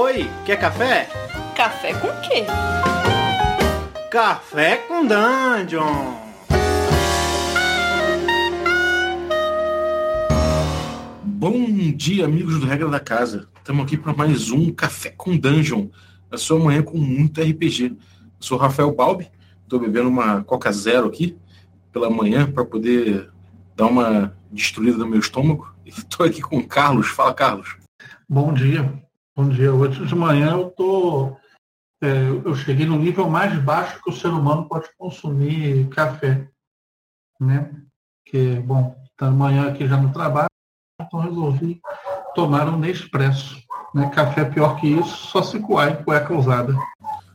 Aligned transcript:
Oi, 0.00 0.30
quer 0.46 0.60
café? 0.60 1.08
Café 1.56 1.92
com 1.92 2.06
quê? 2.20 2.44
Café 4.08 4.76
com 4.76 5.04
Dungeon! 5.04 6.14
Bom 11.24 11.90
dia, 11.96 12.26
amigos 12.26 12.60
do 12.60 12.66
Regra 12.66 12.88
da 12.88 13.00
Casa. 13.00 13.48
Estamos 13.56 13.84
aqui 13.84 13.96
para 13.96 14.12
mais 14.12 14.52
um 14.52 14.72
Café 14.72 15.10
com 15.10 15.36
Dungeon, 15.36 15.88
a 16.30 16.36
sua 16.36 16.60
manhã 16.60 16.80
com 16.80 16.96
muito 16.96 17.42
RPG. 17.42 17.86
Eu 17.86 17.96
sou 18.38 18.56
o 18.56 18.60
Rafael 18.60 18.94
Balbi, 18.94 19.28
estou 19.64 19.80
bebendo 19.80 20.08
uma 20.08 20.44
Coca 20.44 20.70
Zero 20.70 21.08
aqui 21.08 21.36
pela 21.92 22.08
manhã 22.08 22.48
para 22.48 22.64
poder 22.64 23.32
dar 23.74 23.86
uma 23.86 24.32
destruída 24.52 24.98
no 24.98 25.08
meu 25.08 25.18
estômago. 25.18 25.74
Estou 25.84 26.24
aqui 26.24 26.40
com 26.40 26.58
o 26.58 26.68
Carlos. 26.68 27.08
Fala, 27.08 27.34
Carlos. 27.34 27.76
Bom 28.28 28.54
dia. 28.54 29.07
Bom 29.38 29.50
dia. 29.50 29.72
Hoje 29.72 30.04
de 30.04 30.16
manhã 30.16 30.50
eu 30.50 30.68
tô, 30.68 31.36
é, 32.02 32.28
eu 32.44 32.56
cheguei 32.56 32.84
no 32.84 32.98
nível 32.98 33.30
mais 33.30 33.56
baixo 33.62 34.02
que 34.02 34.10
o 34.10 34.12
ser 34.12 34.30
humano 34.30 34.68
pode 34.68 34.88
consumir 34.98 35.88
café, 35.90 36.48
né? 37.40 37.70
Que 38.26 38.56
bom, 38.56 38.96
tá 39.16 39.28
amanhã 39.28 39.68
aqui 39.68 39.86
já 39.86 39.96
no 39.96 40.12
trabalho, 40.12 40.48
então 41.00 41.20
resolvi 41.20 41.80
tomar 42.34 42.68
um 42.68 42.80
Nespresso. 42.80 43.62
Né? 43.94 44.10
Café 44.10 44.44
pior 44.44 44.74
que 44.80 44.88
isso, 44.88 45.28
só 45.28 45.40
se 45.40 45.60
coar 45.60 45.92
em 45.92 46.02
cueca 46.02 46.34
usada. 46.34 46.74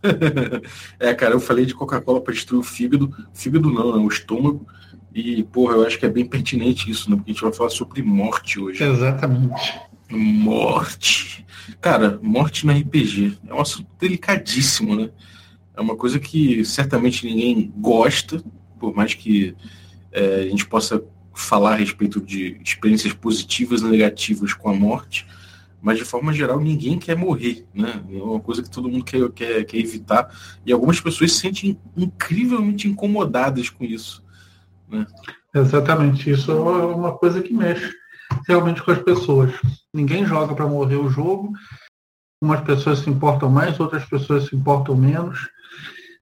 é, 0.99 1.13
cara, 1.13 1.35
eu 1.35 1.39
falei 1.39 1.65
de 1.65 1.73
Coca-Cola 1.73 2.19
para 2.19 2.33
destruir 2.33 2.59
o 2.59 2.63
fígado. 2.63 3.15
Fígado 3.33 3.71
não, 3.71 3.95
né? 3.95 4.03
O 4.03 4.09
estômago. 4.09 4.67
E, 5.15 5.41
porra, 5.45 5.75
eu 5.75 5.87
acho 5.87 5.97
que 5.97 6.05
é 6.05 6.09
bem 6.09 6.25
pertinente 6.25 6.91
isso, 6.91 7.09
né? 7.09 7.15
Porque 7.15 7.31
a 7.31 7.33
gente 7.33 7.43
vai 7.43 7.53
falar 7.53 7.69
sobre 7.69 8.03
morte 8.03 8.59
hoje. 8.59 8.83
Exatamente. 8.83 9.92
Morte. 10.17 11.45
Cara, 11.81 12.19
morte 12.21 12.65
no 12.65 12.73
RPG 12.73 13.37
é 13.47 13.53
um 13.53 13.61
assunto 13.61 13.87
delicadíssimo, 13.99 14.95
né? 14.95 15.09
É 15.75 15.81
uma 15.81 15.95
coisa 15.95 16.19
que 16.19 16.63
certamente 16.63 17.25
ninguém 17.25 17.73
gosta, 17.77 18.43
por 18.79 18.95
mais 18.95 19.13
que 19.13 19.55
é, 20.11 20.41
a 20.41 20.49
gente 20.49 20.67
possa 20.67 21.03
falar 21.33 21.73
a 21.73 21.77
respeito 21.77 22.21
de 22.21 22.59
experiências 22.63 23.13
positivas 23.13 23.81
e 23.81 23.85
negativas 23.85 24.53
com 24.53 24.69
a 24.69 24.73
morte, 24.73 25.25
mas 25.81 25.97
de 25.97 26.05
forma 26.05 26.31
geral 26.31 26.59
ninguém 26.59 26.99
quer 26.99 27.17
morrer, 27.17 27.65
né? 27.73 28.03
É 28.11 28.21
uma 28.21 28.39
coisa 28.39 28.61
que 28.61 28.69
todo 28.69 28.87
mundo 28.87 29.03
quer, 29.03 29.27
quer, 29.31 29.65
quer 29.65 29.77
evitar 29.77 30.29
e 30.65 30.71
algumas 30.71 30.99
pessoas 31.01 31.31
se 31.33 31.39
sentem 31.39 31.79
incrivelmente 31.97 32.87
incomodadas 32.87 33.69
com 33.69 33.83
isso. 33.83 34.23
Né? 34.87 35.07
Exatamente, 35.55 36.29
isso 36.29 36.51
é 36.51 36.55
uma 36.55 37.13
coisa 37.13 37.41
que 37.41 37.53
mexe 37.53 38.02
realmente 38.47 38.81
com 38.81 38.91
as 38.91 39.01
pessoas. 39.01 39.51
Ninguém 39.93 40.25
joga 40.25 40.53
para 40.55 40.67
morrer 40.67 40.95
o 40.95 41.09
jogo. 41.09 41.53
Umas 42.41 42.61
pessoas 42.61 42.99
se 42.99 43.09
importam 43.09 43.49
mais, 43.49 43.79
outras 43.79 44.05
pessoas 44.05 44.47
se 44.47 44.55
importam 44.55 44.95
menos. 44.95 45.49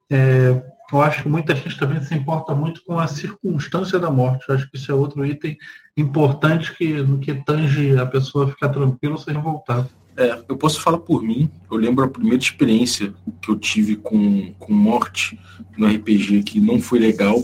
É, 0.09 0.61
eu 0.91 1.01
acho 1.01 1.23
que 1.23 1.29
muita 1.29 1.55
gente 1.55 1.79
também 1.79 2.01
se 2.03 2.13
importa 2.13 2.53
muito 2.53 2.83
com 2.83 2.99
a 2.99 3.07
circunstância 3.07 3.97
da 3.97 4.11
morte. 4.11 4.45
Eu 4.47 4.55
acho 4.55 4.69
que 4.69 4.77
isso 4.77 4.91
é 4.91 4.95
outro 4.95 5.25
item 5.25 5.57
importante 5.95 6.75
que, 6.75 7.01
no 7.01 7.17
que 7.19 7.33
tange 7.33 7.97
a 7.97 8.05
pessoa 8.05 8.49
ficar 8.49 8.69
tranquila 8.69 9.17
sem 9.17 9.33
revoltada. 9.33 9.89
É, 10.17 10.43
eu 10.49 10.57
posso 10.57 10.81
falar 10.81 10.99
por 10.99 11.23
mim. 11.23 11.49
Eu 11.69 11.77
lembro 11.77 12.03
a 12.03 12.09
primeira 12.09 12.43
experiência 12.43 13.13
que 13.41 13.49
eu 13.49 13.57
tive 13.57 13.95
com, 13.95 14.53
com 14.59 14.73
morte 14.73 15.39
no 15.77 15.87
RPG 15.87 16.43
que 16.43 16.59
não 16.59 16.81
foi 16.81 16.99
legal. 16.99 17.41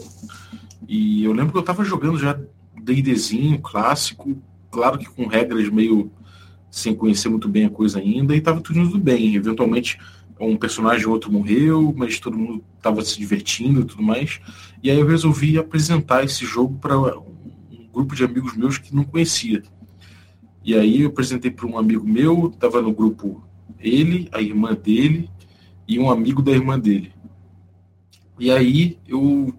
E 0.88 1.24
eu 1.24 1.32
lembro 1.32 1.52
que 1.52 1.58
eu 1.58 1.62
estava 1.62 1.84
jogando 1.86 2.20
já 2.20 2.38
D&Dzinho 2.82 3.60
clássico, 3.60 4.38
claro 4.72 4.98
que 4.98 5.06
com 5.06 5.28
regras 5.28 5.70
meio 5.70 6.12
sem 6.70 6.94
conhecer 6.94 7.30
muito 7.30 7.48
bem 7.48 7.66
a 7.66 7.70
coisa 7.70 8.00
ainda, 8.00 8.36
e 8.36 8.40
estava 8.40 8.62
tudo 8.62 8.80
indo 8.80 9.00
bem. 9.00 9.36
Eventualmente 9.36 9.98
um 10.40 10.56
personagem 10.56 11.08
ou 11.08 11.14
outro 11.14 11.32
morreu, 11.32 11.94
mas 11.96 12.20
todo 12.20 12.38
mundo 12.38 12.64
estava 12.76 13.04
se 13.04 13.18
divertindo 13.18 13.82
e 13.82 13.86
tudo 13.86 14.04
mais. 14.04 14.40
E 14.84 14.92
aí 14.92 15.00
eu 15.00 15.08
resolvi 15.08 15.58
apresentar 15.58 16.24
esse 16.24 16.46
jogo 16.46 16.78
para 16.80 16.98
um 16.98 17.88
grupo 17.92 18.16
de 18.16 18.24
amigos 18.24 18.56
meus 18.56 18.78
que 18.78 18.96
não 18.96 19.04
conhecia. 19.04 19.64
E 20.64 20.76
aí 20.76 21.02
eu 21.02 21.10
apresentei 21.10 21.50
para 21.50 21.66
um 21.66 21.78
amigo 21.78 22.08
meu, 22.08 22.52
estava 22.54 22.82
no 22.82 22.94
grupo 22.94 23.44
ele, 23.80 24.28
a 24.32 24.42
irmã 24.42 24.74
dele 24.74 25.30
e 25.88 25.98
um 25.98 26.10
amigo 26.10 26.42
da 26.42 26.52
irmã 26.52 26.80
dele. 26.80 27.12
E 28.40 28.52
aí 28.52 29.00
eu 29.08 29.54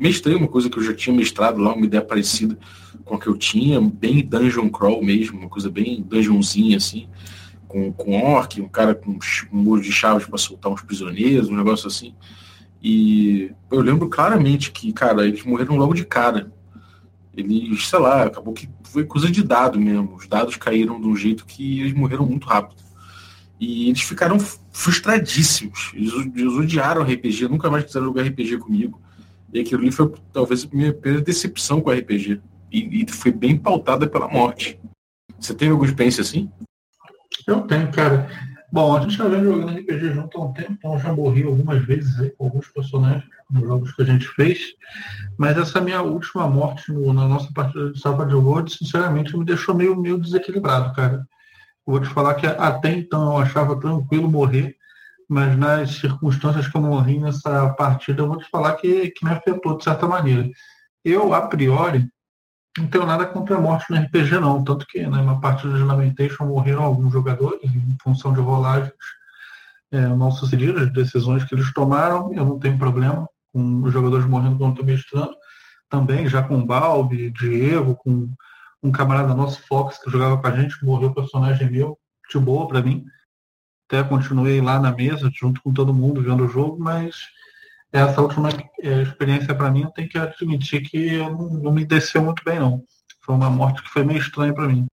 mestrei 0.00 0.34
uma 0.34 0.48
coisa 0.48 0.68
que 0.68 0.78
eu 0.78 0.82
já 0.82 0.94
tinha 0.94 1.14
mestrado 1.14 1.58
lá, 1.58 1.74
uma 1.74 1.86
ideia 1.86 2.02
parecida 2.02 2.58
com 3.04 3.14
a 3.14 3.20
que 3.20 3.28
eu 3.28 3.36
tinha, 3.36 3.80
bem 3.80 4.24
dungeon 4.24 4.68
crawl 4.68 5.04
mesmo, 5.04 5.38
uma 5.38 5.48
coisa 5.48 5.70
bem 5.70 6.02
dungeonzinha 6.02 6.76
assim 6.76 7.06
com, 7.70 7.92
com 7.92 8.20
orc, 8.20 8.60
um 8.60 8.68
cara 8.68 8.96
com 8.96 9.12
um 9.12 9.18
muro 9.52 9.80
de 9.80 9.92
chaves 9.92 10.26
para 10.26 10.36
soltar 10.36 10.72
uns 10.72 10.82
prisioneiros, 10.82 11.48
um 11.48 11.56
negócio 11.56 11.86
assim. 11.86 12.14
E 12.82 13.52
eu 13.70 13.80
lembro 13.80 14.08
claramente 14.08 14.72
que, 14.72 14.92
cara, 14.92 15.26
eles 15.26 15.44
morreram 15.44 15.76
logo 15.76 15.94
de 15.94 16.04
cara. 16.04 16.52
Eles, 17.36 17.86
sei 17.86 17.98
lá, 18.00 18.24
acabou 18.24 18.52
que 18.52 18.68
foi 18.82 19.04
coisa 19.04 19.30
de 19.30 19.44
dado 19.44 19.80
mesmo. 19.80 20.16
Os 20.16 20.26
dados 20.26 20.56
caíram 20.56 21.00
de 21.00 21.06
um 21.06 21.14
jeito 21.14 21.46
que 21.46 21.80
eles 21.80 21.92
morreram 21.92 22.26
muito 22.26 22.48
rápido. 22.48 22.82
E 23.60 23.88
eles 23.88 24.02
ficaram 24.02 24.38
frustradíssimos. 24.72 25.92
Eles, 25.94 26.12
eles 26.12 26.54
odiaram 26.54 27.02
RPG, 27.02 27.46
nunca 27.48 27.70
mais 27.70 27.84
quiseram 27.84 28.06
jogar 28.06 28.22
RPG 28.22 28.58
comigo. 28.58 29.00
E 29.52 29.60
aquilo 29.60 29.82
ali 29.82 29.90
foi 29.90 30.12
talvez 30.32 30.64
a 30.64 30.76
minha 30.76 30.92
primeira 30.92 31.24
decepção 31.24 31.80
com 31.80 31.90
RPG. 31.90 32.40
E, 32.72 33.02
e 33.02 33.10
foi 33.10 33.32
bem 33.32 33.56
pautada 33.56 34.06
pela 34.08 34.28
morte. 34.28 34.78
Você 35.38 35.54
teve 35.54 35.72
alguma 35.72 35.88
experiência 35.88 36.22
assim? 36.22 36.50
Eu 37.46 37.62
tenho, 37.62 37.90
cara. 37.90 38.28
Bom, 38.72 38.96
a 38.96 39.00
gente 39.00 39.16
já 39.16 39.26
vem 39.26 39.42
jogando 39.42 39.76
RPG 39.76 40.12
junto 40.12 40.38
há 40.38 40.44
um 40.44 40.52
tempo, 40.52 40.72
então 40.72 40.98
já 40.98 41.12
morri 41.12 41.42
algumas 41.42 41.84
vezes 41.84 42.20
aí 42.20 42.30
com 42.30 42.44
alguns 42.44 42.68
personagens 42.68 43.24
nos 43.50 43.62
jogos 43.62 43.92
que 43.92 44.02
a 44.02 44.04
gente 44.04 44.28
fez. 44.28 44.74
Mas 45.36 45.58
essa 45.58 45.80
minha 45.80 46.00
última 46.02 46.48
morte 46.48 46.92
no, 46.92 47.12
na 47.12 47.26
nossa 47.26 47.52
partida 47.52 47.90
de 47.90 47.98
Savage 47.98 48.34
World, 48.34 48.72
sinceramente, 48.72 49.36
me 49.36 49.44
deixou 49.44 49.74
meio, 49.74 49.96
meio 49.96 50.18
desequilibrado, 50.18 50.94
cara. 50.94 51.26
Vou 51.84 51.98
te 51.98 52.08
falar 52.08 52.34
que 52.34 52.46
até 52.46 52.92
então 52.92 53.32
eu 53.32 53.38
achava 53.38 53.74
tranquilo 53.80 54.30
morrer, 54.30 54.76
mas 55.30 55.56
nas 55.56 55.92
circunstâncias 55.92 56.66
que 56.66 56.76
eu 56.76 56.82
morri 56.82 57.20
nessa 57.20 57.68
partida, 57.74 58.20
eu 58.20 58.26
vou 58.26 58.36
te 58.36 58.50
falar 58.50 58.74
que, 58.74 59.10
que 59.10 59.24
me 59.24 59.30
afetou 59.30 59.78
de 59.78 59.84
certa 59.84 60.08
maneira. 60.08 60.50
Eu, 61.04 61.32
a 61.32 61.42
priori, 61.46 62.10
não 62.76 62.88
tenho 62.88 63.06
nada 63.06 63.24
contra 63.24 63.56
a 63.56 63.60
morte 63.60 63.86
no 63.88 63.96
RPG, 63.96 64.40
não. 64.40 64.64
Tanto 64.64 64.84
que 64.88 65.06
né, 65.06 65.22
na 65.22 65.36
partida 65.36 65.72
de 65.72 65.84
Lamentation 65.84 66.46
morreram 66.46 66.82
alguns 66.82 67.12
jogadores 67.12 67.62
em 67.62 67.96
função 68.02 68.32
de 68.32 68.40
rolagens 68.40 68.92
é, 69.92 70.04
mal 70.08 70.32
sucedidas, 70.32 70.92
decisões 70.92 71.44
que 71.44 71.54
eles 71.54 71.72
tomaram. 71.72 72.34
Eu 72.34 72.44
não 72.44 72.58
tenho 72.58 72.76
problema 72.76 73.28
com 73.52 73.84
os 73.84 73.92
jogadores 73.92 74.26
morrendo 74.26 74.58
quando 74.58 74.72
estou 74.72 74.84
mestrando. 74.84 75.36
Também, 75.88 76.28
já 76.28 76.42
com 76.42 76.66
Balbi, 76.66 77.30
Diego, 77.30 77.94
com 77.94 78.28
um 78.82 78.90
camarada 78.90 79.32
nosso, 79.32 79.62
Fox, 79.68 79.96
que 80.02 80.10
jogava 80.10 80.38
com 80.38 80.46
a 80.48 80.56
gente, 80.56 80.84
morreu 80.84 81.14
personagem 81.14 81.70
meu, 81.70 81.96
de 82.28 82.38
boa 82.40 82.66
para 82.66 82.82
mim. 82.82 83.04
Até 83.90 84.04
continuei 84.04 84.60
lá 84.60 84.78
na 84.78 84.92
mesa, 84.92 85.28
junto 85.34 85.60
com 85.60 85.72
todo 85.72 85.92
mundo, 85.92 86.22
vendo 86.22 86.44
o 86.44 86.48
jogo, 86.48 86.78
mas 86.78 87.16
essa 87.90 88.22
última 88.22 88.48
é, 88.80 89.02
experiência 89.02 89.52
para 89.52 89.68
mim, 89.68 89.82
eu 89.82 89.90
tenho 89.90 90.08
que 90.08 90.16
admitir 90.16 90.88
que 90.88 91.18
não, 91.18 91.50
não, 91.54 91.72
me 91.72 91.84
desceu 91.84 92.22
muito 92.22 92.40
bem, 92.44 92.60
não. 92.60 92.84
Foi 93.20 93.34
uma 93.34 93.50
morte 93.50 93.82
que 93.82 93.90
foi 93.90 94.04
meio 94.04 94.20
estranha 94.20 94.54
para 94.54 94.68
mim. 94.68 94.86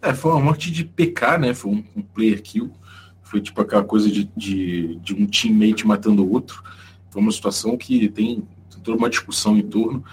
É, 0.00 0.14
foi 0.14 0.30
uma 0.30 0.40
morte 0.40 0.70
de 0.70 0.84
PK, 0.84 1.38
né? 1.38 1.54
Foi 1.54 1.72
um, 1.72 1.84
um 1.96 2.02
player 2.02 2.40
kill. 2.40 2.72
Foi 3.20 3.40
tipo 3.40 3.60
aquela 3.60 3.82
coisa 3.82 4.08
de, 4.08 4.30
de, 4.36 4.94
de, 5.00 5.12
um 5.12 5.26
teammate 5.26 5.84
matando 5.84 6.24
o 6.24 6.30
outro. 6.30 6.62
Foi 7.10 7.20
uma 7.20 7.32
situação 7.32 7.76
que 7.76 8.08
tem, 8.10 8.46
tem 8.70 8.80
toda 8.84 8.96
uma 8.96 9.10
discussão 9.10 9.56
em 9.56 9.62
torno, 9.62 10.04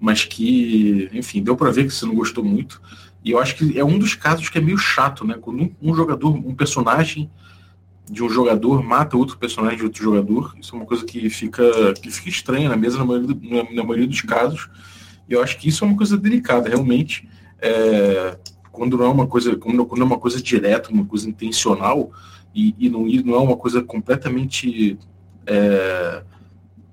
mas 0.00 0.24
que, 0.24 1.08
enfim, 1.12 1.40
deu 1.40 1.56
para 1.56 1.70
ver 1.70 1.84
que 1.84 1.94
você 1.94 2.04
não 2.04 2.16
gostou 2.16 2.42
muito. 2.42 2.82
E 3.24 3.30
eu 3.30 3.38
acho 3.38 3.54
que 3.54 3.78
é 3.78 3.84
um 3.84 3.96
dos 3.96 4.16
casos 4.16 4.48
que 4.48 4.58
é 4.58 4.60
meio 4.60 4.76
chato, 4.76 5.24
né? 5.24 5.36
Quando 5.40 5.62
um, 5.62 5.72
um 5.80 5.94
jogador, 5.94 6.34
um 6.34 6.52
personagem 6.52 7.30
de 8.10 8.24
um 8.24 8.28
jogador 8.28 8.82
mata 8.82 9.16
outro 9.16 9.38
personagem 9.38 9.78
de 9.78 9.84
outro 9.84 10.02
jogador. 10.02 10.54
Isso 10.60 10.74
é 10.74 10.78
uma 10.78 10.86
coisa 10.86 11.04
que 11.04 11.30
fica, 11.30 11.62
que 11.94 12.10
fica 12.10 12.28
estranha 12.28 12.68
na 12.68 12.76
mesa 12.76 12.98
na 12.98 13.04
maioria, 13.04 13.36
na, 13.40 13.72
na 13.72 13.84
maioria 13.84 14.08
dos 14.08 14.20
casos. 14.22 14.68
E 15.28 15.32
eu 15.32 15.40
acho 15.40 15.56
que 15.56 15.68
isso 15.68 15.84
é 15.84 15.86
uma 15.86 15.96
coisa 15.96 16.18
delicada, 16.18 16.68
realmente. 16.68 17.28
É, 17.60 18.36
quando 18.72 18.98
não 18.98 19.04
é 19.04 19.08
uma 19.08 19.28
coisa, 19.28 19.54
quando, 19.56 19.86
quando 19.86 20.02
é 20.02 20.04
uma 20.04 20.18
coisa 20.18 20.42
direta, 20.42 20.90
uma 20.90 21.06
coisa 21.06 21.28
intencional, 21.28 22.10
e, 22.52 22.74
e 22.76 22.88
não, 22.88 23.06
e 23.06 23.22
não 23.22 23.34
é 23.36 23.38
uma 23.38 23.56
coisa 23.56 23.80
completamente 23.80 24.98
é, 25.46 26.24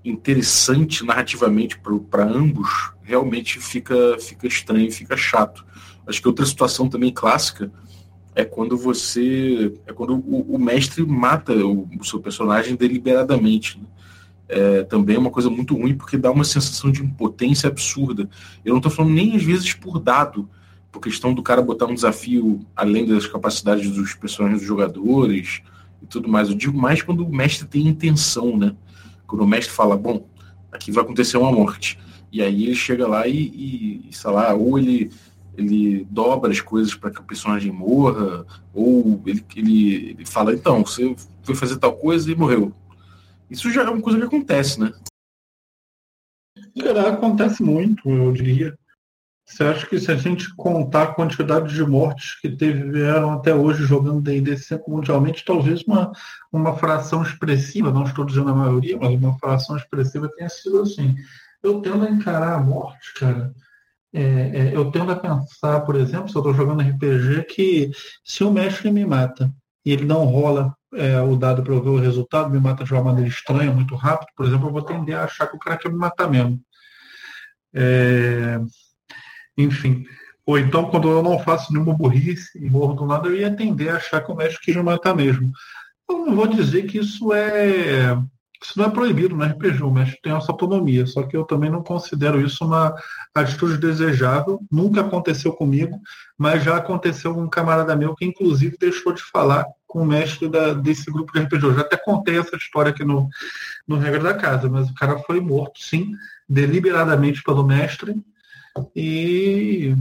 interessante 0.06 1.04
narrativamente 1.04 1.80
para 2.12 2.26
ambos, 2.26 2.92
realmente 3.02 3.60
fica, 3.60 4.18
fica 4.20 4.46
estranho, 4.46 4.92
fica 4.92 5.18
chato. 5.18 5.66
Acho 6.06 6.22
que 6.22 6.28
outra 6.28 6.46
situação 6.46 6.88
também 6.88 7.12
clássica 7.12 7.72
é 8.38 8.46
quando 8.46 8.78
você. 8.78 9.74
É 9.88 9.92
quando 9.92 10.14
o, 10.14 10.56
o 10.56 10.60
mestre 10.60 11.04
mata 11.04 11.54
o, 11.54 11.90
o, 12.00 12.06
seu 12.06 12.20
personagem 12.20 12.76
deliberadamente. 12.76 13.80
Né? 13.80 13.86
É, 14.48 14.84
também 14.84 15.16
é 15.16 15.20
uma 15.20 15.32
coisa 15.32 15.50
muito 15.50 15.76
ruim 15.76 15.98
porque 15.98 16.20
dá 16.20 16.30
uma 16.30 16.44
sensação 16.44 16.92
de 16.92 17.02
impotência 17.02 17.68
absurda. 17.68 18.30
Eu 18.64 18.74
não 18.74 18.78
estou 18.78 18.92
falando 18.92 19.16
nem 19.16 19.36
às 19.36 19.44
vezes 19.44 19.74
por 19.74 19.98
dado, 20.00 20.48
por 20.92 21.02
questão 21.02 21.34
do 21.34 21.42
cara 21.42 21.64
botar 21.64 21.88
um 21.88 21.96
desafio 21.96 22.60
além 22.76 23.08
das 23.08 23.26
capacidades 23.26 23.90
dos 23.90 24.14
personagens 24.14 24.60
dos 24.60 24.68
jogadores 24.68 25.64
e 26.04 26.06
tudo 26.06 26.30
mais. 26.30 26.50
Eu 26.50 26.56
digo 26.56 26.78
mais 26.78 27.02
quando 27.02 27.26
o 27.26 27.36
mestre 27.36 27.68
tem 27.68 27.88
intenção, 27.88 28.56
né? 28.56 28.76
Quando 29.26 29.42
o 29.42 29.48
mestre 29.48 29.74
fala, 29.74 29.98
bom, 29.98 30.28
aqui 30.72 30.92
vai 30.92 31.04
acontecer 31.04 31.38
uma 31.38 31.52
morte. 31.52 31.98
E 32.32 32.44
aí 32.44 32.66
ele 32.66 32.76
chega 32.76 33.08
lá 33.08 33.28
e, 33.28 34.06
e 34.08 34.16
sei 34.16 34.30
lá, 34.30 34.54
ou 34.54 34.78
ele, 34.78 35.10
ele 35.58 36.06
dobra 36.12 36.52
as 36.52 36.62
coisas 36.62 36.94
para 36.94 37.10
que 37.10 37.20
o 37.20 37.24
personagem 37.24 37.72
morra, 37.72 38.46
ou 38.74 39.22
ele, 39.26 39.44
ele, 39.56 40.12
ele 40.12 40.26
fala, 40.26 40.54
então, 40.54 40.86
você 40.86 41.16
foi 41.42 41.56
fazer 41.56 41.78
tal 41.78 41.98
coisa 41.98 42.32
e 42.32 42.36
morreu. 42.36 42.72
Isso 43.50 43.72
já 43.72 43.84
é 43.84 43.90
uma 43.90 44.02
coisa 44.02 44.20
que 44.20 44.26
acontece, 44.26 44.80
né? 44.80 44.94
Cara, 46.80 47.10
acontece 47.10 47.64
muito, 47.64 48.08
eu 48.10 48.32
diria. 48.32 48.78
Você 49.46 49.64
acha 49.64 49.88
que 49.88 49.98
se 49.98 50.12
a 50.12 50.16
gente 50.16 50.54
contar 50.56 51.04
a 51.04 51.14
quantidade 51.14 51.74
de 51.74 51.84
mortes 51.84 52.40
que 52.42 52.50
tiveram 52.50 53.32
até 53.32 53.56
hoje 53.56 53.86
jogando 53.86 54.22
D&D 54.22 54.58
5 54.58 54.92
mundialmente, 54.92 55.46
talvez 55.46 55.84
uma, 55.84 56.12
uma 56.52 56.76
fração 56.76 57.24
expressiva, 57.24 57.90
não 57.90 58.04
estou 58.04 58.26
dizendo 58.26 58.50
a 58.50 58.56
maioria, 58.56 58.98
mas 58.98 59.16
uma 59.16 59.40
fração 59.40 59.78
expressiva 59.78 60.30
tenha 60.36 60.50
sido 60.50 60.82
assim. 60.82 61.16
Eu 61.64 61.82
tendo 61.82 62.04
a 62.04 62.10
encarar 62.10 62.56
a 62.56 62.60
morte, 62.60 63.14
cara. 63.14 63.54
É, 64.18 64.22
é, 64.22 64.76
eu 64.76 64.90
tendo 64.90 65.12
a 65.12 65.16
pensar, 65.16 65.82
por 65.82 65.96
exemplo, 65.96 66.28
se 66.28 66.36
eu 66.36 66.40
estou 66.40 66.52
jogando 66.52 66.82
RPG, 66.82 67.44
que 67.44 67.92
se 68.26 68.44
o 68.44 68.52
mestre 68.52 68.90
me 68.90 69.06
mata 69.06 69.54
e 69.86 69.94
ele 69.94 70.06
não 70.06 70.26
rola 70.26 70.76
é, 70.96 71.22
o 71.22 71.36
dado 71.36 71.62
para 71.62 71.72
eu 71.72 71.84
ver 71.84 71.90
o 71.90 72.00
resultado, 72.00 72.50
me 72.50 72.60
mata 72.60 72.84
de 72.84 72.92
uma 72.92 73.04
maneira 73.04 73.30
estranha, 73.30 73.72
muito 73.72 73.96
rápido, 73.96 74.30
por 74.36 74.48
exemplo, 74.48 74.70
eu 74.70 74.72
vou 74.74 74.82
tender 74.82 75.16
a 75.16 75.26
achar 75.26 75.46
que 75.46 75.56
o 75.56 75.60
cara 75.60 75.78
quer 75.78 75.92
me 75.92 76.00
matar 76.00 76.28
mesmo. 76.28 76.60
É, 77.72 78.60
enfim. 79.56 80.04
Ou 80.48 80.58
então, 80.58 80.90
quando 80.90 81.12
eu 81.12 81.22
não 81.22 81.38
faço 81.38 81.72
nenhuma 81.72 81.94
burrice 81.94 82.58
e 82.58 82.68
morro 82.68 82.96
do 82.96 83.06
nada, 83.06 83.28
eu 83.28 83.36
ia 83.36 83.56
tender 83.56 83.90
a 83.94 83.98
achar 83.98 84.22
que 84.24 84.32
o 84.32 84.36
mestre 84.36 84.60
quis 84.64 84.76
me 84.76 84.82
matar 84.82 85.16
mesmo. 85.16 85.52
Eu 86.10 86.26
não 86.26 86.36
vou 86.36 86.48
dizer 86.48 86.88
que 86.88 86.98
isso 86.98 87.32
é. 87.34 88.18
Isso 88.62 88.78
não 88.78 88.86
é 88.86 88.90
proibido 88.90 89.36
no 89.36 89.44
RPG, 89.44 89.84
o 89.84 89.92
mestre 89.92 90.20
tem 90.22 90.34
essa 90.34 90.52
autonomia, 90.52 91.06
só 91.06 91.24
que 91.24 91.38
eu 91.38 91.44
também 91.44 91.70
não 91.70 91.84
considero 91.84 92.42
isso 92.42 92.66
uma 92.66 92.96
atitude 93.34 93.78
desejável. 93.78 94.60
Nunca 94.72 95.02
aconteceu 95.02 95.54
comigo, 95.54 96.00
mas 96.38 96.64
já 96.64 96.78
aconteceu 96.78 97.34
com 97.34 97.44
um 97.44 97.50
camarada 97.50 97.96
meu 97.96 98.16
que, 98.16 98.26
inclusive, 98.26 98.78
deixou 98.80 99.14
de 99.14 99.22
falar 99.22 99.66
com 99.86 100.02
o 100.02 100.06
mestre 100.06 100.50
da, 100.50 100.74
desse 100.74 101.12
grupo 101.12 101.32
de 101.32 101.40
RPG. 101.40 101.64
Eu 101.64 101.76
já 101.76 101.82
até 101.82 101.98
contei 101.98 102.38
essa 102.38 102.56
história 102.56 102.90
aqui 102.90 103.04
no, 103.04 103.30
no 103.88 103.98
Regra 103.98 104.24
da 104.24 104.34
Casa, 104.34 104.68
mas 104.70 104.90
o 104.90 104.94
cara 104.96 105.20
foi 105.20 105.40
morto, 105.40 105.80
sim, 105.80 106.12
deliberadamente 106.50 107.44
pelo 107.44 107.64
mestre, 107.64 108.16
e, 108.96 109.96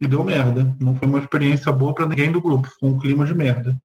e 0.00 0.06
deu 0.06 0.22
merda. 0.22 0.74
Não 0.80 0.94
foi 0.94 1.08
uma 1.08 1.18
experiência 1.18 1.72
boa 1.72 1.94
para 1.94 2.06
ninguém 2.06 2.30
do 2.30 2.40
grupo, 2.40 2.68
foi 2.78 2.88
um 2.88 2.98
clima 2.98 3.26
de 3.26 3.34
merda. 3.34 3.76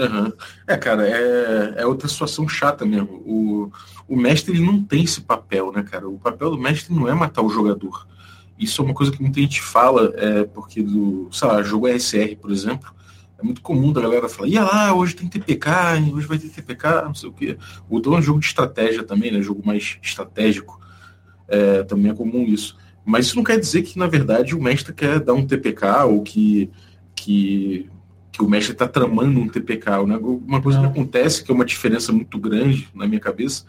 Uhum. 0.00 0.32
É, 0.66 0.76
cara, 0.76 1.06
é, 1.06 1.74
é 1.82 1.86
outra 1.86 2.08
situação 2.08 2.48
chata 2.48 2.86
mesmo. 2.86 3.22
O, 3.26 3.72
o 4.08 4.16
mestre 4.16 4.54
ele 4.54 4.64
não 4.64 4.82
tem 4.82 5.04
esse 5.04 5.20
papel, 5.20 5.70
né, 5.72 5.82
cara? 5.82 6.08
O 6.08 6.18
papel 6.18 6.50
do 6.50 6.58
mestre 6.58 6.94
não 6.94 7.06
é 7.06 7.14
matar 7.14 7.42
o 7.42 7.50
jogador. 7.50 8.06
Isso 8.58 8.80
é 8.80 8.84
uma 8.84 8.94
coisa 8.94 9.12
que 9.12 9.20
muita 9.20 9.40
gente 9.40 9.60
fala, 9.60 10.12
é, 10.16 10.44
porque 10.44 10.82
do, 10.82 11.28
sei 11.32 11.48
lá, 11.48 11.62
jogo 11.62 11.86
RSR, 11.86 12.36
por 12.36 12.50
exemplo, 12.50 12.92
é 13.38 13.42
muito 13.42 13.60
comum 13.60 13.92
da 13.92 14.00
galera 14.00 14.28
falar, 14.28 14.48
ia 14.48 14.62
lá, 14.62 14.94
hoje 14.94 15.16
tem 15.16 15.28
TPK, 15.28 15.70
hoje 16.14 16.26
vai 16.26 16.38
ter 16.38 16.48
TPK, 16.48 17.02
não 17.04 17.14
sei 17.14 17.28
o 17.28 17.32
quê. 17.32 17.56
O 17.88 18.00
Dom 18.00 18.16
é 18.16 18.18
um 18.18 18.22
jogo 18.22 18.40
de 18.40 18.46
estratégia 18.46 19.02
também, 19.02 19.32
né? 19.32 19.40
Jogo 19.42 19.62
mais 19.64 19.98
estratégico. 20.02 20.80
É, 21.48 21.82
também 21.82 22.10
é 22.10 22.14
comum 22.14 22.44
isso. 22.44 22.76
Mas 23.04 23.26
isso 23.26 23.36
não 23.36 23.44
quer 23.44 23.58
dizer 23.58 23.82
que, 23.82 23.98
na 23.98 24.06
verdade, 24.06 24.54
o 24.54 24.62
mestre 24.62 24.92
quer 24.92 25.20
dar 25.20 25.32
um 25.34 25.46
TPK 25.46 26.04
ou 26.04 26.22
que, 26.22 26.70
que, 27.14 27.88
que 28.32 28.42
o 28.42 28.48
mestre 28.48 28.72
está 28.72 28.86
tramando 28.86 29.40
um 29.40 29.48
TPK. 29.48 29.98
Uma 30.00 30.60
coisa 30.60 30.80
que 30.80 30.86
acontece, 30.86 31.44
que 31.44 31.50
é 31.50 31.54
uma 31.54 31.64
diferença 31.64 32.12
muito 32.12 32.38
grande 32.38 32.88
na 32.94 33.06
minha 33.06 33.20
cabeça, 33.20 33.64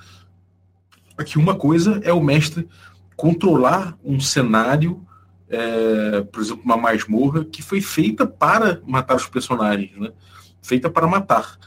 é 1.17 1.23
que 1.23 1.37
uma 1.37 1.55
coisa 1.55 1.99
é 2.03 2.13
o 2.13 2.21
mestre 2.21 2.67
controlar 3.15 3.97
um 4.03 4.19
cenário, 4.19 5.05
é, 5.49 6.21
por 6.21 6.41
exemplo, 6.41 6.63
uma 6.63 6.77
masmorra, 6.77 7.45
que 7.45 7.61
foi 7.61 7.81
feita 7.81 8.25
para 8.25 8.81
matar 8.85 9.15
os 9.15 9.27
personagens, 9.27 9.91
né? 9.97 10.11
feita 10.61 10.89
para 10.89 11.07
matar. 11.07 11.57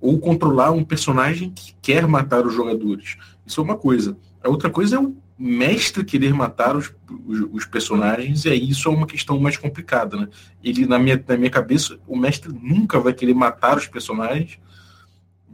Ou 0.00 0.18
controlar 0.18 0.70
um 0.70 0.84
personagem 0.84 1.50
que 1.50 1.74
quer 1.80 2.06
matar 2.06 2.46
os 2.46 2.54
jogadores. 2.54 3.16
Isso 3.46 3.60
é 3.60 3.64
uma 3.64 3.76
coisa. 3.76 4.16
A 4.42 4.48
outra 4.48 4.68
coisa 4.70 4.96
é 4.96 4.98
o 4.98 5.14
mestre 5.44 6.02
querer 6.04 6.32
matar 6.32 6.74
os, 6.74 6.94
os, 7.26 7.40
os, 7.52 7.66
personagens, 7.66 8.46
e 8.46 8.48
aí 8.48 8.70
isso 8.70 8.88
é 8.88 8.92
uma 8.92 9.06
questão 9.06 9.38
mais 9.38 9.58
complicada, 9.58 10.16
né? 10.16 10.28
Ele, 10.62 10.86
na 10.86 10.98
minha, 10.98 11.22
na 11.28 11.36
minha 11.36 11.50
cabeça, 11.50 11.98
o 12.06 12.16
mestre 12.16 12.50
nunca 12.50 12.98
vai 12.98 13.12
querer 13.12 13.34
matar 13.34 13.76
os 13.76 13.86
personagens. 13.86 14.58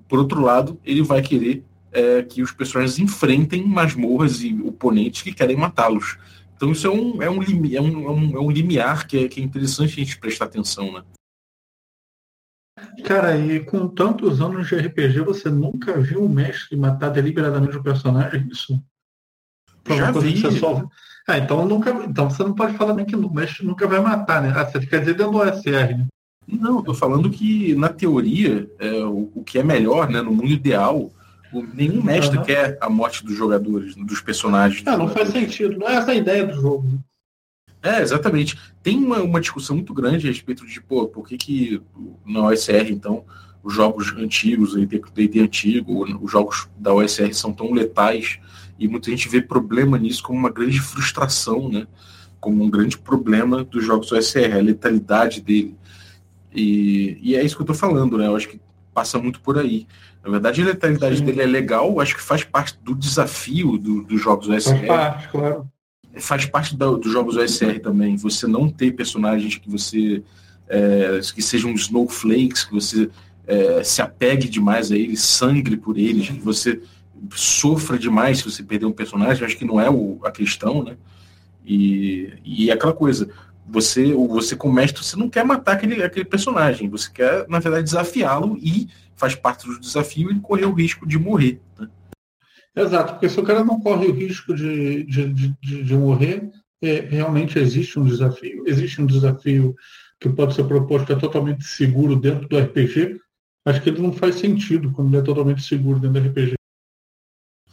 Por 0.09 0.21
outro 0.21 0.41
lado, 0.41 0.79
ele 0.85 1.03
vai 1.03 1.21
querer 1.23 1.65
é, 1.91 2.23
que 2.23 2.41
os 2.41 2.53
personagens 2.53 3.01
enfrentem 3.01 3.67
masmorras 3.67 4.43
e 4.43 4.55
oponentes 4.63 5.23
que 5.23 5.35
querem 5.35 5.57
matá-los. 5.57 6.17
Então 6.55 6.71
isso 6.71 6.87
é 6.87 6.91
um, 6.91 7.21
é 7.21 7.29
um, 7.29 7.43
é 7.43 7.81
um, 7.81 8.05
é 8.07 8.11
um, 8.11 8.37
é 8.37 8.41
um 8.41 8.51
limiar 8.51 9.09
que 9.09 9.25
é, 9.25 9.29
que 9.29 9.41
é 9.41 9.45
interessante 9.45 10.01
a 10.01 10.05
gente 10.05 10.19
prestar 10.19 10.45
atenção, 10.45 10.93
né? 10.93 11.03
Cara, 13.05 13.37
e 13.37 13.61
com 13.65 13.89
tantos 13.89 14.41
anos 14.41 14.69
de 14.69 14.77
RPG, 14.77 15.21
você 15.21 15.51
nunca 15.51 15.99
viu 16.01 16.25
o 16.25 16.29
mestre 16.29 16.77
matar 16.77 17.11
deliberadamente 17.11 17.77
o 17.77 17.83
personagem? 17.83 18.47
Isso 18.51 18.81
já 19.89 20.11
vi. 20.13 20.59
Só... 20.59 20.85
Ah, 21.29 21.39
então, 21.39 21.67
nunca, 21.67 21.91
então 22.09 22.29
você 22.29 22.43
não 22.43 22.55
pode 22.55 22.77
falar 22.77 22.95
nem 22.95 23.07
que 23.07 23.15
o 23.15 23.33
mestre 23.33 23.65
nunca 23.65 23.87
vai 23.87 24.01
matar, 24.01 24.43
né? 24.43 24.53
Ah, 24.55 24.65
você 24.65 24.85
quer 24.85 25.01
dizer 25.01 25.15
dentro 25.15 25.33
do 25.33 25.39
OSR, 25.39 25.97
né? 25.97 26.07
Não, 26.47 26.79
eu 26.79 26.83
tô 26.83 26.95
falando 26.95 27.31
que, 27.31 27.75
na 27.77 27.89
teoria, 27.89 28.69
é, 28.79 29.05
o, 29.05 29.31
o, 29.35 29.45
que 29.45 29.59
é 29.59 29.63
melhor, 29.63 30.11
né, 30.11 30.21
no 30.21 30.33
mundo 30.33 30.49
ideal, 30.49 31.11
o, 31.53 31.63
nenhum 31.63 32.03
mestre 32.03 32.39
uhum. 32.39 32.45
quer 32.45 32.77
a 32.81 32.91
morte 32.91 33.25
dos 33.25 33.37
jogadores, 33.37 33.95
dos 33.95 34.21
personagens. 34.21 34.85
Ah, 34.87 34.97
não 34.97 35.09
faz 35.09 35.29
sentido, 35.29 35.79
não 35.79 35.89
é 35.89 35.95
essa 35.95 36.11
a 36.11 36.15
ideia 36.15 36.45
do 36.45 36.61
jogo. 36.61 36.89
Né? 36.89 36.99
É, 37.83 38.01
exatamente. 38.01 38.59
Tem 38.83 38.97
uma, 38.97 39.19
uma 39.19 39.41
discussão 39.41 39.77
muito 39.77 39.95
grande 39.95 40.27
a 40.27 40.31
respeito 40.31 40.67
de, 40.67 40.81
pô, 40.81 41.07
por 41.07 41.27
que 41.27 41.37
que 41.37 41.83
na 42.27 42.47
OSR, 42.47 42.91
então, 42.91 43.25
os 43.63 43.75
jogos 43.75 44.13
antigos, 44.17 44.75
o 44.75 44.87
D&D 44.87 45.41
antigo, 45.41 46.05
os 46.23 46.31
jogos 46.31 46.69
da 46.77 46.93
OSR 46.93 47.33
são 47.33 47.53
tão 47.53 47.73
letais 47.73 48.39
e 48.81 48.89
muita 48.89 49.11
gente 49.11 49.29
vê 49.29 49.43
problema 49.43 49.99
nisso 49.99 50.23
como 50.23 50.39
uma 50.39 50.51
grande 50.51 50.81
frustração, 50.81 51.69
né? 51.69 51.87
Como 52.41 52.65
um 52.65 52.71
grande 52.71 52.97
problema 52.97 53.63
dos 53.63 53.85
jogos 53.85 54.11
OSR, 54.11 54.55
a 54.55 54.63
letalidade 54.63 55.43
dele. 55.43 55.77
E, 56.51 57.19
e 57.21 57.37
é 57.37 57.45
isso 57.45 57.55
que 57.55 57.61
eu 57.61 57.65
estou 57.65 57.77
falando, 57.77 58.17
né? 58.17 58.27
Eu 58.27 58.35
acho 58.35 58.49
que 58.49 58.59
passa 58.95 59.19
muito 59.19 59.39
por 59.41 59.59
aí. 59.59 59.87
Na 60.25 60.31
verdade, 60.31 60.63
a 60.63 60.65
letalidade 60.65 61.19
Sim. 61.19 61.25
dele 61.27 61.43
é 61.43 61.47
legal, 61.47 62.01
acho 62.01 62.17
que 62.17 62.23
faz 62.23 62.43
parte 62.43 62.79
do 62.83 62.95
desafio 62.95 63.77
do, 63.77 64.03
dos 64.03 64.21
jogos 64.21 64.49
OSR. 64.49 64.71
Faz 64.71 64.87
parte, 64.87 65.29
claro. 65.29 65.71
Faz 66.17 66.47
parte 66.47 66.77
da, 66.77 66.91
dos 66.91 67.13
jogos 67.13 67.37
OSR 67.37 67.81
também. 67.81 68.17
Você 68.17 68.47
não 68.47 68.71
ter 68.71 68.93
personagens 68.93 69.57
que 69.57 69.71
você. 69.71 70.23
É, 70.69 71.21
que 71.35 71.43
sejam 71.43 71.73
snowflakes, 71.73 72.65
que 72.65 72.73
você 72.73 73.11
é, 73.47 73.83
se 73.83 74.01
apegue 74.01 74.49
demais 74.49 74.93
a 74.93 74.97
eles, 74.97 75.21
sangre 75.21 75.77
por 75.77 75.99
eles, 75.99 76.29
que 76.29 76.39
você 76.39 76.81
sofra 77.33 77.99
demais 77.99 78.39
se 78.39 78.45
você 78.45 78.63
perder 78.63 78.87
um 78.87 78.93
personagem, 78.93 79.45
acho 79.45 79.57
que 79.57 79.65
não 79.65 79.81
é 79.81 79.91
o, 79.91 80.19
a 80.25 80.31
questão, 80.31 80.83
né? 80.83 80.97
E, 81.65 82.33
e 82.45 82.71
é 82.71 82.73
aquela 82.73 82.93
coisa, 82.93 83.29
você, 83.67 84.13
você 84.13 84.57
como 84.57 84.75
mestre, 84.75 85.05
você 85.05 85.17
não 85.17 85.29
quer 85.29 85.45
matar 85.45 85.73
aquele, 85.73 86.03
aquele 86.03 86.25
personagem, 86.25 86.89
você 86.89 87.11
quer, 87.11 87.47
na 87.49 87.59
verdade, 87.59 87.85
desafiá-lo 87.85 88.59
e 88.59 88.89
faz 89.15 89.35
parte 89.35 89.67
do 89.67 89.79
desafio 89.79 90.31
ele 90.31 90.41
correr 90.41 90.65
o 90.65 90.73
risco 90.73 91.07
de 91.07 91.19
morrer. 91.19 91.61
Né? 91.79 91.89
Exato, 92.75 93.13
porque 93.13 93.29
se 93.29 93.39
o 93.39 93.43
cara 93.43 93.65
não 93.65 93.81
corre 93.81 94.07
o 94.07 94.13
risco 94.13 94.55
de, 94.55 95.05
de, 95.05 95.33
de, 95.33 95.83
de 95.83 95.95
morrer, 95.95 96.51
é, 96.83 97.01
realmente 97.01 97.59
existe 97.59 97.99
um 97.99 98.05
desafio. 98.05 98.65
Existe 98.67 99.03
um 99.03 99.07
desafio 99.07 99.75
que 100.19 100.29
pode 100.29 100.55
ser 100.55 100.65
proposto 100.65 101.07
que 101.07 101.13
é 101.13 101.17
totalmente 101.17 101.65
seguro 101.65 102.17
dentro 102.17 102.49
do 102.49 102.59
RPG. 102.59 103.21
Acho 103.67 103.83
que 103.83 103.91
ele 103.91 104.01
não 104.03 104.13
faz 104.13 104.37
sentido 104.37 104.91
quando 104.93 105.09
ele 105.09 105.19
é 105.19 105.23
totalmente 105.23 105.63
seguro 105.63 105.99
dentro 105.99 106.23
do 106.23 106.29
RPG. 106.29 106.55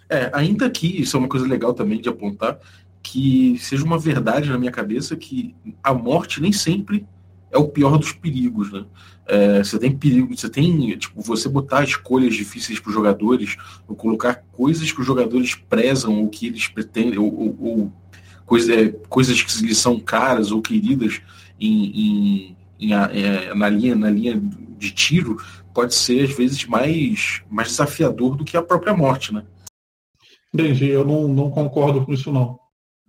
É, 0.10 0.30
ainda 0.34 0.70
que 0.70 1.02
isso 1.02 1.18
é 1.18 1.20
uma 1.20 1.28
coisa 1.28 1.48
legal 1.48 1.74
também 1.74 2.00
de 2.00 2.10
apontar, 2.10 2.60
que 3.04 3.58
seja 3.60 3.84
uma 3.84 3.98
verdade 3.98 4.50
na 4.50 4.58
minha 4.58 4.72
cabeça 4.72 5.16
que 5.16 5.56
a 5.84 5.94
morte 5.94 6.42
nem 6.42 6.52
sempre 6.52 7.06
é 7.52 7.58
o 7.58 7.68
pior 7.68 7.98
dos 7.98 8.12
perigos, 8.12 8.72
né? 8.72 8.86
É, 9.26 9.64
você 9.64 9.78
tem 9.78 9.92
perigo, 9.92 10.36
você 10.36 10.50
tem, 10.50 10.98
tipo, 10.98 11.22
você 11.22 11.50
botar 11.50 11.84
escolhas 11.84 12.34
difíceis 12.34 12.80
para 12.80 12.90
os 12.90 12.96
jogadores, 12.96 13.58
ou 13.88 13.96
colocar 13.96 14.36
coisas 14.54 14.92
que 14.92 15.02
os 15.02 15.06
jogadores 15.06 15.56
prezam, 15.56 16.22
ou 16.22 16.30
que 16.30 16.48
eles 16.48 16.68
pretendem, 16.68 17.18
ou, 17.18 17.34
ou, 17.34 17.58
ou 17.60 17.94
coisa, 18.46 18.74
é, 18.74 18.90
coisas 19.10 19.42
que 19.42 19.66
lhes 19.66 19.78
são 19.78 20.00
caras 20.00 20.52
ou 20.52 20.62
queridas 20.62 21.22
em, 21.60 21.86
em, 21.86 22.58
em 22.80 22.94
é, 22.94 23.54
na, 23.54 23.70
linha, 23.70 23.96
na 23.96 24.10
linha 24.10 24.42
de 24.78 24.92
tiro, 24.92 25.38
pode 25.74 25.94
ser 25.94 26.24
às 26.24 26.32
vezes 26.32 26.66
mais, 26.66 27.42
mais 27.50 27.70
desafiador 27.70 28.36
do 28.36 28.46
que 28.46 28.56
a 28.56 28.62
própria 28.62 28.96
morte, 28.96 29.34
né? 29.34 29.44
Entendi, 30.54 30.88
eu 30.88 31.06
não, 31.06 31.28
não 31.28 31.50
concordo 31.50 32.06
com 32.06 32.14
isso 32.14 32.32
não, 32.32 32.60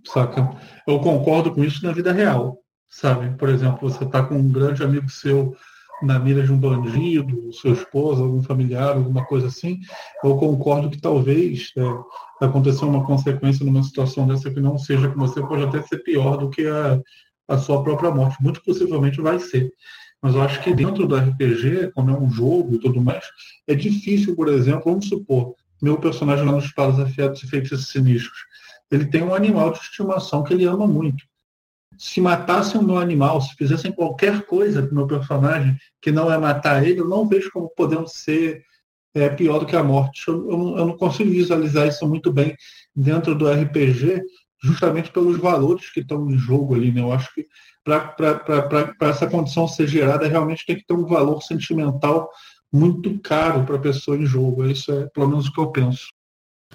saca? 0.04 0.50
Eu 0.86 0.98
concordo 1.00 1.52
com 1.52 1.64
isso 1.64 1.84
na 1.84 1.92
vida 1.92 2.12
real. 2.12 2.58
sabe? 2.90 3.36
Por 3.36 3.48
exemplo, 3.48 3.88
você 3.88 4.04
está 4.04 4.22
com 4.22 4.34
um 4.34 4.48
grande 4.50 4.82
amigo 4.82 5.08
seu 5.08 5.56
na 6.02 6.18
mira 6.18 6.42
de 6.42 6.52
um 6.52 6.58
bandido, 6.58 7.52
sua 7.52 7.72
esposa, 7.72 8.22
algum 8.22 8.42
familiar, 8.42 8.96
alguma 8.96 9.24
coisa 9.24 9.48
assim, 9.48 9.80
eu 10.22 10.36
concordo 10.36 10.90
que 10.90 11.00
talvez 11.00 11.72
é, 11.76 12.44
aconteça 12.44 12.86
uma 12.86 13.04
consequência 13.04 13.64
numa 13.64 13.82
situação 13.82 14.26
dessa 14.26 14.50
que 14.50 14.60
não 14.60 14.78
seja 14.78 15.08
com 15.08 15.18
você, 15.18 15.40
pode 15.40 15.64
até 15.64 15.82
ser 15.82 15.98
pior 15.98 16.36
do 16.36 16.50
que 16.50 16.66
a, 16.66 17.00
a 17.48 17.58
sua 17.58 17.82
própria 17.82 18.10
morte. 18.10 18.42
Muito 18.42 18.62
possivelmente 18.62 19.20
vai 19.20 19.38
ser. 19.38 19.72
Mas 20.22 20.34
eu 20.34 20.42
acho 20.42 20.62
que 20.62 20.74
dentro 20.74 21.06
do 21.06 21.16
RPG, 21.16 21.92
como 21.94 22.10
é 22.10 22.18
um 22.18 22.30
jogo 22.30 22.74
e 22.74 22.78
tudo 22.78 23.00
mais, 23.00 23.24
é 23.66 23.74
difícil, 23.74 24.34
por 24.34 24.48
exemplo, 24.48 24.84
vamos 24.84 25.08
supor, 25.08 25.54
meu 25.80 25.98
personagem 25.98 26.44
lá 26.44 26.52
nos 26.52 26.64
Espadas 26.64 26.98
Afiados 26.98 27.42
e 27.42 27.48
Feitiços 27.48 27.88
Sinistros, 27.88 28.38
ele 28.90 29.06
tem 29.06 29.22
um 29.22 29.34
animal 29.34 29.72
de 29.72 29.78
estimação 29.78 30.42
que 30.42 30.54
ele 30.54 30.64
ama 30.64 30.86
muito 30.86 31.24
se 31.98 32.20
matassem 32.20 32.80
o 32.80 32.84
meu 32.84 32.96
animal, 32.96 33.40
se 33.40 33.54
fizessem 33.56 33.90
qualquer 33.90 34.46
coisa 34.46 34.88
o 34.88 34.94
meu 34.94 35.06
personagem 35.06 35.76
que 36.00 36.12
não 36.12 36.32
é 36.32 36.38
matar 36.38 36.86
ele, 36.86 37.00
eu 37.00 37.08
não 37.08 37.28
vejo 37.28 37.50
como 37.50 37.68
podendo 37.68 38.08
ser 38.08 38.62
é, 39.14 39.28
pior 39.28 39.58
do 39.58 39.66
que 39.66 39.74
a 39.74 39.82
morte. 39.82 40.28
Eu, 40.28 40.48
eu, 40.48 40.78
eu, 40.78 40.86
não 40.86 40.96
consigo 40.96 41.30
visualizar 41.30 41.88
isso 41.88 42.06
muito 42.06 42.32
bem 42.32 42.56
dentro 42.94 43.34
do 43.34 43.50
RPG, 43.50 44.22
justamente 44.62 45.10
pelos 45.10 45.38
valores 45.38 45.90
que 45.90 46.00
estão 46.00 46.30
em 46.30 46.38
jogo 46.38 46.76
ali. 46.76 46.92
Né? 46.92 47.00
Eu 47.00 47.12
acho 47.12 47.34
que 47.34 47.46
para 47.84 49.08
essa 49.08 49.26
condição 49.26 49.66
ser 49.66 49.88
gerada, 49.88 50.28
realmente 50.28 50.64
tem 50.64 50.76
que 50.76 50.86
ter 50.86 50.94
um 50.94 51.06
valor 51.06 51.42
sentimental 51.42 52.30
muito 52.72 53.18
caro 53.20 53.64
para 53.64 53.76
a 53.76 53.80
pessoa 53.80 54.16
em 54.16 54.26
jogo. 54.26 54.64
Isso 54.66 54.92
é 54.92 55.06
pelo 55.06 55.28
menos 55.28 55.46
o 55.48 55.52
que 55.52 55.60
eu 55.60 55.68
penso. 55.68 56.08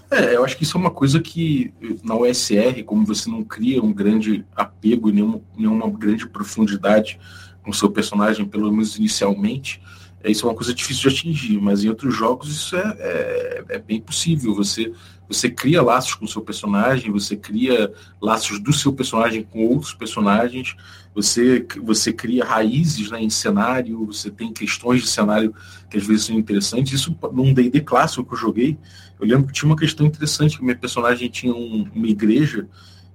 É, 0.09 0.35
eu 0.35 0.43
acho 0.43 0.57
que 0.57 0.63
isso 0.63 0.77
é 0.77 0.79
uma 0.79 0.91
coisa 0.91 1.19
que 1.19 1.73
na 2.03 2.15
OSR, 2.15 2.83
como 2.85 3.05
você 3.05 3.29
não 3.29 3.43
cria 3.43 3.81
um 3.81 3.93
grande 3.93 4.45
apego 4.55 5.09
e 5.09 5.13
nenhuma, 5.13 5.41
nenhuma 5.55 5.89
grande 5.89 6.27
profundidade 6.27 7.19
com 7.63 7.71
o 7.71 7.73
seu 7.73 7.89
personagem, 7.89 8.45
pelo 8.45 8.71
menos 8.71 8.97
inicialmente, 8.97 9.81
é, 10.23 10.31
isso 10.31 10.45
é 10.45 10.49
uma 10.49 10.55
coisa 10.55 10.73
difícil 10.73 11.09
de 11.09 11.15
atingir, 11.15 11.59
mas 11.59 11.83
em 11.83 11.89
outros 11.89 12.15
jogos 12.15 12.49
isso 12.49 12.75
é, 12.75 12.95
é, 12.99 13.65
é 13.69 13.79
bem 13.79 13.99
possível. 13.99 14.55
Você, 14.55 14.91
você 15.27 15.49
cria 15.49 15.81
laços 15.81 16.15
com 16.15 16.25
o 16.25 16.27
seu 16.27 16.41
personagem, 16.41 17.11
você 17.11 17.35
cria 17.35 17.91
laços 18.21 18.59
do 18.59 18.71
seu 18.71 18.93
personagem 18.93 19.43
com 19.43 19.65
outros 19.67 19.93
personagens, 19.93 20.75
você, 21.13 21.65
você 21.81 22.11
cria 22.11 22.43
raízes 22.43 23.11
né, 23.11 23.21
em 23.21 23.29
cenário, 23.29 24.05
você 24.05 24.31
tem 24.31 24.51
questões 24.51 25.01
de 25.01 25.07
cenário 25.07 25.53
que 25.89 25.97
às 25.97 26.05
vezes 26.05 26.25
são 26.25 26.37
interessantes. 26.37 26.93
Isso 26.93 27.15
num 27.31 27.53
D&D 27.53 27.81
clássico 27.81 28.25
que 28.25 28.33
eu 28.33 28.37
joguei, 28.37 28.77
eu 29.19 29.27
lembro 29.27 29.47
que 29.47 29.53
tinha 29.53 29.69
uma 29.69 29.77
questão 29.77 30.05
interessante, 30.05 30.57
que 30.57 30.63
minha 30.63 30.75
personagem 30.75 31.29
tinha 31.29 31.53
um, 31.53 31.87
uma 31.93 32.07
igreja 32.07 32.67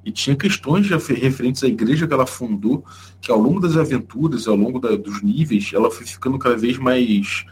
e 0.05 0.13
tinha 0.13 0.37
questões 0.37 0.89
referentes 0.89 1.63
à 1.65 1.67
igreja 1.67 2.07
que 2.07 2.15
ela 2.15 2.27
fundou, 2.27 2.85
que 3.21 3.31
ao 3.31 3.39
longo 3.39 3.61
das 3.61 3.77
aventuras, 3.77 4.47
ao 4.47 4.57
longo 4.57 4.79
da, 4.79 4.97
dos 4.97 5.21
níveis, 5.23 5.71
ela 5.75 5.91
foi 5.91 6.07
ficando 6.07 6.39
cada 6.39 6.57
vez 6.57 6.79
mais 6.79 7.45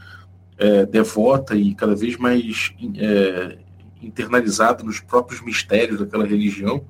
é, 0.57 0.87
devota 0.87 1.57
e 1.57 1.75
cada 1.75 1.95
vez 1.95 2.17
mais 2.17 2.73
é, 2.97 3.59
internalizada 4.01 4.85
nos 4.85 5.01
próprios 5.01 5.43
mistérios 5.43 5.99
daquela 5.99 6.25
religião 6.25 6.85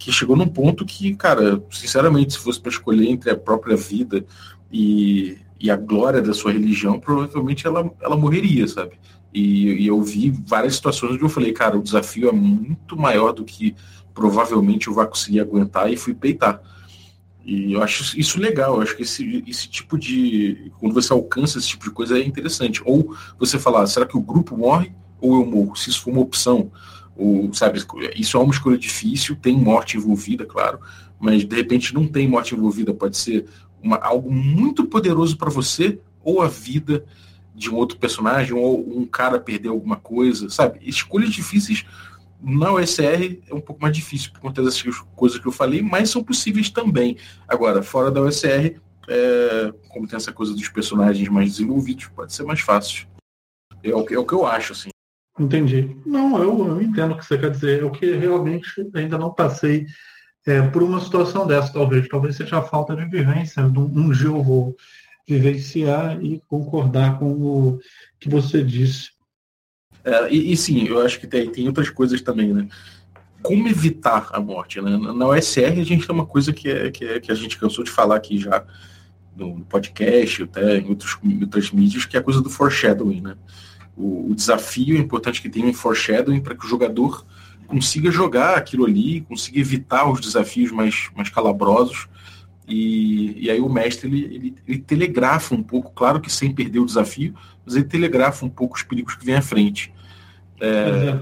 que 0.00 0.10
chegou 0.10 0.34
num 0.34 0.48
ponto 0.48 0.86
que, 0.86 1.14
cara, 1.14 1.62
sinceramente, 1.70 2.32
se 2.32 2.38
fosse 2.38 2.58
para 2.58 2.70
escolher 2.70 3.06
entre 3.06 3.30
a 3.30 3.36
própria 3.36 3.76
vida 3.76 4.24
e, 4.72 5.36
e 5.60 5.70
a 5.70 5.76
glória 5.76 6.22
da 6.22 6.32
sua 6.32 6.52
religião, 6.52 6.98
provavelmente 6.98 7.66
ela, 7.66 7.88
ela 8.00 8.16
morreria, 8.16 8.66
sabe? 8.66 8.92
E, 9.32 9.82
e, 9.82 9.86
eu 9.86 10.02
vi 10.02 10.30
várias 10.30 10.76
situações 10.76 11.12
onde 11.12 11.22
eu 11.22 11.28
falei, 11.28 11.52
cara, 11.52 11.78
o 11.78 11.82
desafio 11.82 12.30
é 12.30 12.32
muito 12.32 12.96
maior 12.96 13.32
do 13.32 13.44
que 13.44 13.76
provavelmente 14.14 14.88
eu 14.88 14.94
vá 14.94 15.06
conseguir 15.06 15.40
aguentar 15.40 15.92
e 15.92 15.98
fui 15.98 16.14
peitar. 16.14 16.62
E 17.44 17.74
eu 17.74 17.82
acho 17.82 18.18
isso 18.18 18.40
legal, 18.40 18.76
eu 18.76 18.82
acho 18.82 18.96
que 18.96 19.02
esse, 19.02 19.44
esse 19.46 19.68
tipo 19.68 19.98
de. 19.98 20.72
Quando 20.80 20.94
você 20.94 21.12
alcança 21.12 21.58
esse 21.58 21.68
tipo 21.68 21.84
de 21.84 21.90
coisa 21.90 22.18
é 22.18 22.24
interessante. 22.24 22.80
Ou 22.86 23.14
você 23.38 23.58
falar, 23.58 23.86
será 23.86 24.06
que 24.06 24.16
o 24.16 24.20
grupo 24.20 24.56
morre 24.56 24.92
ou 25.20 25.34
eu 25.40 25.46
morro? 25.46 25.76
Se 25.76 25.90
isso 25.90 26.00
for 26.00 26.10
uma 26.10 26.22
opção 26.22 26.70
ou, 27.20 27.52
sabe, 27.52 27.84
isso 28.16 28.38
é 28.38 28.40
uma 28.40 28.52
escolha 28.52 28.78
difícil, 28.78 29.36
tem 29.36 29.54
morte 29.54 29.98
envolvida, 29.98 30.46
claro, 30.46 30.80
mas 31.18 31.44
de 31.44 31.54
repente 31.54 31.92
não 31.92 32.06
tem 32.06 32.26
morte 32.26 32.54
envolvida, 32.54 32.94
pode 32.94 33.18
ser 33.18 33.46
uma, 33.82 33.96
algo 33.98 34.32
muito 34.32 34.86
poderoso 34.86 35.36
para 35.36 35.50
você, 35.50 36.00
ou 36.24 36.40
a 36.40 36.48
vida 36.48 37.04
de 37.54 37.68
um 37.68 37.76
outro 37.76 37.98
personagem, 37.98 38.54
ou 38.54 38.98
um 38.98 39.04
cara 39.04 39.38
perder 39.38 39.68
alguma 39.68 39.96
coisa, 39.96 40.48
sabe? 40.48 40.80
Escolhas 40.82 41.30
difíceis 41.30 41.84
na 42.42 42.72
OSR 42.72 43.38
é 43.48 43.54
um 43.54 43.60
pouco 43.60 43.82
mais 43.82 43.94
difícil 43.94 44.32
por 44.32 44.40
conta 44.40 44.62
dessas 44.62 44.82
coisas 45.14 45.38
que 45.38 45.46
eu 45.46 45.52
falei, 45.52 45.82
mas 45.82 46.08
são 46.08 46.24
possíveis 46.24 46.70
também. 46.70 47.18
Agora, 47.46 47.82
fora 47.82 48.10
da 48.10 48.22
OSR, 48.22 48.80
é, 49.08 49.74
como 49.88 50.08
tem 50.08 50.16
essa 50.16 50.32
coisa 50.32 50.54
dos 50.54 50.68
personagens 50.70 51.28
mais 51.28 51.50
desenvolvidos, 51.50 52.06
pode 52.06 52.32
ser 52.32 52.44
mais 52.44 52.60
fácil. 52.60 53.06
É 53.82 53.94
o, 53.94 54.06
é 54.08 54.18
o 54.18 54.24
que 54.24 54.32
eu 54.32 54.46
acho, 54.46 54.72
assim. 54.72 54.88
Entendi. 55.38 55.96
Não, 56.04 56.42
eu, 56.42 56.66
eu, 56.66 56.82
entendo 56.82 57.14
o 57.14 57.18
que 57.18 57.24
você 57.24 57.38
quer 57.38 57.50
dizer. 57.50 57.80
Eu 57.80 57.90
que 57.90 58.12
realmente 58.12 58.68
ainda 58.94 59.16
não 59.16 59.32
passei 59.32 59.86
é, 60.46 60.60
por 60.62 60.82
uma 60.82 61.00
situação 61.00 61.46
dessa, 61.46 61.72
talvez. 61.72 62.08
Talvez 62.08 62.36
seja 62.36 62.58
a 62.58 62.62
falta 62.62 62.94
de 62.96 63.04
vivência. 63.06 63.64
Um 63.64 64.10
dia 64.10 64.26
eu 64.26 64.42
vou 64.42 64.76
vivenciar 65.28 66.22
e 66.22 66.42
concordar 66.48 67.18
com 67.18 67.32
o 67.32 67.80
que 68.18 68.28
você 68.28 68.64
disse. 68.64 69.10
É, 70.04 70.32
e, 70.32 70.52
e, 70.52 70.56
sim, 70.56 70.86
eu 70.86 71.00
acho 71.00 71.20
que 71.20 71.26
tem, 71.26 71.50
tem 71.50 71.66
outras 71.66 71.90
coisas 71.90 72.20
também, 72.20 72.52
né? 72.52 72.68
Como 73.42 73.68
evitar 73.68 74.28
a 74.32 74.40
morte? 74.40 74.80
Né? 74.80 74.96
Na 74.96 75.26
OSR 75.26 75.80
a 75.80 75.84
gente 75.84 76.06
tem 76.06 76.14
uma 76.14 76.26
coisa 76.26 76.52
que, 76.52 76.68
é, 76.68 76.90
que, 76.90 77.04
é, 77.04 77.20
que 77.20 77.32
a 77.32 77.34
gente 77.34 77.58
cansou 77.58 77.84
de 77.84 77.90
falar 77.90 78.16
aqui 78.16 78.38
já 78.38 78.64
no 79.36 79.64
podcast, 79.64 80.42
até 80.42 80.78
em 80.78 80.88
outros, 80.88 81.16
em 81.22 81.40
outras 81.40 81.70
mídias, 81.70 82.04
que 82.04 82.16
é 82.16 82.20
a 82.20 82.22
coisa 82.22 82.42
do 82.42 82.50
foreshadowing, 82.50 83.20
né? 83.20 83.36
O, 84.00 84.30
o 84.30 84.34
desafio 84.34 84.96
é 84.96 85.00
importante 85.00 85.42
que 85.42 85.50
tenha 85.50 85.66
um 85.66 85.74
foreshadowing 85.74 86.40
para 86.40 86.54
que 86.54 86.64
o 86.64 86.68
jogador 86.68 87.24
consiga 87.66 88.10
jogar 88.10 88.56
aquilo 88.56 88.86
ali, 88.86 89.20
consiga 89.22 89.60
evitar 89.60 90.10
os 90.10 90.20
desafios 90.20 90.72
mais, 90.72 91.10
mais 91.14 91.28
calabrosos. 91.28 92.08
E, 92.66 93.44
e 93.44 93.50
aí 93.50 93.60
o 93.60 93.68
mestre 93.68 94.08
ele, 94.08 94.24
ele, 94.34 94.54
ele, 94.66 94.78
telegrafa 94.78 95.54
um 95.54 95.62
pouco, 95.62 95.92
claro 95.92 96.20
que 96.20 96.32
sem 96.32 96.54
perder 96.54 96.78
o 96.78 96.86
desafio, 96.86 97.34
mas 97.64 97.74
ele 97.74 97.84
telegrafa 97.84 98.46
um 98.46 98.48
pouco 98.48 98.76
os 98.76 98.82
perigos 98.82 99.14
que 99.14 99.24
vem 99.24 99.34
à 99.34 99.42
frente. 99.42 99.92
É, 100.60 101.18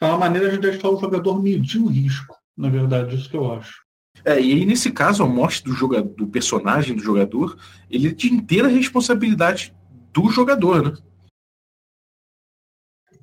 é 0.00 0.06
uma 0.06 0.18
maneira 0.18 0.50
de 0.50 0.58
deixar 0.58 0.88
o 0.88 1.00
jogador 1.00 1.42
medir 1.42 1.80
o 1.80 1.86
risco, 1.86 2.36
na 2.56 2.68
verdade, 2.68 3.16
isso 3.16 3.28
que 3.28 3.36
eu 3.36 3.52
acho. 3.52 3.82
É, 4.24 4.40
e 4.40 4.52
aí, 4.52 4.64
nesse 4.64 4.90
caso, 4.90 5.22
a 5.22 5.26
morte 5.26 5.62
do, 5.64 5.72
jogador, 5.72 6.08
do 6.14 6.26
personagem 6.26 6.96
do 6.96 7.02
jogador, 7.02 7.56
ele 7.90 8.08
é 8.08 8.12
de 8.12 8.32
inteira 8.32 8.68
responsabilidade 8.68 9.74
do 10.12 10.30
jogador, 10.30 10.82
né? 10.82 10.96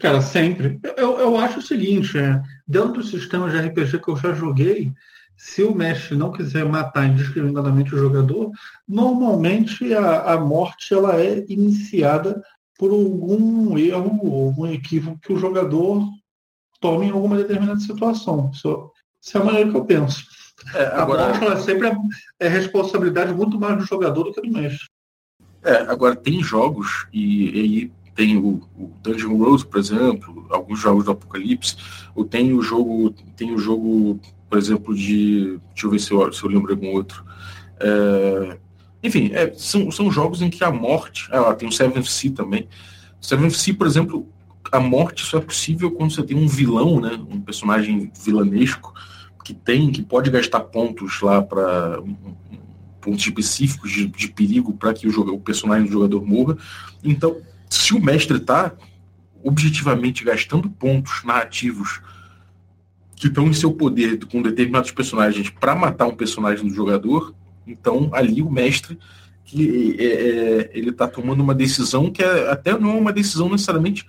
Cara, 0.02 0.20
sempre. 0.20 0.80
Eu, 0.98 1.20
eu 1.20 1.38
acho 1.38 1.60
o 1.60 1.62
seguinte, 1.62 2.18
é, 2.18 2.42
dentro 2.68 2.94
do 2.94 3.04
sistema 3.04 3.50
de 3.50 3.58
RPG 3.58 4.00
que 4.00 4.10
eu 4.10 4.18
já 4.18 4.34
joguei, 4.34 4.92
se 5.38 5.62
o 5.64 5.76
mestre 5.76 6.18
não 6.18 6.32
quiser 6.32 6.66
matar 6.66 7.08
indiscriminadamente 7.08 7.94
o 7.94 7.98
jogador, 7.98 8.52
normalmente 8.88 9.94
a, 9.94 10.34
a 10.34 10.40
morte 10.40 10.94
ela 10.94 11.22
é 11.22 11.46
iniciada 11.48 12.44
por 12.80 12.92
algum 12.92 13.78
erro 13.78 14.20
ou 14.24 14.48
algum 14.48 14.68
equívoco 14.68 15.20
que 15.20 15.34
o 15.34 15.38
jogador 15.38 16.04
tome 16.80 17.06
em 17.06 17.12
alguma 17.12 17.38
determinada 17.38 17.80
situação. 17.80 18.50
Isso, 18.52 18.92
isso 19.22 19.38
é 19.38 19.42
a 19.42 19.44
maneira 19.44 19.70
que 19.70 19.78
eu 19.78 19.86
penso. 19.86 20.26
É, 20.74 20.86
agora... 20.96 21.26
A 21.26 21.28
morte 21.30 21.46
ela 21.46 21.60
sempre 21.60 21.90
é, 21.90 21.96
é 22.40 22.48
responsabilidade 22.48 23.34
muito 23.34 23.60
mais 23.60 23.78
do 23.78 23.86
jogador 23.86 24.24
do 24.24 24.34
que 24.34 24.42
do 24.42 24.52
mestre. 24.52 24.88
É, 25.64 25.76
agora 25.82 26.16
tem 26.16 26.42
jogos, 26.42 27.06
e, 27.14 27.84
e 27.84 27.92
tem 28.22 28.38
o, 28.38 28.62
o, 28.78 28.92
Dungeon 29.02 29.36
Road, 29.36 29.66
por 29.66 29.80
exemplo, 29.80 30.46
alguns 30.52 30.80
jogos 30.80 31.06
do 31.06 31.12
Apocalipse, 31.12 31.76
ou 32.14 32.24
tem 32.24 32.54
o 32.54 32.62
jogo, 32.62 33.10
tem 33.36 33.52
o 33.52 33.58
jogo, 33.58 34.20
por 34.48 34.60
exemplo, 34.60 34.94
de. 34.94 35.60
Deixa 35.74 35.88
eu 35.88 35.90
ver 35.90 36.00
se 36.00 36.12
eu, 36.12 36.32
se 36.32 36.44
eu 36.44 36.50
lembro 36.52 36.72
algum 36.72 36.92
outro. 36.94 37.26
É, 37.80 38.58
enfim, 39.02 39.32
é, 39.34 39.52
são, 39.56 39.90
são 39.90 40.12
jogos 40.12 40.40
em 40.44 40.52
que 40.52 40.64
a 40.64 40.70
morte. 40.70 41.28
Ah, 41.32 41.56
tem 41.56 41.68
o 41.68 41.72
Seven 41.72 42.04
Sea 42.04 42.32
também. 42.32 42.68
Seven 43.20 43.50
Sea, 43.50 43.74
por 43.74 43.88
exemplo, 43.88 44.28
a 44.72 44.80
morte 44.80 45.26
só 45.26 45.40
é 45.40 45.42
possível 45.42 45.90
quando 45.90 46.14
você 46.14 46.22
tem 46.22 46.38
um 46.38 46.48
vilão, 46.48 47.02
né? 47.02 47.20
Um 47.28 47.42
personagem 47.42 48.12
vilanesco 48.24 48.94
que 49.44 49.56
tem, 49.56 49.92
que 49.92 50.04
pode 50.04 50.30
gastar 50.30 50.60
pontos 50.60 51.22
lá 51.22 51.42
para 51.42 52.00
pontos 53.02 53.26
específicos 53.26 53.92
de, 53.92 54.06
de 54.06 54.28
perigo 54.28 54.74
para 54.74 54.94
que 54.94 55.08
o, 55.08 55.10
jogo, 55.10 55.32
o 55.32 55.40
personagem 55.40 55.88
do 55.88 55.92
jogador 55.92 56.24
morra. 56.24 56.56
Então, 57.04 57.36
se 57.72 57.94
o 57.94 58.02
mestre 58.02 58.38
está 58.38 58.74
objetivamente 59.44 60.24
gastando 60.24 60.70
pontos 60.70 61.24
narrativos 61.24 62.02
que 63.16 63.28
estão 63.28 63.48
em 63.48 63.54
seu 63.54 63.72
poder 63.72 64.20
com 64.26 64.42
determinados 64.42 64.92
personagens 64.92 65.50
para 65.50 65.74
matar 65.74 66.08
um 66.08 66.16
personagem 66.16 66.68
do 66.68 66.74
jogador, 66.74 67.34
então 67.66 68.10
ali 68.14 68.42
o 68.42 68.52
mestre 68.52 69.00
que 69.46 69.96
é, 70.00 70.04
é, 70.04 70.72
ele 70.74 70.90
está 70.90 71.08
tomando 71.08 71.42
uma 71.42 71.56
decisão 71.56 72.12
que 72.12 72.22
é, 72.22 72.50
até 72.50 72.78
não 72.78 72.92
é 72.92 73.00
uma 73.00 73.14
decisão 73.14 73.50
necessariamente 73.50 74.08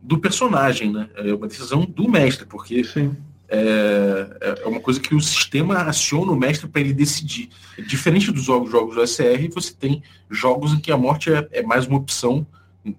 do 0.00 0.18
personagem, 0.18 0.92
né? 0.92 1.08
É 1.16 1.34
uma 1.34 1.48
decisão 1.48 1.84
do 1.84 2.08
mestre, 2.08 2.46
porque 2.46 2.84
Sim. 2.84 3.16
é, 3.48 4.36
é, 4.40 4.62
é 4.62 4.66
uma 4.68 4.80
coisa 4.80 5.00
que 5.00 5.14
o 5.14 5.20
sistema 5.20 5.82
aciona 5.82 6.30
o 6.30 6.36
mestre 6.36 6.68
para 6.68 6.80
ele 6.80 6.92
decidir. 6.92 7.48
Diferente 7.86 8.30
dos 8.30 8.44
jogos, 8.44 8.70
jogos 8.70 8.94
do 8.94 9.06
SR, 9.06 9.48
você 9.52 9.72
tem 9.72 10.02
jogos 10.30 10.72
em 10.72 10.78
que 10.78 10.92
a 10.92 10.96
morte 10.96 11.32
é, 11.32 11.48
é 11.50 11.62
mais 11.62 11.86
uma 11.86 11.96
opção, 11.96 12.46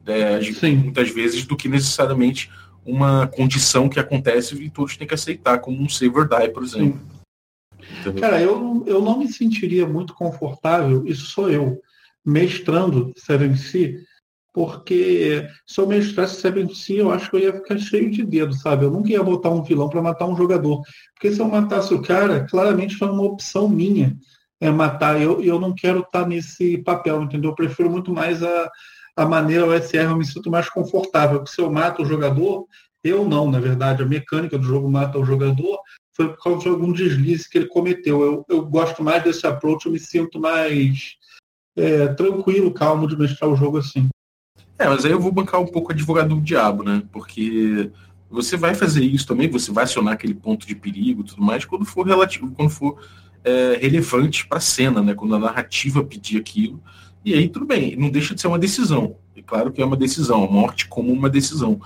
é, 0.05 0.39
muitas 0.71 1.09
vezes, 1.09 1.45
do 1.45 1.55
que 1.55 1.67
necessariamente 1.67 2.49
uma 2.85 3.27
condição 3.27 3.89
que 3.89 3.99
acontece 3.99 4.55
e 4.55 4.69
todos 4.69 4.95
têm 4.95 5.07
que 5.07 5.13
aceitar, 5.13 5.59
como 5.59 5.81
um 5.81 5.89
save 5.89 6.17
or 6.17 6.27
die, 6.27 6.49
por 6.49 6.63
exemplo. 6.63 6.99
Cara, 8.19 8.41
eu, 8.41 8.83
eu 8.85 9.01
não 9.01 9.19
me 9.19 9.31
sentiria 9.31 9.85
muito 9.85 10.13
confortável, 10.13 11.05
isso 11.05 11.25
sou 11.25 11.49
eu, 11.49 11.81
mestrando 12.25 13.13
Seven 13.17 13.55
C, 13.55 14.01
porque 14.53 15.47
se 15.65 15.79
eu 15.79 15.87
mestrasse 15.87 16.41
Seven 16.41 16.73
C, 16.73 17.01
eu 17.01 17.11
acho 17.11 17.29
que 17.29 17.35
eu 17.35 17.41
ia 17.41 17.53
ficar 17.53 17.77
cheio 17.77 18.09
de 18.09 18.25
dedo, 18.25 18.53
sabe? 18.53 18.85
Eu 18.85 18.91
nunca 18.91 19.11
ia 19.11 19.21
botar 19.21 19.49
um 19.49 19.63
vilão 19.63 19.89
para 19.89 20.01
matar 20.01 20.25
um 20.25 20.35
jogador. 20.35 20.81
Porque 21.13 21.31
se 21.31 21.39
eu 21.39 21.47
matasse 21.47 21.93
o 21.93 22.01
cara, 22.01 22.45
claramente 22.49 22.95
foi 22.95 23.09
uma 23.09 23.23
opção 23.23 23.69
minha 23.69 24.17
é 24.59 24.69
matar. 24.69 25.21
Eu, 25.21 25.41
eu 25.41 25.59
não 25.59 25.73
quero 25.73 25.99
estar 25.99 26.23
tá 26.23 26.27
nesse 26.27 26.79
papel, 26.79 27.21
entendeu? 27.21 27.51
Eu 27.51 27.55
prefiro 27.55 27.89
muito 27.89 28.11
mais 28.11 28.41
a, 28.43 28.71
a 29.17 29.25
maneira 29.25 29.65
OSR, 29.65 30.03
eu 30.03 30.15
me 30.15 30.25
sinto 30.25 30.51
mais 30.51 30.69
confortável. 30.69 31.39
Porque 31.39 31.55
se 31.55 31.59
eu 31.59 31.71
mato 31.71 32.03
o 32.03 32.05
jogador, 32.05 32.67
eu 33.03 33.27
não, 33.27 33.49
na 33.49 33.59
verdade, 33.59 34.03
a 34.03 34.05
mecânica 34.05 34.59
do 34.59 34.63
jogo 34.63 34.89
mata 34.89 35.17
o 35.17 35.25
jogador 35.25 35.79
foi 36.15 36.29
por 36.29 36.43
causa 36.43 36.61
de 36.61 36.69
algum 36.69 36.93
deslize 36.93 37.49
que 37.49 37.57
ele 37.57 37.67
cometeu. 37.67 38.21
Eu, 38.21 38.45
eu 38.47 38.65
gosto 38.65 39.03
mais 39.03 39.23
desse 39.23 39.45
approach, 39.47 39.85
eu 39.85 39.91
me 39.91 39.99
sinto 39.99 40.39
mais 40.39 41.15
é, 41.75 42.07
tranquilo, 42.09 42.73
calmo 42.73 43.07
de 43.07 43.17
mestrar 43.17 43.49
o 43.49 43.55
jogo 43.55 43.79
assim. 43.79 44.07
É, 44.77 44.87
mas 44.87 45.03
aí 45.03 45.11
eu 45.11 45.19
vou 45.19 45.31
bancar 45.31 45.59
um 45.59 45.67
pouco 45.67 45.91
advogado 45.91 46.35
do 46.35 46.41
diabo, 46.41 46.83
né? 46.83 47.01
Porque 47.11 47.91
você 48.29 48.55
vai 48.55 48.75
fazer 48.75 49.03
isso 49.03 49.25
também, 49.25 49.49
você 49.49 49.71
vai 49.71 49.85
acionar 49.85 50.13
aquele 50.13 50.35
ponto 50.35 50.67
de 50.67 50.75
perigo 50.75 51.23
tudo 51.23 51.41
mais 51.41 51.65
quando 51.65 51.85
for 51.85 52.05
relativo, 52.05 52.51
quando 52.51 52.69
for 52.69 52.99
é, 53.43 53.79
relevante 53.81 54.47
para 54.47 54.59
a 54.59 54.61
cena, 54.61 55.01
né? 55.01 55.15
Quando 55.15 55.33
a 55.35 55.39
narrativa 55.39 56.03
pedir 56.03 56.37
aquilo. 56.39 56.81
E 57.27 57.33
aí 57.33 57.49
tudo 57.49 57.65
bem, 57.65 57.93
não 57.97 58.09
deixa 58.09 58.33
de 58.33 58.39
ser 58.39 58.47
uma 58.47 58.57
decisão. 58.57 59.17
É 59.35 59.41
claro 59.41 59.69
que 59.69 59.81
é 59.81 59.85
uma 59.85 59.97
decisão, 59.97 60.45
a 60.45 60.47
morte 60.49 60.87
como 60.87 61.11
uma 61.11 61.29
decisão. 61.29 61.77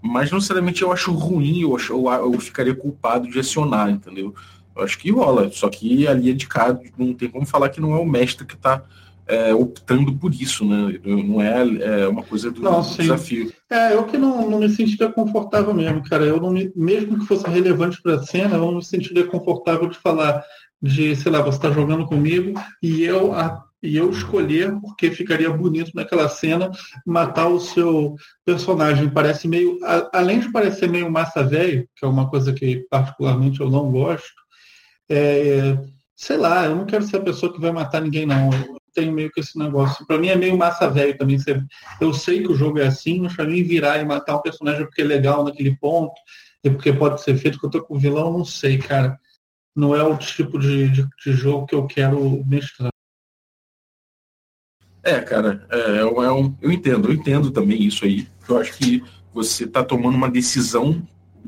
Mas 0.00 0.30
não 0.30 0.38
necessariamente 0.38 0.82
eu 0.82 0.92
acho 0.92 1.10
ruim, 1.10 1.62
eu, 1.62 1.74
acho, 1.74 1.92
eu, 1.92 2.32
eu 2.32 2.38
ficaria 2.38 2.72
culpado 2.72 3.28
de 3.28 3.40
acionar, 3.40 3.90
entendeu? 3.90 4.32
Eu 4.76 4.84
acho 4.84 4.96
que 4.96 5.10
rola, 5.10 5.50
só 5.50 5.68
que 5.68 6.06
ali 6.06 6.30
é 6.30 6.32
de 6.32 6.46
cá, 6.46 6.78
não 6.96 7.12
tem 7.12 7.28
como 7.28 7.44
falar 7.44 7.70
que 7.70 7.80
não 7.80 7.92
é 7.92 7.98
o 7.98 8.06
mestre 8.06 8.46
que 8.46 8.54
está 8.54 8.84
é, 9.26 9.52
optando 9.52 10.12
por 10.12 10.32
isso, 10.32 10.64
né? 10.64 11.00
Não 11.04 11.42
é, 11.42 12.04
é 12.04 12.06
uma 12.06 12.22
coisa 12.22 12.48
do, 12.48 12.62
não, 12.62 12.80
desafio. 12.80 13.52
É, 13.68 13.94
eu 13.94 14.04
que 14.04 14.16
não, 14.16 14.48
não 14.48 14.60
me 14.60 14.68
sentiria 14.68 15.10
confortável 15.10 15.74
mesmo, 15.74 16.08
cara. 16.08 16.24
Eu 16.24 16.40
não 16.40 16.52
me, 16.52 16.70
mesmo 16.76 17.18
que 17.18 17.26
fosse 17.26 17.50
relevante 17.50 18.00
para 18.00 18.14
a 18.14 18.22
cena, 18.22 18.54
eu 18.54 18.60
não 18.60 18.76
me 18.76 18.84
sentiria 18.84 19.26
confortável 19.26 19.88
de 19.88 19.98
falar 19.98 20.44
de, 20.80 21.16
sei 21.16 21.32
lá, 21.32 21.42
você 21.42 21.58
está 21.58 21.72
jogando 21.72 22.06
comigo 22.06 22.56
e 22.80 23.02
eu 23.02 23.32
a, 23.32 23.66
e 23.82 23.96
eu 23.96 24.10
escolher 24.10 24.72
porque 24.80 25.10
ficaria 25.10 25.50
bonito 25.50 25.92
naquela 25.94 26.28
cena 26.28 26.70
matar 27.06 27.48
o 27.48 27.60
seu 27.60 28.16
personagem. 28.44 29.08
Parece 29.08 29.46
meio, 29.46 29.78
a, 29.84 30.18
além 30.18 30.40
de 30.40 30.50
parecer 30.50 30.88
meio 30.88 31.10
massa 31.10 31.42
velho, 31.42 31.88
que 31.96 32.04
é 32.04 32.08
uma 32.08 32.28
coisa 32.28 32.52
que 32.52 32.86
particularmente 32.90 33.60
eu 33.60 33.70
não 33.70 33.90
gosto. 33.90 34.34
É, 35.08 35.78
sei 36.16 36.36
lá, 36.36 36.66
eu 36.66 36.74
não 36.74 36.86
quero 36.86 37.04
ser 37.04 37.18
a 37.18 37.22
pessoa 37.22 37.52
que 37.52 37.60
vai 37.60 37.70
matar 37.70 38.02
ninguém 38.02 38.26
não. 38.26 38.50
Eu, 38.52 38.78
tenho 38.94 39.12
meio 39.12 39.30
que 39.30 39.40
esse 39.40 39.56
negócio. 39.56 40.04
Para 40.06 40.18
mim 40.18 40.28
é 40.28 40.34
meio 40.34 40.56
massa 40.58 40.90
velho 40.90 41.16
também. 41.16 41.38
Eu 42.00 42.12
sei 42.12 42.42
que 42.42 42.50
o 42.50 42.56
jogo 42.56 42.80
é 42.80 42.86
assim, 42.86 43.20
mas 43.20 43.36
para 43.36 43.44
mim 43.44 43.62
virar 43.62 43.98
e 43.98 44.04
matar 44.04 44.36
um 44.36 44.42
personagem 44.42 44.84
porque 44.84 45.02
é 45.02 45.04
legal 45.04 45.44
naquele 45.44 45.76
ponto, 45.76 46.14
e 46.64 46.70
porque 46.70 46.92
pode 46.92 47.22
ser 47.22 47.36
feito 47.36 47.60
que 47.60 47.66
eu 47.66 47.70
tô 47.70 47.82
com 47.84 47.94
o 47.94 47.98
vilão, 47.98 48.32
não 48.32 48.44
sei, 48.44 48.78
cara. 48.78 49.16
Não 49.76 49.94
é 49.94 50.02
o 50.02 50.16
tipo 50.16 50.58
de, 50.58 50.88
de, 50.88 51.06
de 51.24 51.32
jogo 51.32 51.66
que 51.66 51.74
eu 51.74 51.86
quero 51.86 52.44
mestrar. 52.44 52.90
É, 55.02 55.20
cara, 55.20 55.66
é, 55.70 55.98
é, 55.98 56.04
um, 56.04 56.54
eu 56.60 56.72
entendo, 56.72 57.08
eu 57.08 57.14
entendo 57.14 57.50
também 57.50 57.82
isso 57.82 58.04
aí. 58.04 58.26
Eu 58.48 58.58
acho 58.58 58.76
que 58.76 59.02
você 59.32 59.64
está 59.64 59.84
tomando 59.84 60.16
uma 60.16 60.30
decisão 60.30 61.02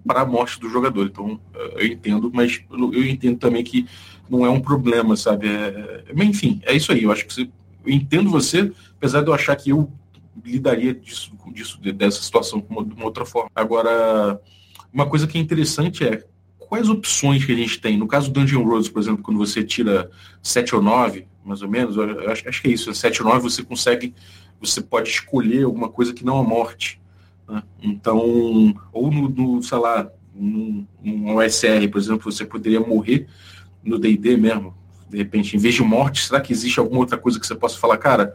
para 0.07 0.23
a 0.23 0.27
morte 0.27 0.59
do 0.61 0.69
jogador. 0.69 1.07
Então, 1.07 1.41
eu 1.77 1.87
entendo, 1.87 2.31
mas 2.33 2.63
eu 2.71 3.05
entendo 3.05 3.39
também 3.39 3.63
que 3.63 3.87
não 4.29 4.47
é 4.47 4.51
um 4.51 4.61
problema, 4.61 5.17
sabe? 5.17 5.49
É, 5.49 6.05
enfim, 6.17 6.61
é 6.65 6.75
isso 6.75 6.93
aí. 6.93 7.03
Eu 7.03 7.13
acho 7.13 7.27
que 7.27 7.35
você, 7.35 7.49
eu 7.85 7.93
entendo 7.93 8.31
você, 8.31 8.73
apesar 8.97 9.23
de 9.23 9.29
eu 9.29 9.35
achar 9.35 9.57
que 9.57 9.71
eu 9.71 9.91
lidaria 10.45 10.95
disso, 10.95 11.33
disso 11.53 11.81
dessa 11.81 12.23
situação 12.23 12.61
de 12.61 12.95
uma 12.95 13.05
outra 13.05 13.25
forma. 13.25 13.51
Agora, 13.55 14.41
uma 14.93 15.07
coisa 15.07 15.27
que 15.27 15.37
é 15.37 15.41
interessante 15.41 16.05
é 16.05 16.25
quais 16.59 16.89
opções 16.89 17.45
que 17.45 17.53
a 17.53 17.57
gente 17.57 17.81
tem. 17.81 17.97
No 17.97 18.07
caso 18.07 18.31
do 18.31 18.41
Dungeon 18.41 18.63
Roads, 18.63 18.89
por 18.89 19.01
exemplo, 19.01 19.23
quando 19.23 19.39
você 19.39 19.65
tira 19.65 20.09
7 20.43 20.77
ou 20.77 20.83
9, 20.83 21.27
mais 21.45 21.63
ou 21.63 21.69
menos, 21.69 21.99
acho, 21.99 22.49
acho 22.49 22.63
que 22.63 22.69
é 22.69 22.73
isso, 22.73 22.95
7 22.95 23.23
ou 23.23 23.29
9 23.29 23.43
você 23.43 23.63
consegue, 23.63 24.15
você 24.61 24.81
pode 24.81 25.09
escolher 25.09 25.65
alguma 25.65 25.89
coisa 25.89 26.13
que 26.13 26.25
não 26.25 26.39
a 26.39 26.43
morte. 26.43 27.01
Né? 27.49 27.63
Então, 27.83 28.75
ou 28.93 29.11
no, 29.11 29.29
no 29.29 29.63
sei 29.63 29.79
lá, 29.79 30.11
num 30.35 30.87
OSR, 31.37 31.89
por 31.91 31.99
exemplo, 31.99 32.31
você 32.31 32.45
poderia 32.45 32.81
morrer 32.81 33.27
no 33.83 33.99
D&D 33.99 34.37
mesmo, 34.37 34.75
de 35.09 35.17
repente, 35.19 35.57
em 35.57 35.59
vez 35.59 35.75
de 35.75 35.83
morte, 35.83 36.27
será 36.27 36.41
que 36.41 36.53
existe 36.53 36.79
alguma 36.79 37.01
outra 37.01 37.19
coisa 37.19 37.41
que 37.41 37.47
você 37.47 37.55
possa 37.55 37.79
falar, 37.79 37.99
cara? 37.99 38.35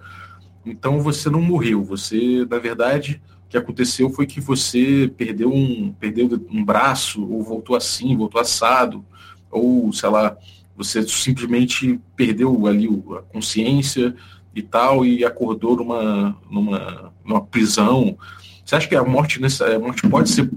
Então 0.66 1.00
você 1.00 1.30
não 1.30 1.42
morreu, 1.42 1.84
você, 1.84 2.46
na 2.50 2.60
verdade, 2.60 3.22
o 3.46 3.50
que 3.50 3.58
aconteceu 3.58 4.10
foi 4.10 4.26
que 4.26 4.42
você 4.42 5.12
perdeu 5.16 5.54
um, 5.54 5.94
perdeu 5.94 6.28
um 6.50 6.66
braço, 6.66 7.26
ou 7.26 7.42
voltou 7.42 7.76
assim, 7.76 8.18
voltou 8.18 8.42
assado, 8.42 9.06
ou, 9.50 9.94
sei 9.94 10.10
lá, 10.10 10.36
você 10.76 11.08
simplesmente 11.08 12.00
perdeu 12.16 12.68
ali 12.68 12.88
a 13.18 13.22
consciência 13.22 14.16
e 14.54 14.62
tal, 14.62 15.06
e 15.06 15.24
acordou 15.24 15.76
numa, 15.76 16.38
numa, 16.50 17.14
numa 17.24 17.46
prisão. 17.46 18.18
Você 18.64 18.76
acha 18.76 18.88
que 18.88 18.96
a 18.96 19.04
morte, 19.04 19.42
nessa, 19.42 19.76
a 19.76 19.80
morte 19.80 20.08
pode 20.08 20.30
ser 20.30 20.50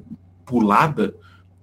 pulada 0.45 1.15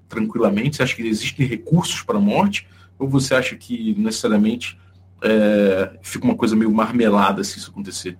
tranquilamente? 0.07 0.75
Você 0.75 0.83
acha 0.83 0.95
que 0.95 1.01
existem 1.01 1.45
recursos 1.45 2.01
para 2.01 2.17
a 2.17 2.21
morte? 2.21 2.67
Ou 2.99 3.07
você 3.07 3.35
acha 3.35 3.55
que 3.55 3.93
necessariamente 3.95 4.79
é, 5.21 5.97
fica 6.01 6.25
uma 6.25 6.35
coisa 6.35 6.55
meio 6.55 6.71
marmelada 6.71 7.43
se 7.43 7.57
isso 7.57 7.71
acontecer? 7.71 8.17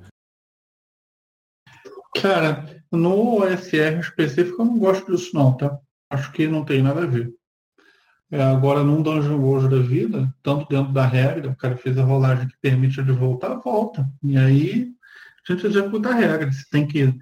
Cara, 2.21 2.82
no 2.91 3.41
OSR 3.41 4.00
específico 4.00 4.62
eu 4.62 4.65
não 4.65 4.80
gosto 4.80 5.12
disso 5.12 5.36
não, 5.36 5.56
tá? 5.56 5.78
Acho 6.10 6.32
que 6.32 6.48
não 6.48 6.63
tem 6.63 6.82
nada 6.82 7.04
a 7.04 7.06
ver. 7.06 7.34
É, 8.32 8.42
agora, 8.42 8.84
num 8.84 9.02
Dungeon 9.02 9.38
World 9.38 9.70
da 9.70 9.82
vida, 9.82 10.34
tanto 10.42 10.68
dentro 10.68 10.92
da 10.92 11.06
regra, 11.06 11.50
o 11.50 11.56
cara 11.56 11.78
fez 11.78 11.98
a 11.98 12.04
rolagem 12.04 12.48
que 12.48 12.58
permite 12.62 13.00
ele 13.00 13.12
voltar, 13.12 13.56
volta. 13.56 14.08
E 14.24 14.38
aí 14.38 14.92
a 15.48 15.54
gente 15.54 15.68
executa 15.68 16.10
a 16.10 16.16
regra. 16.16 16.52
Se 16.52 16.68
tem 16.70 16.88
que 16.88 17.14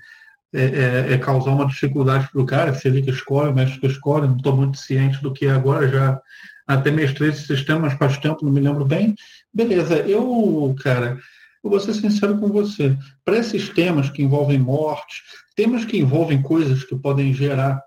é, 0.53 0.63
é, 0.63 1.13
é 1.13 1.17
causar 1.17 1.51
uma 1.51 1.67
dificuldade 1.67 2.29
para 2.31 2.41
o 2.41 2.45
cara, 2.45 2.73
se 2.73 2.87
ele 2.87 3.01
que 3.01 3.09
escolhe, 3.09 3.49
o 3.49 3.53
mestre 3.53 3.79
que 3.79 3.87
escolhe, 3.87 4.27
não 4.27 4.37
estou 4.37 4.55
muito 4.55 4.77
ciente 4.77 5.21
do 5.21 5.33
que 5.33 5.45
é 5.45 5.51
agora, 5.51 5.87
já 5.87 6.21
até 6.67 6.91
mestrei 6.91 7.29
esse 7.29 7.45
sistema, 7.45 7.81
mas 7.81 7.93
faz 7.95 8.17
tempo, 8.17 8.45
não 8.45 8.51
me 8.51 8.61
lembro 8.61 8.85
bem. 8.85 9.15
Beleza, 9.53 9.97
eu, 9.97 10.75
cara, 10.81 11.19
eu 11.63 11.69
vou 11.69 11.79
ser 11.79 11.93
sincero 11.93 12.37
com 12.37 12.47
você. 12.47 12.97
Para 13.25 13.37
esses 13.37 13.69
temas 13.69 14.09
que 14.09 14.21
envolvem 14.21 14.59
morte, 14.59 15.21
temas 15.55 15.83
que 15.83 15.97
envolvem 15.97 16.41
coisas 16.41 16.83
que 16.83 16.95
podem 16.95 17.33
gerar 17.33 17.81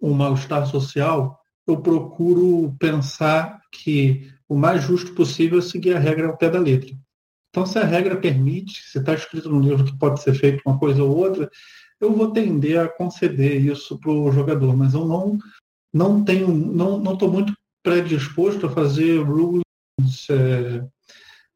um 0.00 0.14
mal-estar 0.14 0.66
social, 0.66 1.39
eu 1.66 1.80
procuro 1.80 2.74
pensar 2.78 3.60
que 3.70 4.30
o 4.48 4.56
mais 4.56 4.82
justo 4.82 5.14
possível 5.14 5.58
é 5.58 5.62
seguir 5.62 5.96
a 5.96 5.98
regra 5.98 6.26
ao 6.26 6.36
pé 6.36 6.50
da 6.50 6.58
letra. 6.58 6.90
Então, 7.50 7.66
se 7.66 7.78
a 7.78 7.84
regra 7.84 8.16
permite, 8.16 8.82
se 8.82 8.98
está 8.98 9.14
escrito 9.14 9.48
no 9.50 9.60
livro 9.60 9.84
que 9.84 9.98
pode 9.98 10.22
ser 10.22 10.34
feito 10.34 10.62
uma 10.64 10.78
coisa 10.78 11.02
ou 11.02 11.16
outra, 11.16 11.50
eu 12.00 12.12
vou 12.12 12.32
tender 12.32 12.78
a 12.78 12.88
conceder 12.88 13.60
isso 13.60 13.98
para 13.98 14.10
o 14.10 14.32
jogador, 14.32 14.76
mas 14.76 14.94
eu 14.94 15.04
não 15.04 15.38
não 15.92 16.24
tenho, 16.24 16.48
não 16.48 16.98
não 16.98 17.14
estou 17.14 17.30
muito 17.30 17.52
predisposto 17.82 18.66
a 18.66 18.70
fazer 18.70 19.18
rules 19.22 19.62
é, 20.30 20.84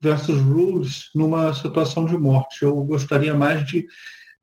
versus 0.00 0.40
rules 0.40 1.10
numa 1.14 1.54
situação 1.54 2.04
de 2.04 2.16
morte. 2.16 2.62
Eu 2.62 2.76
gostaria 2.82 3.34
mais 3.34 3.64
de 3.66 3.86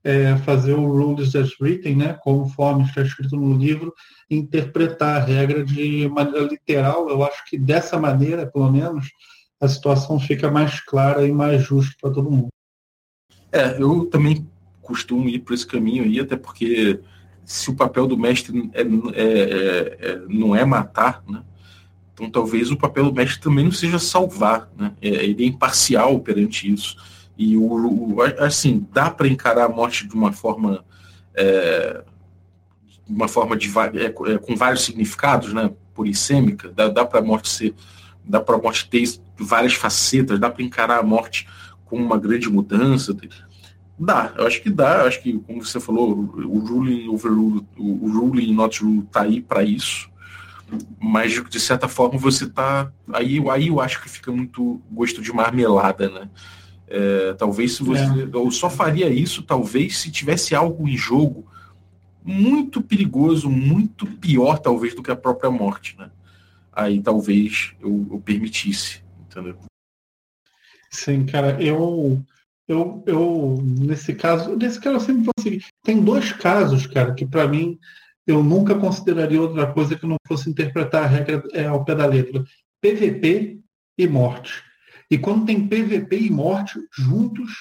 é, 0.04 0.36
fazer 0.38 0.74
o 0.74 0.86
rules 0.86 1.36
as 1.36 1.60
written, 1.60 1.96
né, 1.96 2.18
conforme 2.22 2.84
está 2.84 3.02
escrito 3.02 3.36
no 3.36 3.58
livro, 3.58 3.94
interpretar 4.30 5.22
a 5.22 5.24
regra 5.24 5.64
de 5.64 6.08
maneira 6.10 6.48
literal. 6.48 7.10
Eu 7.10 7.24
acho 7.24 7.46
que 7.46 7.58
dessa 7.58 8.00
maneira, 8.00 8.48
pelo 8.48 8.72
menos, 8.72 9.08
a 9.60 9.68
situação 9.68 10.20
fica 10.20 10.50
mais 10.50 10.80
clara 10.80 11.26
e 11.26 11.32
mais 11.32 11.62
justa 11.64 11.94
para 12.02 12.12
todo 12.12 12.32
mundo. 12.32 12.50
É, 13.52 13.82
eu 13.82 14.06
também 14.06 14.48
costumo 14.82 15.30
ir 15.30 15.40
por 15.40 15.54
esse 15.54 15.68
caminho 15.68 16.04
aí, 16.04 16.20
até 16.20 16.36
porque 16.36 17.00
se 17.46 17.70
o 17.70 17.76
papel 17.76 18.08
do 18.08 18.18
mestre 18.18 18.72
é, 18.74 18.82
é, 18.82 19.98
é, 20.00 20.22
não 20.28 20.56
é 20.56 20.66
matar, 20.66 21.24
né? 21.28 21.44
Então 22.14 22.30
talvez 22.30 22.72
o 22.72 22.78
papel 22.78 23.06
do 23.06 23.14
mestre 23.14 23.42
também 23.42 23.66
não 23.66 23.72
seja 23.72 24.00
salvar, 24.00 24.70
né? 24.78 24.94
É, 25.02 25.08
ele 25.08 25.44
é 25.44 25.48
imparcial 25.48 26.20
perante 26.20 26.72
isso. 26.72 26.96
E 27.42 27.58
o, 27.58 27.64
o 27.64 28.22
assim, 28.38 28.88
dá 28.94 29.10
para 29.10 29.28
encarar 29.28 29.66
a 29.66 29.70
morte 29.70 30.08
de 30.08 30.14
uma 30.14 30.32
forma 30.32 30.86
é, 31.34 32.04
uma 33.10 33.28
forma 33.28 33.58
de 33.58 33.68
é, 33.98 34.06
é, 34.06 34.38
com 34.38 34.56
vários 34.56 34.84
significados, 34.84 35.52
né? 35.52 35.72
Polissêmica, 35.96 36.70
dá, 36.70 36.88
dá 36.88 37.04
para 37.04 37.20
a 37.20 37.24
morte 37.24 37.50
ser, 37.50 37.74
dá 38.24 38.40
para 38.40 38.56
a 38.58 38.62
morte 38.62 38.88
ter 38.88 39.04
várias 39.40 39.74
facetas, 39.74 40.40
dá 40.40 40.52
para 40.52 40.64
encarar 40.64 41.00
a 41.00 41.04
morte 41.04 41.48
como 41.86 42.06
uma 42.06 42.20
grande 42.20 42.48
mudança. 42.48 43.18
Dá, 43.98 44.34
eu 44.38 44.46
acho 44.46 44.62
que 44.62 44.70
dá, 44.70 45.00
eu 45.00 45.08
acho 45.08 45.20
que, 45.24 45.34
como 45.40 45.66
você 45.66 45.80
falou, 45.80 46.12
o 46.12 46.60
ruling 46.60 47.10
overrule, 47.10 47.66
o 47.76 48.08
ruling 48.08 48.54
not 48.54 48.84
rule 48.84 49.02
tá 49.12 49.22
aí 49.24 49.42
para 49.42 49.64
isso. 49.64 50.12
Mas 51.00 51.34
de 51.34 51.60
certa 51.60 51.88
forma 51.88 52.20
você 52.20 52.48
tá 52.48 52.92
aí, 53.12 53.44
aí 53.50 53.68
eu 53.68 53.82
acho 53.82 54.00
que 54.00 54.10
fica 54.10 54.32
muito 54.32 54.80
gosto 54.92 55.24
de 55.24 55.34
marmelada, 55.34 56.08
né? 56.08 56.30
É, 56.94 57.34
talvez 57.36 57.76
se 57.78 57.84
você. 57.84 58.04
É. 58.04 58.30
Eu 58.34 58.52
só 58.52 58.70
faria 58.70 59.08
isso, 59.10 59.42
talvez, 59.44 59.98
se 59.98 60.12
tivesse 60.12 60.54
algo 60.54 60.90
em 60.90 60.98
jogo 60.98 61.48
muito 62.22 62.82
perigoso, 62.82 63.50
muito 63.50 64.06
pior, 64.06 64.60
talvez, 64.60 64.94
do 64.94 65.02
que 65.02 65.10
a 65.10 65.16
própria 65.16 65.50
morte, 65.50 65.98
né? 65.98 66.12
Aí 66.72 67.02
talvez 67.02 67.74
eu, 67.82 68.08
eu 68.12 68.20
permitisse, 68.20 69.02
entendeu? 69.22 69.58
Sim, 70.90 71.26
cara, 71.26 71.62
eu, 71.64 72.22
eu, 72.68 73.02
eu 73.08 73.58
nesse 73.64 74.14
caso, 74.14 74.58
nesse 74.58 74.80
caso 74.80 74.98
eu 74.98 75.00
sempre 75.00 75.24
vou 75.24 75.34
seguir. 75.40 75.66
Tem 75.84 76.04
dois 76.04 76.34
casos, 76.34 76.86
cara, 76.86 77.14
que 77.14 77.26
para 77.26 77.48
mim 77.48 77.80
eu 78.28 78.44
nunca 78.44 78.76
consideraria 78.76 79.42
outra 79.42 79.72
coisa 79.72 79.96
que 79.96 80.06
não 80.06 80.18
fosse 80.28 80.50
interpretar 80.50 81.06
a 81.06 81.08
regra 81.08 81.42
é, 81.54 81.66
ao 81.66 81.86
pé 81.86 81.96
da 81.96 82.06
letra. 82.06 82.44
PVP 82.82 83.60
e 83.98 84.08
morte. 84.08 84.71
E 85.12 85.18
quando 85.18 85.46
tem 85.46 85.68
PVP 85.68 86.18
e 86.18 86.32
morte 86.32 86.80
juntos, 86.98 87.52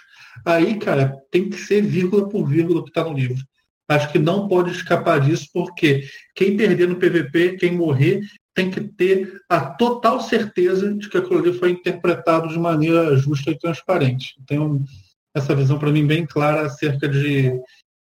aí, 0.47 0.79
cara, 0.79 1.21
tem 1.33 1.51
que 1.51 1.57
ser 1.57 1.83
vírgula 1.83 2.29
por 2.29 2.47
vírgula 2.47 2.85
que 2.85 2.91
está 2.91 3.03
no 3.03 3.13
livro. 3.13 3.45
Acho 3.89 4.13
que 4.13 4.21
não 4.21 4.47
pode 4.47 4.71
escapar 4.71 5.21
disso, 5.21 5.49
porque 5.53 6.05
quem 6.37 6.57
perder 6.57 6.89
no 6.89 6.95
PVP, 6.95 7.57
quem 7.57 7.73
morrer, 7.77 8.21
tem 8.55 8.71
que 8.71 8.81
ter 8.81 9.41
a 9.49 9.61
total 9.61 10.21
certeza 10.21 10.95
de 10.95 11.09
que 11.09 11.19
aquilo 11.19 11.41
ali 11.41 11.53
foi 11.59 11.71
interpretado 11.71 12.49
de 12.49 12.59
maneira 12.59 13.17
justa 13.17 13.51
e 13.51 13.59
transparente. 13.59 14.35
Tenho 14.47 14.85
essa 15.35 15.55
visão 15.55 15.77
para 15.77 15.91
mim 15.91 16.07
bem 16.07 16.25
clara 16.25 16.67
acerca 16.67 17.09
de, 17.09 17.53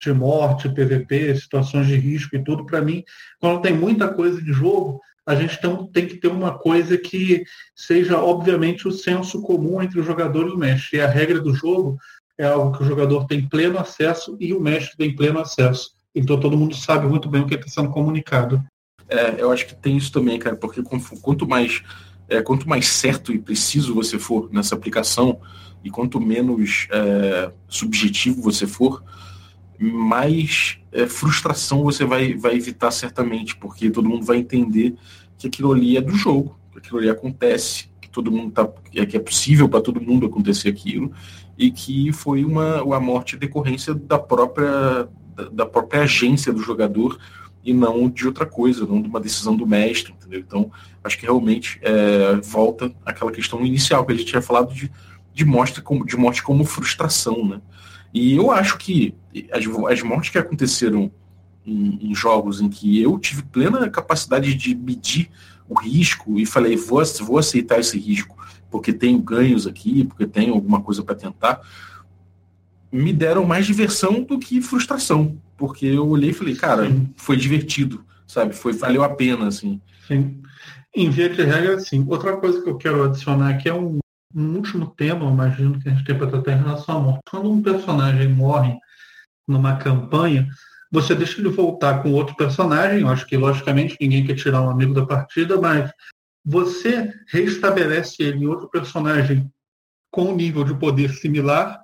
de 0.03 0.12
morte, 0.14 0.70
PVP, 0.70 1.37
situações 1.37 1.87
de 1.87 1.96
risco 1.96 2.35
e 2.37 2.42
tudo. 2.42 2.64
Para 2.64 2.81
mim, 2.81 3.05
quando 3.38 3.61
tem 3.61 3.75
muita 3.75 4.09
coisa 4.09 4.40
de 4.40 4.53
jogo, 4.53 4.99
a 5.26 5.34
gente 5.34 5.58
tem, 5.92 6.06
que 6.06 6.16
ter 6.16 6.28
uma 6.28 6.56
coisa 6.56 6.96
que 6.96 7.44
seja, 7.74 8.18
obviamente, 8.18 8.86
o 8.86 8.92
senso 8.92 9.42
comum 9.42 9.82
entre 9.82 9.98
o 9.98 10.04
jogador 10.04 10.46
e 10.46 10.52
o 10.52 10.56
mestre. 10.56 10.98
E 10.98 11.00
a 11.00 11.08
regra 11.08 11.40
do 11.40 11.52
jogo 11.52 11.98
é 12.38 12.46
algo 12.46 12.76
que 12.76 12.84
o 12.84 12.86
jogador 12.86 13.26
tem 13.26 13.48
pleno 13.48 13.78
acesso 13.78 14.36
e 14.38 14.54
o 14.54 14.60
mestre 14.60 14.96
tem 14.96 15.16
pleno 15.16 15.40
acesso. 15.40 15.90
Então 16.14 16.38
todo 16.38 16.56
mundo 16.56 16.76
sabe 16.76 17.06
muito 17.06 17.28
bem 17.28 17.42
o 17.42 17.46
que 17.46 17.56
está 17.56 17.68
sendo 17.68 17.90
comunicado. 17.90 18.62
É, 19.08 19.40
eu 19.40 19.50
acho 19.50 19.66
que 19.66 19.74
tem 19.74 19.96
isso 19.96 20.12
também, 20.12 20.38
cara, 20.38 20.56
porque 20.56 20.82
quanto 21.20 21.46
mais 21.46 21.82
é, 22.28 22.42
quanto 22.42 22.68
mais 22.68 22.88
certo 22.88 23.32
e 23.32 23.38
preciso 23.38 23.94
você 23.94 24.18
for 24.18 24.50
nessa 24.52 24.74
aplicação 24.74 25.40
e 25.84 25.90
quanto 25.90 26.20
menos 26.20 26.88
é, 26.90 27.52
subjetivo 27.68 28.42
você 28.42 28.66
for, 28.66 29.02
mais 29.78 30.78
é, 30.92 31.06
frustração 31.06 31.82
você 31.82 32.04
vai, 32.04 32.34
vai 32.34 32.54
evitar 32.54 32.90
certamente, 32.90 33.56
porque 33.56 33.90
todo 33.90 34.08
mundo 34.08 34.24
vai 34.24 34.38
entender 34.38 34.94
que 35.38 35.46
aquilo 35.46 35.72
ali 35.72 35.96
é 35.96 36.00
do 36.00 36.14
jogo, 36.14 36.58
que 36.72 36.78
aquilo 36.78 36.98
ali 36.98 37.10
acontece, 37.10 37.88
que 38.00 38.08
todo 38.08 38.30
mundo 38.30 38.52
tá, 38.52 38.66
que 38.90 39.16
é 39.16 39.20
possível 39.20 39.68
para 39.68 39.80
todo 39.80 40.00
mundo 40.00 40.26
acontecer 40.26 40.68
aquilo 40.68 41.12
e 41.58 41.70
que 41.70 42.12
foi 42.12 42.44
uma, 42.44 42.82
uma 42.82 43.00
morte 43.00 43.36
decorrência 43.36 43.94
da 43.94 44.18
própria, 44.18 45.08
da, 45.34 45.48
da 45.52 45.66
própria 45.66 46.02
agência 46.02 46.52
do 46.52 46.62
jogador 46.62 47.18
e 47.66 47.72
não 47.72 48.08
de 48.08 48.26
outra 48.26 48.46
coisa, 48.46 48.86
não 48.86 49.02
de 49.02 49.08
uma 49.08 49.20
decisão 49.20 49.56
do 49.56 49.66
mestre, 49.66 50.12
entendeu? 50.12 50.38
Então, 50.38 50.70
acho 51.02 51.18
que 51.18 51.24
realmente 51.24 51.80
é, 51.82 52.36
volta 52.36 52.94
àquela 53.04 53.32
questão 53.32 53.66
inicial 53.66 54.06
que 54.06 54.12
a 54.12 54.14
gente 54.14 54.28
tinha 54.28 54.40
falado 54.40 54.72
de, 54.72 54.90
de, 55.34 55.44
morte, 55.44 55.82
como, 55.82 56.06
de 56.06 56.16
morte 56.16 56.44
como 56.44 56.64
frustração, 56.64 57.44
né? 57.44 57.60
E 58.16 58.35
eu 58.35 58.50
acho 58.50 58.79
que 58.79 59.14
as, 59.52 59.62
as 59.92 60.02
mortes 60.02 60.31
que 60.31 60.38
aconteceram 60.38 61.12
em, 61.66 62.11
em, 62.11 62.14
jogos 62.14 62.62
em 62.62 62.68
que 62.70 63.02
eu 63.02 63.18
tive 63.18 63.42
plena 63.42 63.90
capacidade 63.90 64.55
de 64.55 64.74
medir 64.74 65.29
o 65.68 65.79
risco 65.79 66.38
e 66.38 66.46
falei, 66.46 66.76
vou, 66.76 67.02
vou 67.20 67.37
aceitar 67.37 67.79
esse 67.79 67.98
risco 67.98 68.35
porque 68.70 68.90
tenho 68.90 69.18
ganhos 69.18 69.66
aqui, 69.66 70.02
porque 70.05 70.26
tenho 70.26 70.55
alguma 70.55 70.81
coisa 70.81 71.02
para 71.02 71.14
tentar, 71.14 71.61
me 72.90 73.12
deram 73.12 73.44
mais 73.44 73.66
diversão 73.66 74.22
do 74.22 74.38
que 74.38 74.62
frustração, 74.62 75.37
porque 75.55 75.85
eu 75.85 76.09
olhei 76.09 76.31
e 76.31 76.35
falei, 76.35 76.57
cara, 76.57 76.88
sim. 76.88 77.12
foi 77.16 77.37
divertido, 77.37 78.02
sabe? 78.26 78.55
Foi 78.55 78.72
valeu 78.72 79.05
a 79.05 79.11
pena, 79.11 79.48
assim. 79.48 79.79
Sim. 80.09 80.40
Em 80.94 81.11
via 81.11 81.29
de 81.29 81.42
regra, 81.42 81.79
sim. 81.81 82.02
Outra 82.09 82.35
coisa 82.38 82.62
que 82.62 82.68
eu 82.70 82.79
quero 82.79 83.05
adicionar 83.05 83.50
aqui 83.50 83.68
é 83.68 83.74
um, 83.74 83.98
um 84.34 84.56
último 84.56 84.88
tema, 84.94 85.30
imagino 85.30 85.78
que 85.78 85.88
a 85.88 85.92
gente 85.92 86.04
tem 86.04 86.16
para 86.16 86.28
tratar 86.28 86.52
em 86.52 86.62
relação 86.62 86.96
à 86.96 87.00
morte. 87.00 87.20
Quando 87.30 87.50
um 87.50 87.62
personagem 87.62 88.28
morre 88.28 88.76
numa 89.46 89.76
campanha, 89.76 90.48
você 90.90 91.14
deixa 91.14 91.40
ele 91.40 91.48
voltar 91.48 92.02
com 92.02 92.12
outro 92.12 92.34
personagem. 92.36 93.00
Eu 93.00 93.08
acho 93.08 93.26
que, 93.26 93.36
logicamente, 93.36 93.96
ninguém 94.00 94.26
quer 94.26 94.34
tirar 94.34 94.62
um 94.62 94.70
amigo 94.70 94.94
da 94.94 95.06
partida, 95.06 95.60
mas 95.60 95.90
você 96.44 97.12
restabelece 97.28 98.22
ele 98.22 98.44
em 98.44 98.46
outro 98.46 98.68
personagem 98.68 99.50
com 100.10 100.30
um 100.30 100.36
nível 100.36 100.64
de 100.64 100.74
poder 100.78 101.10
similar, 101.10 101.80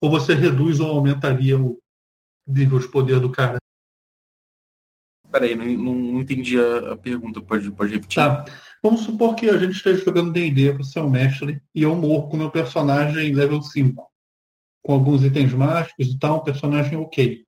ou 0.00 0.10
você 0.10 0.34
reduz 0.34 0.80
ou 0.80 0.90
aumentaria 0.90 1.58
o 1.58 1.78
nível 2.46 2.78
de 2.78 2.88
poder 2.88 3.20
do 3.20 3.30
cara? 3.30 3.58
Peraí, 5.30 5.56
não, 5.56 5.94
não 5.94 6.20
entendi 6.20 6.58
a, 6.58 6.92
a, 6.92 6.96
pergunta, 6.96 7.42
pode, 7.42 7.70
pode 7.72 7.92
repetir? 7.92 8.22
Tá. 8.22 8.44
Vamos 8.84 9.00
supor 9.00 9.34
que 9.34 9.48
a 9.48 9.56
gente 9.56 9.76
esteja 9.76 10.04
jogando 10.04 10.30
D&D, 10.30 10.72
você 10.72 10.98
é 10.98 11.02
um 11.02 11.08
mestre, 11.08 11.58
e 11.74 11.84
eu 11.84 11.96
morro 11.96 12.28
com 12.28 12.36
meu 12.36 12.50
personagem 12.50 13.32
level 13.32 13.62
5, 13.62 14.06
com 14.82 14.92
alguns 14.92 15.24
itens 15.24 15.54
mágicos 15.54 16.08
e 16.08 16.18
tal, 16.18 16.36
um 16.36 16.44
personagem 16.44 16.98
ok. 16.98 17.46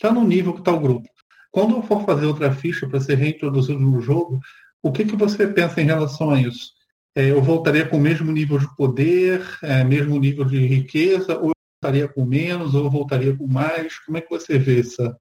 Já 0.00 0.12
no 0.12 0.22
nível 0.22 0.52
que 0.52 0.60
está 0.60 0.70
o 0.70 0.78
grupo. 0.78 1.08
Quando 1.50 1.74
eu 1.74 1.82
for 1.82 2.04
fazer 2.04 2.26
outra 2.26 2.52
ficha 2.52 2.88
para 2.88 3.00
ser 3.00 3.16
reintroduzido 3.16 3.80
no 3.80 4.00
jogo, 4.00 4.38
o 4.80 4.92
que, 4.92 5.04
que 5.04 5.16
você 5.16 5.48
pensa 5.48 5.82
em 5.82 5.86
relação 5.86 6.30
a 6.30 6.40
isso? 6.40 6.70
É, 7.12 7.28
eu 7.28 7.42
voltaria 7.42 7.84
com 7.84 7.96
o 7.96 8.00
mesmo 8.00 8.30
nível 8.30 8.56
de 8.56 8.72
poder, 8.76 9.44
é, 9.64 9.82
mesmo 9.82 10.16
nível 10.16 10.44
de 10.44 10.64
riqueza, 10.64 11.38
ou 11.38 11.48
eu 11.48 11.54
voltaria 11.82 12.06
com 12.06 12.24
menos, 12.24 12.72
ou 12.76 12.84
eu 12.84 12.90
voltaria 12.90 13.36
com 13.36 13.48
mais? 13.48 13.98
Como 14.06 14.16
é 14.16 14.20
que 14.20 14.30
você 14.30 14.60
vê 14.60 14.78
essa, 14.78 15.18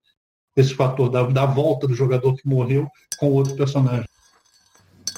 esse 0.55 0.75
fator 0.75 1.09
da, 1.09 1.23
da 1.23 1.47
volta 1.47 1.87
do 1.87 1.95
jogador 1.95 2.35
que 2.35 2.47
morreu 2.47 2.87
com 3.17 3.31
outro 3.31 3.55
personagem? 3.55 4.05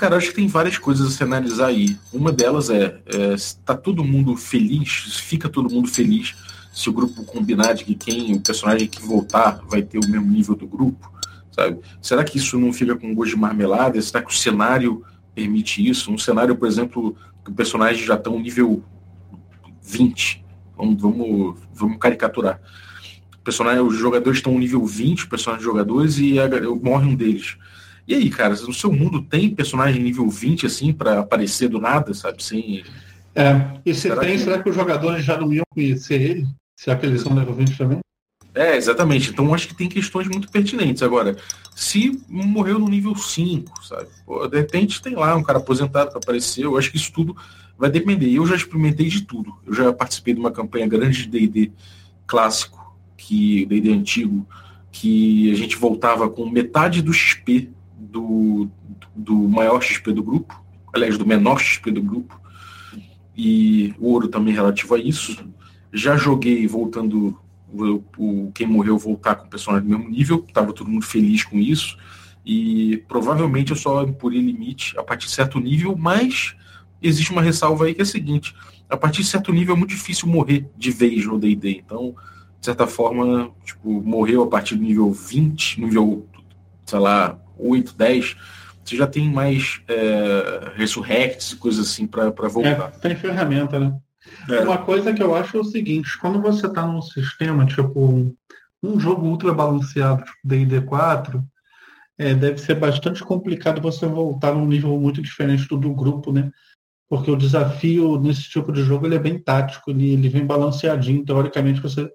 Cara, 0.03 0.17
acho 0.17 0.29
que 0.29 0.35
tem 0.35 0.47
várias 0.47 0.77
coisas 0.77 1.07
a 1.07 1.11
se 1.11 1.23
analisar 1.23 1.67
aí. 1.67 1.97
Uma 2.11 2.29
delas 2.29 2.69
é, 2.69 2.99
é 3.05 3.33
está 3.33 3.73
todo 3.73 4.03
mundo 4.03 4.35
feliz, 4.35 5.21
fica 5.21 5.47
todo 5.47 5.73
mundo 5.73 5.87
feliz 5.87 6.35
se 6.73 6.89
o 6.89 6.93
grupo 6.93 7.23
combinar 7.23 7.71
de 7.71 7.85
que 7.85 7.95
quem, 7.95 8.33
o 8.33 8.41
personagem 8.41 8.85
que 8.85 9.01
voltar 9.01 9.61
vai 9.65 9.81
ter 9.81 9.99
o 9.99 10.09
mesmo 10.09 10.29
nível 10.29 10.55
do 10.55 10.67
grupo 10.67 11.09
sabe? 11.53 11.79
Será 12.01 12.21
que 12.25 12.37
isso 12.37 12.59
não 12.59 12.73
fica 12.73 12.97
com 12.97 13.15
gosto 13.15 13.35
de 13.35 13.37
marmelada? 13.37 14.01
Será 14.01 14.21
que 14.21 14.29
o 14.29 14.35
cenário 14.35 15.05
permite 15.33 15.87
isso? 15.87 16.11
Um 16.11 16.17
cenário, 16.17 16.55
por 16.57 16.67
exemplo, 16.67 17.15
que 17.45 17.51
o 17.51 17.53
personagem 17.53 18.05
já 18.05 18.15
está 18.15 18.29
no 18.29 18.39
nível 18.39 18.83
20. 19.83 20.43
Vamos, 20.75 21.01
vamos, 21.01 21.59
vamos 21.73 21.97
caricaturar. 21.97 22.59
O 23.39 23.43
personagem, 23.43 23.81
os 23.81 23.95
jogadores 23.95 24.39
estão 24.39 24.51
no 24.51 24.59
nível 24.59 24.85
20, 24.85 25.27
personagens 25.27 25.63
jogadores, 25.63 26.17
e 26.17 26.39
a, 26.39 26.49
morre 26.81 27.05
um 27.05 27.15
deles. 27.15 27.55
E 28.07 28.13
aí, 28.15 28.29
cara, 28.29 28.53
no 28.53 28.73
seu 28.73 28.91
mundo 28.91 29.21
tem 29.21 29.53
personagem 29.53 30.01
nível 30.01 30.27
20 30.27 30.65
assim 30.65 30.91
para 30.91 31.19
aparecer 31.19 31.69
do 31.69 31.79
nada, 31.79 32.13
sabe? 32.13 32.43
Sem. 32.43 32.83
É, 33.35 33.79
e 33.85 33.93
se 33.93 34.01
será 34.01 34.21
tem, 34.21 34.37
que... 34.37 34.43
será 34.43 34.61
que 34.61 34.69
os 34.69 34.75
jogadores 34.75 35.23
já 35.23 35.37
não 35.37 35.51
iam 35.53 35.63
conhecer 35.69 36.21
ele? 36.21 36.47
Será 36.75 36.97
que 36.97 37.05
eles 37.05 37.21
são 37.21 37.33
nível 37.33 37.53
20 37.53 37.77
também? 37.77 37.99
É, 38.53 38.75
exatamente. 38.75 39.31
Então 39.31 39.53
acho 39.53 39.67
que 39.67 39.75
tem 39.75 39.89
questões 39.89 40.27
muito 40.27 40.51
pertinentes. 40.51 41.01
Agora, 41.01 41.35
se 41.75 42.21
morreu 42.29 42.77
no 42.77 42.87
nível 42.87 43.15
5, 43.15 43.83
sabe? 43.83 44.07
Pô, 44.25 44.47
de 44.47 44.57
repente 44.57 45.01
tem 45.01 45.15
lá 45.15 45.35
um 45.35 45.43
cara 45.43 45.59
aposentado 45.59 46.11
que 46.11 46.17
apareceu, 46.17 46.71
eu 46.71 46.77
acho 46.77 46.91
que 46.91 46.97
isso 46.97 47.11
tudo 47.11 47.35
vai 47.77 47.89
depender. 47.89 48.29
Eu 48.31 48.45
já 48.45 48.55
experimentei 48.55 49.07
de 49.07 49.21
tudo. 49.21 49.53
Eu 49.65 49.73
já 49.73 49.91
participei 49.91 50.33
de 50.33 50.39
uma 50.39 50.51
campanha 50.51 50.87
grande 50.87 51.25
de 51.25 51.29
D&D 51.29 51.71
clássico, 52.27 52.95
que 53.17 53.65
D&D 53.65 53.91
antigo, 53.91 54.45
que 54.91 55.51
a 55.51 55.55
gente 55.55 55.75
voltava 55.75 56.29
com 56.29 56.47
metade 56.47 57.01
do 57.01 57.11
XP 57.11 57.71
do, 58.13 58.69
do 59.15 59.35
maior 59.35 59.81
XP 59.81 60.13
do 60.13 60.23
grupo, 60.23 60.63
aliás, 60.93 61.17
do 61.17 61.25
menor 61.25 61.59
XP 61.59 61.91
do 61.91 62.01
grupo, 62.01 62.39
e 63.35 63.95
o 63.99 64.09
ouro 64.11 64.27
também 64.27 64.53
relativo 64.53 64.93
a 64.93 64.99
isso. 64.99 65.43
Já 65.91 66.15
joguei 66.15 66.67
voltando 66.67 67.39
o, 68.17 68.51
quem 68.53 68.67
morreu 68.67 68.97
voltar 68.99 69.35
com 69.35 69.47
o 69.47 69.49
personagem 69.49 69.87
do 69.87 69.97
mesmo 69.97 70.11
nível, 70.11 70.45
estava 70.47 70.71
todo 70.71 70.89
mundo 70.89 71.05
feliz 71.05 71.43
com 71.43 71.57
isso, 71.57 71.97
e 72.45 73.03
provavelmente 73.07 73.71
eu 73.71 73.77
só 73.77 74.03
impurei 74.03 74.39
limite 74.39 74.97
a 74.97 75.03
partir 75.03 75.25
de 75.25 75.31
certo 75.31 75.59
nível, 75.59 75.95
mas 75.97 76.55
existe 77.01 77.31
uma 77.31 77.41
ressalva 77.41 77.85
aí 77.85 77.95
que 77.95 78.01
é 78.01 78.03
a 78.03 78.05
seguinte, 78.05 78.55
a 78.87 78.95
partir 78.95 79.23
de 79.23 79.27
certo 79.27 79.51
nível 79.51 79.75
é 79.75 79.77
muito 79.77 79.89
difícil 79.89 80.27
morrer 80.27 80.69
de 80.77 80.91
vez 80.91 81.25
no 81.25 81.39
D&D, 81.39 81.81
então, 81.83 82.13
de 82.59 82.65
certa 82.65 82.85
forma, 82.85 83.51
tipo, 83.65 83.89
morreu 84.03 84.43
a 84.43 84.47
partir 84.47 84.75
do 84.75 84.83
nível 84.83 85.11
20, 85.11 85.81
nível 85.81 86.27
sei 86.85 86.99
lá, 86.99 87.39
8, 87.57 87.95
10, 87.95 88.35
você 88.83 88.95
já 88.97 89.07
tem 89.07 89.29
mais 89.29 89.81
é, 89.87 90.73
resurrects 90.75 91.51
e 91.51 91.55
coisas 91.55 91.87
assim 91.87 92.05
para 92.05 92.29
voltar. 92.29 92.91
É, 92.95 92.99
tem 92.99 93.15
ferramenta, 93.15 93.79
né? 93.79 93.97
É. 94.49 94.59
Uma 94.59 94.77
coisa 94.77 95.13
que 95.13 95.21
eu 95.21 95.35
acho 95.35 95.57
é 95.57 95.59
o 95.59 95.65
seguinte, 95.65 96.17
quando 96.19 96.41
você 96.41 96.67
está 96.67 96.85
num 96.85 97.01
sistema, 97.01 97.65
tipo, 97.65 98.35
um 98.81 98.99
jogo 98.99 99.25
ultra 99.25 99.53
balanceado, 99.53 100.23
tipo 100.23 100.37
D&D 100.43 100.81
4, 100.81 101.43
é, 102.17 102.33
deve 102.33 102.57
ser 102.59 102.75
bastante 102.75 103.23
complicado 103.23 103.81
você 103.81 104.05
voltar 104.05 104.53
num 104.53 104.65
nível 104.65 104.97
muito 104.99 105.21
diferente 105.21 105.67
do, 105.67 105.77
do 105.77 105.93
grupo, 105.93 106.31
né? 106.31 106.51
Porque 107.09 107.29
o 107.29 107.37
desafio 107.37 108.19
nesse 108.19 108.43
tipo 108.43 108.71
de 108.71 108.83
jogo 108.83 109.05
ele 109.05 109.15
é 109.15 109.19
bem 109.19 109.39
tático, 109.39 109.91
ele, 109.91 110.13
ele 110.13 110.29
vem 110.29 110.45
balanceadinho. 110.45 111.25
Teoricamente, 111.25 111.81
você 111.81 112.09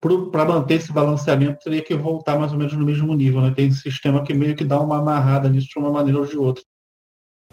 para 0.00 0.44
manter 0.44 0.74
esse 0.74 0.92
balanceamento 0.92 1.64
teria 1.64 1.82
que 1.82 1.94
voltar 1.94 2.38
mais 2.38 2.52
ou 2.52 2.58
menos 2.58 2.72
no 2.74 2.84
mesmo 2.84 3.14
nível, 3.14 3.40
né? 3.40 3.52
Tem 3.54 3.68
um 3.68 3.72
sistema 3.72 4.22
que 4.22 4.34
meio 4.34 4.54
que 4.54 4.64
dá 4.64 4.80
uma 4.80 4.98
amarrada 4.98 5.48
nisso 5.48 5.68
de 5.68 5.78
uma 5.78 5.90
maneira 5.90 6.18
ou 6.18 6.26
de 6.26 6.36
outra. 6.36 6.62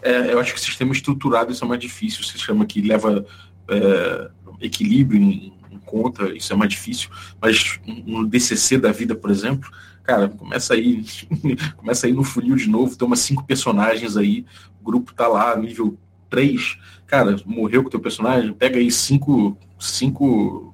É, 0.02 0.32
eu 0.32 0.38
acho 0.38 0.52
que 0.52 0.60
sistema 0.60 0.92
estruturado 0.92 1.52
isso 1.52 1.64
é 1.64 1.68
mais 1.68 1.80
difícil, 1.80 2.20
o 2.20 2.24
sistema 2.24 2.66
que 2.66 2.82
leva 2.82 3.24
é, 3.68 4.30
equilíbrio 4.60 5.20
em, 5.20 5.54
em, 5.70 5.78
conta, 5.78 6.28
isso 6.36 6.52
é 6.52 6.56
mais 6.56 6.70
difícil. 6.70 7.08
Mas 7.40 7.80
no 7.86 8.26
DCC 8.26 8.78
da 8.78 8.92
vida, 8.92 9.14
por 9.14 9.30
exemplo, 9.30 9.70
cara, 10.02 10.28
começa 10.28 10.74
aí, 10.74 11.04
começa 11.76 12.06
aí 12.06 12.12
no 12.12 12.24
funil 12.24 12.56
de 12.56 12.68
novo, 12.68 12.96
tem 12.96 13.06
umas 13.06 13.20
cinco 13.20 13.44
personagens 13.44 14.16
aí, 14.16 14.44
o 14.80 14.84
grupo 14.84 15.14
tá 15.14 15.26
lá, 15.26 15.56
nível 15.56 15.96
3, 16.28 16.76
cara, 17.06 17.36
morreu 17.46 17.82
com 17.82 17.88
o 17.88 17.90
teu 17.90 18.00
personagem, 18.00 18.52
pega 18.52 18.78
aí 18.78 18.90
cinco, 18.90 19.56
cinco 19.78 20.73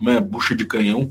uma 0.00 0.20
bucha 0.20 0.54
de 0.54 0.64
canhão 0.64 1.10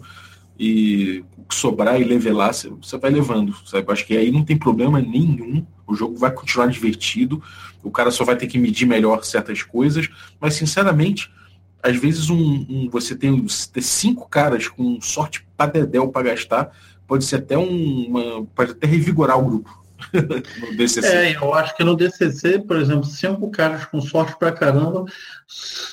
e 0.60 1.24
sobrar 1.52 2.00
e 2.00 2.04
levelar, 2.04 2.54
você 2.54 2.98
vai 2.98 3.12
levando, 3.12 3.56
sabe? 3.65 3.91
Acho 3.91 4.06
que 4.06 4.15
aí 4.15 4.32
não 4.32 4.43
tem 4.43 4.58
problema 4.58 5.02
nenhum, 5.02 5.65
o 5.86 5.96
jogo 5.96 6.17
vai 6.17 6.32
continuar 6.32 6.67
divertido, 6.67 7.41
o 7.84 7.91
cara 7.91 8.12
só 8.12 8.24
vai 8.24 8.36
ter 8.36 8.48
que 8.48 8.58
medir 8.58 8.86
melhor 8.86 9.24
certas 9.24 9.62
coisas, 9.62 10.10
mas 10.39 10.54
sinceramente, 10.54 11.32
às 11.82 11.98
vezes 11.98 12.30
um, 12.30 12.65
um 12.69 12.89
você 12.89 13.15
tem 13.15 13.46
cinco 13.48 14.28
caras 14.30 14.67
com 14.67 15.02
sorte 15.02 15.46
para 15.58 15.72
dedéu 15.72 16.08
para 16.10 16.30
gastar, 16.30 16.72
pode 17.08 17.26
ser 17.26 17.38
até 17.38 17.58
um, 17.58 18.08
uma, 18.08 18.46
pode 18.56 18.72
até 18.72 18.88
revigorar 18.88 19.38
o 19.38 19.46
grupo. 19.46 19.83
No 20.13 20.78
DCC. 20.78 21.08
É, 21.08 21.36
eu 21.36 21.54
acho 21.54 21.76
que 21.76 21.84
no 21.84 21.96
DCC, 21.96 22.60
por 22.60 22.78
exemplo, 22.78 23.06
cinco 23.06 23.50
caras 23.52 23.86
com 23.86 24.02
sorte 24.02 24.38
pra 24.38 24.52
caramba 24.52 25.06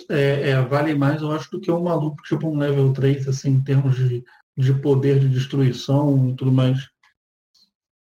é, 0.09 0.51
é, 0.51 0.63
vale 0.63 0.95
mais, 0.95 1.23
eu 1.23 1.33
acho, 1.33 1.51
do 1.51 1.61
que 1.61 1.71
um 1.71 1.83
maluco 1.83 2.23
tipo 2.23 2.49
um 2.49 2.59
level 2.59 2.93
3, 2.93 3.29
assim, 3.29 3.51
em 3.51 3.61
termos 3.61 3.97
de, 3.97 4.25
de 4.57 4.75
poder 4.75 5.19
de 5.19 5.29
destruição 5.29 6.31
e 6.31 6.35
tudo 6.35 6.53
mais. 6.53 6.89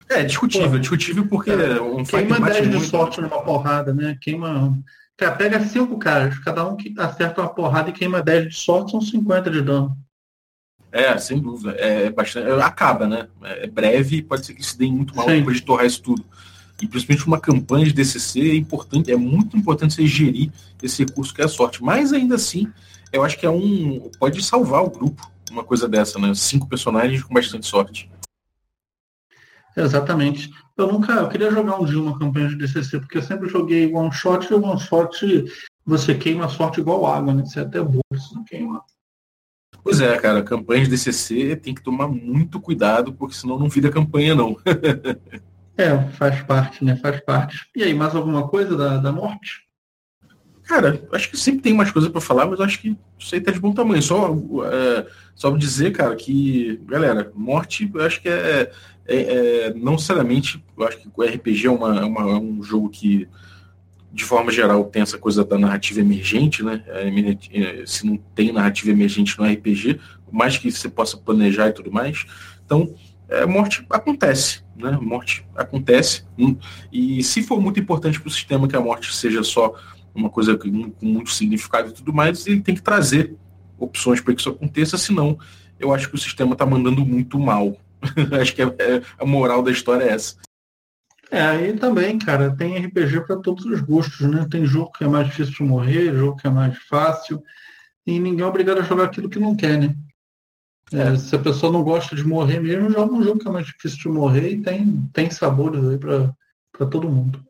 É, 0.09 0.23
discutível, 0.23 0.69
Pô, 0.69 0.79
discutível 0.79 1.27
porque 1.27 1.49
é, 1.49 1.81
um 1.81 2.03
queima 2.03 2.39
10 2.39 2.69
de 2.69 2.85
sorte 2.85 3.21
numa 3.21 3.41
porrada, 3.41 3.93
né? 3.93 4.17
Queima. 4.21 4.77
Cara, 5.17 5.35
pega 5.35 5.59
cinco 5.61 5.97
caras, 5.97 6.37
cada 6.39 6.67
um 6.67 6.75
que 6.75 6.93
acerta 6.97 7.41
uma 7.41 7.53
porrada 7.53 7.89
e 7.89 7.93
queima 7.93 8.21
10 8.21 8.49
de 8.49 8.55
sorte, 8.55 8.91
são 8.91 9.01
50 9.01 9.49
de 9.49 9.61
dano. 9.61 9.97
É, 10.95 11.17
sem 11.17 11.39
dúvida. 11.39 11.71
É 11.71 12.09
bastante. 12.09 12.49
Acaba, 12.61 13.05
né? 13.05 13.27
É 13.43 13.67
breve 13.67 14.21
pode 14.21 14.45
ser 14.45 14.53
que 14.53 14.65
se 14.65 14.77
dê 14.77 14.87
muito 14.87 15.13
mal 15.13 15.25
depois 15.27 15.57
de 15.57 15.63
torrar 15.63 15.85
isso 15.85 16.01
tudo. 16.01 16.25
E 16.81 16.87
principalmente 16.87 17.27
uma 17.27 17.37
campanha 17.37 17.85
de 17.85 17.91
DCC 17.91 18.51
é 18.51 18.55
importante, 18.55 19.11
é 19.11 19.17
muito 19.17 19.57
importante 19.57 19.93
você 19.93 20.07
gerir 20.07 20.49
esse 20.81 21.03
recurso 21.03 21.33
que 21.33 21.41
é 21.41 21.45
a 21.45 21.49
sorte. 21.49 21.83
Mas 21.83 22.13
ainda 22.13 22.35
assim, 22.35 22.71
eu 23.11 23.25
acho 23.25 23.37
que 23.37 23.45
é 23.45 23.49
um. 23.49 24.09
pode 24.17 24.41
salvar 24.41 24.85
o 24.85 24.89
grupo, 24.89 25.29
uma 25.51 25.65
coisa 25.65 25.85
dessa, 25.85 26.17
né? 26.17 26.33
Cinco 26.33 26.65
personagens 26.65 27.21
com 27.21 27.33
bastante 27.33 27.65
sorte. 27.65 28.09
Exatamente. 29.75 30.49
Eu 30.77 30.87
nunca. 30.87 31.11
Eu 31.11 31.27
queria 31.27 31.51
jogar 31.51 31.77
um 31.77 31.83
dia 31.83 31.99
uma 31.99 32.17
campanha 32.17 32.47
de 32.47 32.55
DCC, 32.55 33.01
porque 33.01 33.17
eu 33.17 33.21
sempre 33.21 33.49
joguei 33.49 33.93
one 33.93 34.13
shot 34.13 34.49
e 34.49 34.53
one 34.53 34.79
shot 34.79 35.43
você 35.85 36.15
queima 36.15 36.45
a 36.45 36.49
sorte 36.49 36.79
igual 36.79 37.05
água, 37.05 37.33
né? 37.33 37.43
Você 37.43 37.59
é 37.59 37.63
até 37.63 37.83
burro 37.83 38.01
se 38.17 38.33
não 38.33 38.45
queima. 38.45 38.81
Pois 39.85 40.01
é, 40.01 40.17
cara, 40.17 40.41
campanhas 40.41 40.89
de 40.89 40.95
DCC 40.95 41.55
tem 41.57 41.75
que 41.75 41.83
tomar 41.83 42.07
muito 42.07 42.59
cuidado, 42.59 43.13
porque 43.13 43.35
senão 43.35 43.59
não 43.59 43.69
vira 43.69 43.91
campanha, 43.91 44.33
não. 44.33 44.57
é, 45.77 45.99
faz 46.13 46.41
parte, 46.41 46.83
né? 46.83 46.95
Faz 46.95 47.21
parte. 47.21 47.69
E 47.75 47.83
aí, 47.83 47.93
mais 47.93 48.15
alguma 48.15 48.47
coisa 48.47 48.75
da, 48.75 48.97
da 48.97 49.11
morte? 49.11 49.61
Cara, 50.63 50.99
acho 51.13 51.29
que 51.29 51.37
sempre 51.37 51.61
tem 51.61 51.71
umas 51.71 51.91
coisas 51.91 52.09
para 52.09 52.19
falar, 52.19 52.47
mas 52.47 52.59
acho 52.59 52.81
que 52.81 52.97
isso 53.19 53.35
aí 53.35 53.39
tá 53.39 53.51
de 53.51 53.59
bom 53.59 53.75
tamanho. 53.75 54.01
Só, 54.01 54.35
é, 54.65 55.05
só 55.35 55.55
dizer, 55.55 55.91
cara, 55.91 56.15
que, 56.15 56.81
galera, 56.87 57.31
morte, 57.35 57.87
eu 57.93 58.01
acho 58.01 58.19
que 58.23 58.27
é, 58.27 58.71
é, 59.05 59.17
é 59.17 59.73
não 59.75 59.91
necessariamente, 59.91 60.65
eu 60.75 60.87
acho 60.87 60.97
que 60.97 61.11
o 61.15 61.23
RPG 61.23 61.67
é, 61.67 61.69
uma, 61.69 62.03
uma, 62.03 62.21
é 62.21 62.39
um 62.39 62.63
jogo 62.63 62.89
que 62.89 63.27
de 64.15 64.23
forma 64.23 64.49
geral, 64.49 64.85
tem 64.85 65.01
essa 65.01 65.17
coisa 65.17 65.43
da 65.43 65.57
narrativa 65.57 65.99
emergente, 65.99 66.63
né? 66.63 66.81
É, 66.87 67.09
é, 67.51 67.85
se 67.85 68.05
não 68.05 68.15
tem 68.33 68.49
narrativa 68.49 68.89
emergente 68.91 69.37
no 69.37 69.45
RPG, 69.45 69.99
mais 70.31 70.57
que 70.57 70.71
você 70.71 70.87
possa 70.87 71.17
planejar 71.17 71.67
e 71.67 71.73
tudo 71.73 71.91
mais. 71.91 72.25
Então, 72.65 72.95
é, 73.27 73.45
morte 73.45 73.85
acontece, 73.89 74.63
né? 74.73 74.97
Morte 75.01 75.45
acontece. 75.53 76.23
Hum, 76.39 76.55
e 76.93 77.21
se 77.23 77.43
for 77.43 77.59
muito 77.59 77.77
importante 77.77 78.17
para 78.17 78.29
o 78.29 78.31
sistema 78.31 78.69
que 78.69 78.75
a 78.77 78.79
morte 78.79 79.13
seja 79.13 79.43
só 79.43 79.75
uma 80.13 80.29
coisa 80.29 80.57
com 80.57 80.93
muito 81.01 81.31
significado 81.31 81.89
e 81.89 81.91
tudo 81.91 82.13
mais, 82.13 82.47
ele 82.47 82.61
tem 82.61 82.73
que 82.73 82.81
trazer 82.81 83.35
opções 83.77 84.21
para 84.21 84.33
que 84.33 84.39
isso 84.39 84.49
aconteça, 84.49 84.97
senão 84.97 85.37
eu 85.77 85.93
acho 85.93 86.07
que 86.07 86.15
o 86.15 86.17
sistema 86.17 86.53
está 86.53 86.65
mandando 86.65 87.05
muito 87.05 87.37
mal. 87.37 87.75
acho 88.39 88.55
que 88.55 88.61
é, 88.61 88.65
é, 88.79 89.01
a 89.19 89.25
moral 89.25 89.61
da 89.61 89.71
história 89.71 90.05
é 90.05 90.13
essa. 90.13 90.37
É, 91.35 91.41
aí 91.41 91.73
também, 91.73 92.17
cara, 92.17 92.55
tem 92.55 92.77
RPG 92.77 93.25
para 93.27 93.35
todos 93.35 93.65
os 93.65 93.81
gostos, 93.81 94.21
né? 94.21 94.47
Tem 94.49 94.65
jogo 94.65 94.93
que 94.93 95.03
é 95.03 95.07
mais 95.07 95.27
difícil 95.27 95.53
de 95.53 95.63
morrer, 95.63 96.15
jogo 96.15 96.37
que 96.37 96.47
é 96.47 96.49
mais 96.49 96.77
fácil, 96.83 97.43
e 98.07 98.17
ninguém 98.17 98.45
é 98.45 98.47
obrigado 98.47 98.79
a 98.79 98.83
jogar 98.83 99.03
aquilo 99.03 99.27
que 99.27 99.37
não 99.37 99.53
quer, 99.53 99.77
né? 99.77 99.93
É, 100.93 101.13
se 101.17 101.35
a 101.35 101.39
pessoa 101.39 101.73
não 101.73 101.83
gosta 101.83 102.15
de 102.15 102.23
morrer 102.23 102.61
mesmo, 102.61 102.89
joga 102.89 103.13
um 103.13 103.21
jogo 103.21 103.39
que 103.39 103.49
é 103.49 103.51
mais 103.51 103.65
difícil 103.65 103.97
de 103.97 104.07
morrer 104.07 104.49
e 104.51 104.61
tem, 104.61 105.09
tem 105.11 105.29
sabores 105.29 105.83
aí 105.85 105.97
para 105.97 106.85
todo 106.89 107.09
mundo. 107.09 107.45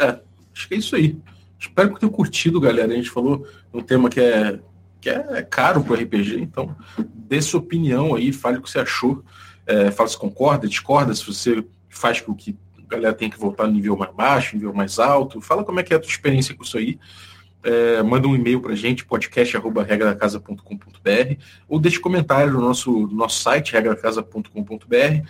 É, 0.00 0.18
acho 0.52 0.66
que 0.66 0.74
é 0.74 0.78
isso 0.78 0.96
aí. 0.96 1.16
Espero 1.56 1.94
que 1.94 2.00
tenham 2.00 2.12
curtido, 2.12 2.60
galera. 2.60 2.92
A 2.92 2.96
gente 2.96 3.10
falou 3.10 3.46
um 3.72 3.80
tema 3.80 4.10
que 4.10 4.18
é, 4.18 4.58
que 5.00 5.08
é 5.08 5.40
caro 5.42 5.84
para 5.84 6.02
RPG, 6.02 6.40
então 6.40 6.76
dê 7.14 7.40
sua 7.40 7.60
opinião 7.60 8.16
aí, 8.16 8.32
fale 8.32 8.58
o 8.58 8.62
que 8.62 8.68
você 8.68 8.80
achou. 8.80 9.24
É, 9.64 9.92
fala 9.92 10.08
se 10.08 10.18
concorda, 10.18 10.66
discorda, 10.66 11.14
se 11.14 11.24
você 11.24 11.64
faz 11.88 12.20
com 12.20 12.34
que 12.34 12.58
a 12.86 12.94
galera 12.94 13.14
tem 13.14 13.30
que 13.30 13.38
voltar 13.38 13.66
no 13.66 13.72
nível 13.72 13.96
mais 13.96 14.14
baixo, 14.14 14.56
nível 14.56 14.74
mais 14.74 14.98
alto. 14.98 15.40
Fala 15.40 15.64
como 15.64 15.80
é 15.80 15.82
que 15.82 15.92
é 15.92 15.96
a 15.96 16.00
tua 16.00 16.10
experiência 16.10 16.54
com 16.54 16.62
isso 16.62 16.78
aí. 16.78 16.98
É, 17.62 18.02
manda 18.02 18.28
um 18.28 18.36
e-mail 18.36 18.60
para 18.60 18.72
a 18.72 18.76
gente, 18.76 19.06
podcast.regradacasa.com.br 19.06 21.34
ou 21.66 21.80
deixe 21.80 21.98
comentário 21.98 22.52
no 22.52 22.60
nosso, 22.60 22.90
no 22.90 23.14
nosso 23.14 23.42
site, 23.42 23.72
regradacasa.com.br 23.72 25.26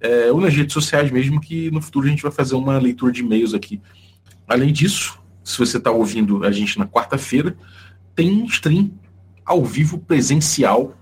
é, 0.00 0.30
ou 0.30 0.40
nas 0.40 0.54
redes 0.54 0.72
sociais 0.72 1.10
mesmo, 1.10 1.40
que 1.40 1.70
no 1.70 1.80
futuro 1.80 2.06
a 2.06 2.10
gente 2.10 2.22
vai 2.22 2.32
fazer 2.32 2.54
uma 2.54 2.78
leitura 2.78 3.12
de 3.12 3.20
e-mails 3.20 3.54
aqui. 3.54 3.80
Além 4.46 4.72
disso, 4.72 5.18
se 5.44 5.58
você 5.58 5.78
está 5.78 5.90
ouvindo 5.90 6.44
a 6.44 6.50
gente 6.50 6.78
na 6.78 6.86
quarta-feira, 6.86 7.56
tem 8.14 8.30
um 8.30 8.44
stream 8.44 8.92
ao 9.44 9.64
vivo 9.64 9.98
presencial 9.98 10.96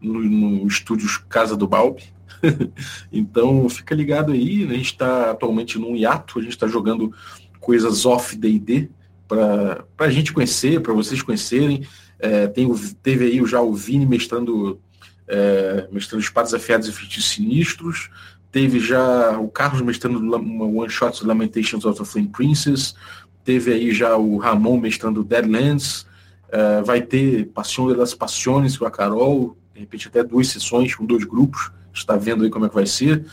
no, 0.00 0.22
no 0.22 0.66
estúdios 0.66 1.18
Casa 1.28 1.56
do 1.56 1.66
Balbi, 1.66 2.04
então 3.12 3.68
fica 3.68 3.94
ligado 3.94 4.32
aí, 4.32 4.64
né? 4.64 4.74
a 4.74 4.76
gente 4.76 4.92
está 4.92 5.30
atualmente 5.30 5.78
num 5.78 5.96
hiato, 5.96 6.38
a 6.38 6.42
gente 6.42 6.52
está 6.52 6.66
jogando 6.66 7.12
coisas 7.60 8.06
off 8.06 8.36
D&D 8.36 8.88
para 9.26 9.84
a 9.98 10.10
gente 10.10 10.32
conhecer, 10.32 10.80
para 10.80 10.92
vocês 10.92 11.20
conhecerem. 11.22 11.86
É, 12.18 12.46
tem, 12.46 12.72
teve 13.02 13.24
aí 13.26 13.44
já 13.46 13.60
o 13.60 13.74
Vini 13.74 14.06
mestrando, 14.06 14.80
é, 15.28 15.88
mestrando 15.90 16.22
Espadas 16.22 16.54
Afiadas 16.54 16.86
e 16.88 16.92
Feitiços 16.92 17.30
Sinistros, 17.30 18.10
teve 18.50 18.80
já 18.80 19.38
o 19.38 19.48
Carlos 19.48 19.82
mestrando 19.82 20.18
one 20.34 20.88
shot 20.88 21.24
Lamentations 21.26 21.84
of 21.84 21.98
the 21.98 22.04
Flame 22.04 22.28
Princess, 22.28 22.94
teve 23.44 23.72
aí 23.72 23.92
já 23.92 24.16
o 24.16 24.38
Ramon 24.38 24.78
mestrando 24.78 25.22
Deadlands, 25.22 26.06
é, 26.48 26.82
vai 26.82 27.02
ter 27.02 27.46
Passion 27.46 27.92
das 27.94 28.14
Passiones 28.14 28.78
com 28.78 28.86
a 28.86 28.90
Carol, 28.90 29.58
de 29.74 29.80
repente 29.80 30.08
até 30.08 30.24
duas 30.24 30.48
sessões 30.48 30.94
com 30.94 31.04
dois 31.04 31.24
grupos 31.24 31.70
está 31.98 32.16
vendo 32.16 32.44
aí 32.44 32.50
como 32.50 32.66
é 32.66 32.68
que 32.68 32.74
vai 32.74 32.86
ser. 32.86 33.24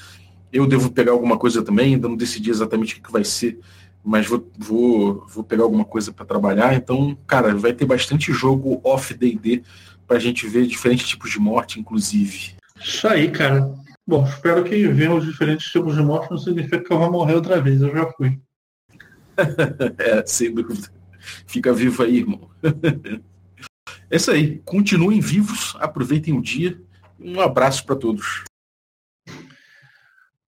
Eu 0.51 0.67
devo 0.67 0.91
pegar 0.91 1.11
alguma 1.11 1.37
coisa 1.37 1.63
também, 1.63 1.95
ainda 1.95 2.07
não 2.07 2.15
decidi 2.15 2.49
exatamente 2.49 2.99
o 2.99 3.01
que, 3.01 3.11
vai 3.11 3.23
ser, 3.23 3.59
mas 4.03 4.27
vou, 4.27 4.51
vou, 4.57 5.25
vou 5.27 5.43
pegar 5.43 5.63
alguma 5.63 5.85
coisa 5.85 6.11
para 6.11 6.25
trabalhar. 6.25 6.75
Então, 6.75 7.17
cara, 7.25 7.55
vai 7.55 7.73
ter 7.73 7.85
bastante 7.85 8.31
jogo 8.31 8.79
off 8.83 9.13
DD 9.13 9.63
para 10.07 10.17
a 10.17 10.19
gente 10.19 10.47
ver 10.47 10.67
diferentes 10.67 11.07
tipos 11.07 11.31
de 11.31 11.39
morte, 11.39 11.79
inclusive. 11.79 12.53
Isso 12.79 13.07
aí, 13.07 13.31
cara. 13.31 13.73
Bom, 14.05 14.25
espero 14.25 14.63
que 14.63 14.87
venham 14.89 15.17
os 15.17 15.25
diferentes 15.25 15.71
tipos 15.71 15.95
de 15.95 16.01
morte 16.01 16.29
não 16.29 16.37
significa 16.37 16.79
que 16.79 16.91
eu 16.91 16.99
vou 16.99 17.11
morrer 17.11 17.35
outra 17.35 17.61
vez, 17.61 17.81
eu 17.81 17.91
já 17.91 18.05
fui. 18.11 18.39
é, 19.97 20.23
sem 20.25 20.53
dúvida. 20.53 20.89
Fica 21.47 21.73
vivo 21.73 22.03
aí, 22.03 22.17
irmão. 22.17 22.49
é 24.11 24.15
isso 24.15 24.29
aí. 24.29 24.61
Continuem 24.65 25.21
vivos, 25.21 25.75
aproveitem 25.79 26.37
o 26.37 26.41
dia. 26.41 26.79
Um 27.19 27.39
abraço 27.39 27.85
para 27.85 27.95
todos. 27.95 28.43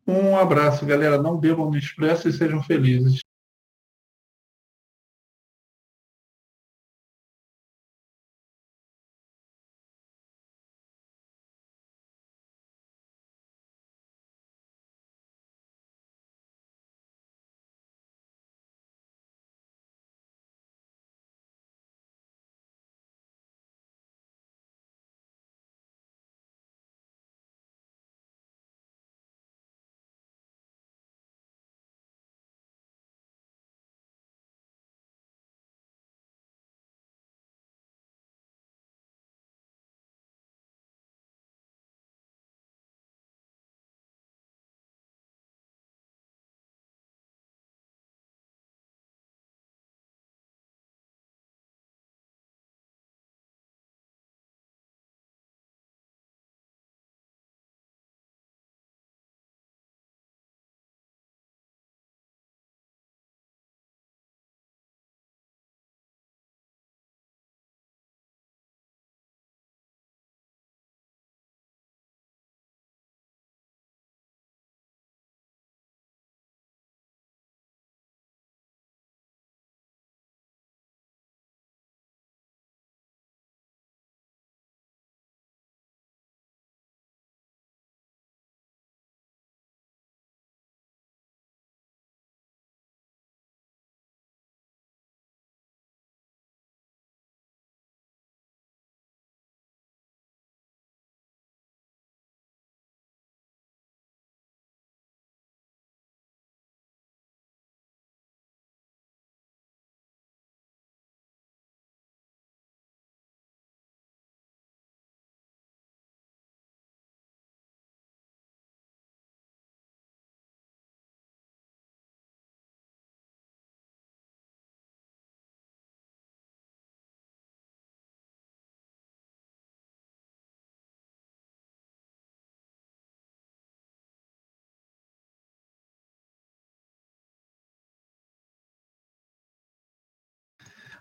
Um 0.08 0.38
abraço, 0.38 0.86
galera. 0.86 1.22
Não 1.22 1.38
bebam 1.38 1.70
no 1.70 1.78
expresso 1.78 2.28
e 2.28 2.34
sejam 2.34 2.62
felizes. 2.62 3.22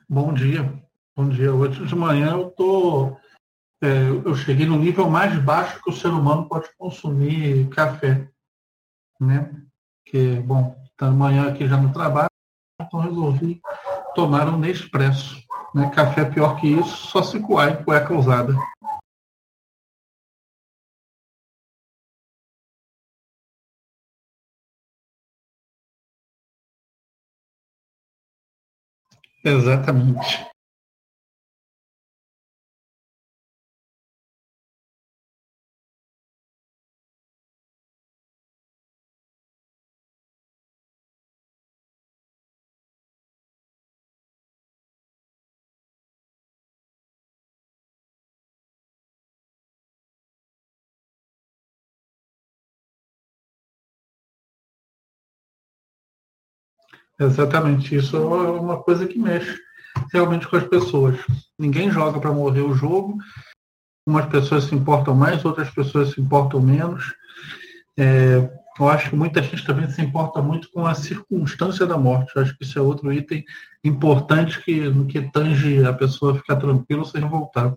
Bom 0.08 0.34
dia. 0.34 0.70
Bom 1.16 1.30
dia. 1.30 1.54
Hoje 1.54 1.86
de 1.86 1.94
manhã 1.94 2.32
eu 2.32 2.50
tô 2.50 3.16
é, 3.82 4.08
eu 4.24 4.34
cheguei 4.34 4.66
no 4.66 4.78
nível 4.78 5.08
mais 5.08 5.36
baixo 5.42 5.82
que 5.82 5.90
o 5.90 5.94
ser 5.94 6.08
humano 6.08 6.46
pode 6.46 6.68
consumir 6.76 7.68
café, 7.70 8.28
né? 9.18 9.50
Que 10.04 10.40
bom, 10.40 10.76
tá 10.96 11.06
amanhã 11.06 11.48
aqui 11.48 11.66
já 11.66 11.78
no 11.78 11.92
trabalho, 11.92 12.28
então 12.80 13.00
resolvi 13.00 13.60
tomar 14.14 14.46
um 14.46 14.58
Nespresso, 14.58 15.42
né? 15.74 15.90
Café 15.90 16.26
pior 16.26 16.60
que 16.60 16.66
isso, 16.66 17.08
só 17.08 17.22
se 17.22 17.40
coar 17.40 17.72
em 17.72 17.84
cueca 17.84 18.14
usada. 18.14 18.54
Exatamente. 29.44 30.53
Exatamente, 57.18 57.94
isso 57.94 58.16
é 58.16 58.20
uma 58.20 58.82
coisa 58.82 59.06
que 59.06 59.18
mexe 59.18 59.56
realmente 60.12 60.48
com 60.48 60.56
as 60.56 60.64
pessoas. 60.64 61.16
Ninguém 61.58 61.90
joga 61.90 62.20
para 62.20 62.32
morrer 62.32 62.62
o 62.62 62.74
jogo, 62.74 63.18
umas 64.06 64.26
pessoas 64.26 64.64
se 64.64 64.74
importam 64.74 65.14
mais, 65.14 65.44
outras 65.44 65.70
pessoas 65.70 66.10
se 66.10 66.20
importam 66.20 66.60
menos. 66.60 67.14
É, 67.96 68.50
eu 68.78 68.88
acho 68.88 69.10
que 69.10 69.16
muita 69.16 69.40
gente 69.40 69.64
também 69.64 69.88
se 69.88 70.02
importa 70.02 70.42
muito 70.42 70.68
com 70.72 70.84
a 70.84 70.94
circunstância 70.94 71.86
da 71.86 71.96
morte. 71.96 72.32
Eu 72.34 72.42
acho 72.42 72.56
que 72.58 72.64
isso 72.64 72.78
é 72.78 72.82
outro 72.82 73.12
item 73.12 73.44
importante 73.84 74.60
que, 74.62 74.80
no 74.88 75.06
que 75.06 75.22
tange 75.30 75.84
a 75.84 75.92
pessoa 75.92 76.34
ficar 76.34 76.56
tranquila 76.56 77.04
sem 77.04 77.20
voltar. 77.20 77.74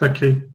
Saquei. 0.00 0.48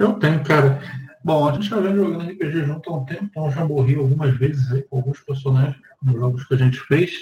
Eu 0.00 0.14
tenho, 0.14 0.42
cara. 0.42 0.80
Bom, 1.24 1.48
a 1.48 1.52
gente 1.52 1.68
já 1.68 1.78
vem 1.78 1.94
jogando 1.94 2.28
RPG 2.28 2.64
junto 2.64 2.90
há 2.90 2.96
um 2.96 3.04
tempo, 3.04 3.24
então 3.24 3.50
já 3.52 3.64
morri 3.64 3.94
algumas 3.94 4.36
vezes 4.36 4.72
aí 4.72 4.82
com 4.82 4.96
alguns 4.96 5.20
personagens 5.20 5.76
nos 6.02 6.14
jogos 6.16 6.44
que 6.44 6.54
a 6.54 6.56
gente 6.56 6.80
fez. 6.80 7.12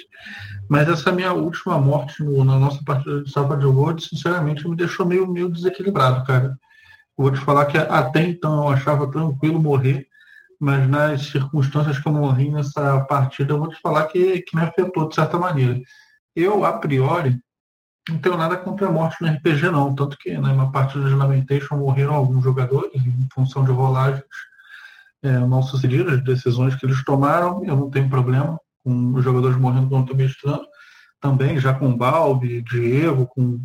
Mas 0.67 0.89
essa 0.89 1.11
minha 1.11 1.31
última 1.33 1.77
morte 1.79 2.23
no, 2.23 2.43
na 2.43 2.57
nossa 2.57 2.83
partida 2.83 3.21
de 3.23 3.31
Savage 3.31 3.67
World, 3.67 4.03
sinceramente, 4.03 4.67
me 4.67 4.75
deixou 4.75 5.05
meio, 5.05 5.27
meio 5.27 5.49
desequilibrado, 5.49 6.25
cara. 6.25 6.57
Vou 7.17 7.31
te 7.31 7.39
falar 7.39 7.65
que 7.65 7.77
até 7.77 8.21
então 8.23 8.63
eu 8.63 8.69
achava 8.69 9.09
tranquilo 9.11 9.59
morrer, 9.59 10.07
mas 10.59 10.87
nas 10.87 11.23
circunstâncias 11.23 11.97
que 11.97 12.07
eu 12.07 12.13
morri 12.13 12.51
nessa 12.51 13.01
partida, 13.01 13.53
eu 13.53 13.57
vou 13.57 13.69
te 13.69 13.79
falar 13.81 14.05
que, 14.05 14.41
que 14.41 14.55
me 14.55 14.61
afetou 14.61 15.09
de 15.09 15.15
certa 15.15 15.37
maneira. 15.37 15.81
Eu, 16.35 16.63
a 16.63 16.73
priori, 16.73 17.39
não 18.07 18.19
tenho 18.19 18.37
nada 18.37 18.55
contra 18.55 18.87
a 18.87 18.91
morte 18.91 19.17
no 19.21 19.27
RPG, 19.27 19.69
não. 19.71 19.93
Tanto 19.95 20.17
que 20.17 20.37
né, 20.37 20.53
na 20.53 20.67
partida 20.67 21.09
de 21.09 21.15
Lamentation 21.15 21.77
morreram 21.77 22.13
alguns 22.13 22.43
jogadores 22.43 22.93
em 22.95 23.27
função 23.33 23.65
de 23.65 23.71
rolagens 23.71 24.23
é, 25.23 25.39
mal 25.39 25.63
sucedidas, 25.63 26.23
decisões 26.23 26.75
que 26.75 26.85
eles 26.85 27.03
tomaram. 27.03 27.63
Eu 27.65 27.75
não 27.75 27.89
tenho 27.89 28.09
problema 28.09 28.59
com 28.83 29.13
os 29.13 29.23
jogadores 29.23 29.57
morrendo 29.57 29.89
quando 29.89 30.03
estou 30.03 30.15
mestrando. 30.15 30.65
Também, 31.19 31.59
já 31.59 31.73
com 31.73 31.97
Balbi, 31.97 32.61
Diego, 32.61 33.27
com 33.27 33.59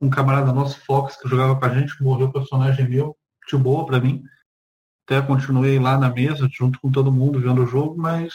um 0.00 0.10
camarada 0.10 0.52
nosso, 0.52 0.80
Fox, 0.80 1.16
que 1.16 1.28
jogava 1.28 1.58
com 1.58 1.64
a 1.64 1.68
gente, 1.68 2.02
morreu 2.02 2.32
personagem 2.32 2.88
meu, 2.88 3.16
de 3.48 3.56
boa 3.56 3.86
para 3.86 4.00
mim. 4.00 4.22
Até 5.06 5.20
continuei 5.20 5.78
lá 5.78 5.98
na 5.98 6.10
mesa, 6.10 6.48
junto 6.50 6.80
com 6.80 6.90
todo 6.90 7.12
mundo, 7.12 7.40
vendo 7.40 7.62
o 7.62 7.66
jogo, 7.66 7.96
mas 7.96 8.34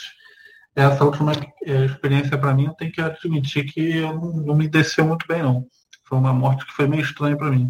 essa 0.76 1.04
última 1.04 1.34
é, 1.64 1.86
experiência 1.86 2.38
para 2.38 2.54
mim, 2.54 2.66
eu 2.66 2.74
tenho 2.74 2.92
que 2.92 3.02
admitir 3.02 3.66
que 3.66 4.02
não, 4.02 4.34
não 4.34 4.56
me 4.56 4.68
desceu 4.68 5.06
muito 5.06 5.26
bem, 5.28 5.44
não. 5.44 5.68
Foi 6.06 6.18
uma 6.18 6.34
morte 6.34 6.66
que 6.66 6.74
foi 6.74 6.88
meio 6.88 7.04
estranha 7.04 7.38
para 7.38 7.52
mim. 7.52 7.70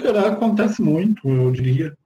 Cara, 0.00 0.28
acontece 0.28 0.80
muito, 0.80 1.28
eu 1.28 1.50
diria. 1.50 1.96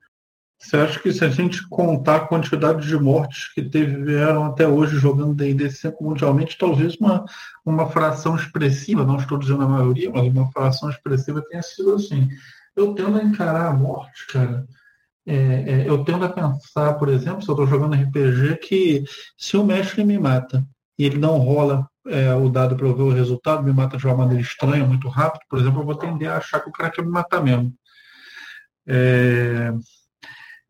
Você 0.58 0.76
acha 0.76 0.98
que 0.98 1.12
se 1.12 1.24
a 1.24 1.28
gente 1.28 1.68
contar 1.68 2.16
a 2.16 2.26
quantidade 2.26 2.86
de 2.86 2.96
mortes 2.96 3.52
que 3.52 3.62
tiveram 3.62 4.46
até 4.46 4.66
hoje 4.66 4.96
jogando 4.98 5.34
D&D 5.34 5.70
5 5.70 6.02
mundialmente, 6.02 6.56
talvez 6.58 6.96
uma, 6.96 7.24
uma 7.64 7.88
fração 7.90 8.34
expressiva, 8.34 9.04
não 9.04 9.16
estou 9.16 9.38
dizendo 9.38 9.62
a 9.62 9.68
maioria, 9.68 10.10
mas 10.10 10.26
uma 10.26 10.50
fração 10.50 10.88
expressiva 10.88 11.44
tenha 11.48 11.62
sido 11.62 11.94
assim. 11.94 12.28
Eu 12.74 12.94
tendo 12.94 13.18
a 13.18 13.22
encarar 13.22 13.68
a 13.68 13.72
morte, 13.72 14.26
cara, 14.28 14.66
é, 15.26 15.34
é, 15.34 15.88
eu 15.88 16.04
tendo 16.04 16.24
a 16.24 16.28
pensar, 16.28 16.94
por 16.94 17.08
exemplo, 17.08 17.42
se 17.42 17.48
eu 17.48 17.52
estou 17.52 17.66
jogando 17.66 17.94
RPG, 17.94 18.56
que 18.56 19.04
se 19.36 19.56
o 19.56 19.64
mestre 19.64 20.04
me 20.04 20.18
mata 20.18 20.66
e 20.98 21.04
ele 21.04 21.18
não 21.18 21.38
rola 21.38 21.86
é, 22.08 22.34
o 22.34 22.48
dado 22.48 22.76
para 22.76 22.86
eu 22.86 22.96
ver 22.96 23.02
o 23.02 23.12
resultado, 23.12 23.62
me 23.62 23.72
mata 23.72 23.96
de 23.96 24.06
uma 24.06 24.16
maneira 24.16 24.42
estranha, 24.42 24.84
muito 24.84 25.08
rápido, 25.08 25.42
por 25.48 25.58
exemplo, 25.58 25.80
eu 25.80 25.86
vou 25.86 25.94
tender 25.94 26.30
a 26.30 26.38
achar 26.38 26.60
que 26.60 26.68
o 26.68 26.72
cara 26.72 26.90
quer 26.90 27.02
me 27.02 27.10
matar 27.10 27.42
mesmo. 27.42 27.72
É, 28.86 29.72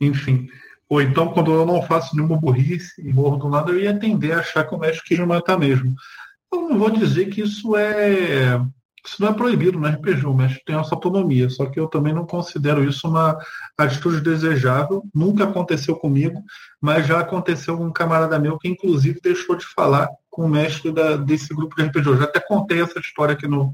enfim. 0.01 0.49
Ou 0.89 1.03
então, 1.03 1.33
quando 1.33 1.53
eu 1.53 1.67
não 1.67 1.83
faço 1.83 2.15
nenhuma 2.15 2.37
burrice 2.37 3.03
e 3.03 3.13
morro 3.13 3.37
do 3.37 3.49
nada, 3.49 3.73
eu 3.73 3.81
ia 3.81 3.99
tender 3.99 4.37
a 4.37 4.41
achar 4.41 4.65
que 4.65 4.75
o 4.75 4.79
mestre 4.79 5.05
quis 5.05 5.19
me 5.19 5.27
matar 5.27 5.59
mesmo. 5.59 5.95
Eu 6.53 6.69
não 6.69 6.79
vou 6.79 6.91
dizer 6.91 7.27
que 7.27 7.43
isso 7.43 7.77
é. 7.77 8.61
Isso 9.05 9.23
não 9.23 9.29
é 9.29 9.33
proibido 9.33 9.79
no 9.79 9.87
RPG, 9.87 10.27
o 10.27 10.35
mestre 10.35 10.65
tem 10.65 10.75
essa 10.75 10.93
autonomia, 10.93 11.49
só 11.49 11.67
que 11.67 11.79
eu 11.79 11.87
também 11.87 12.13
não 12.13 12.27
considero 12.27 12.83
isso 12.83 13.07
uma 13.07 13.39
atitude 13.79 14.21
desejável, 14.21 15.05
nunca 15.15 15.45
aconteceu 15.45 15.95
comigo, 15.95 16.43
mas 16.81 17.07
já 17.07 17.21
aconteceu 17.21 17.79
com 17.79 17.85
um 17.85 17.93
camarada 17.93 18.37
meu 18.37 18.59
que 18.59 18.67
inclusive 18.67 19.21
deixou 19.23 19.55
de 19.55 19.65
falar 19.65 20.09
com 20.37 20.43
o 20.43 20.49
mestre 20.51 20.93
da, 20.93 21.17
desse 21.17 21.55
grupo 21.55 21.75
de 21.75 21.83
RPG. 21.83 22.07
Eu 22.07 22.19
já 22.19 22.25
até 22.25 22.39
contei 22.39 22.83
essa 22.83 23.01
história 23.01 23.33
aqui 23.33 23.49
no, 23.49 23.73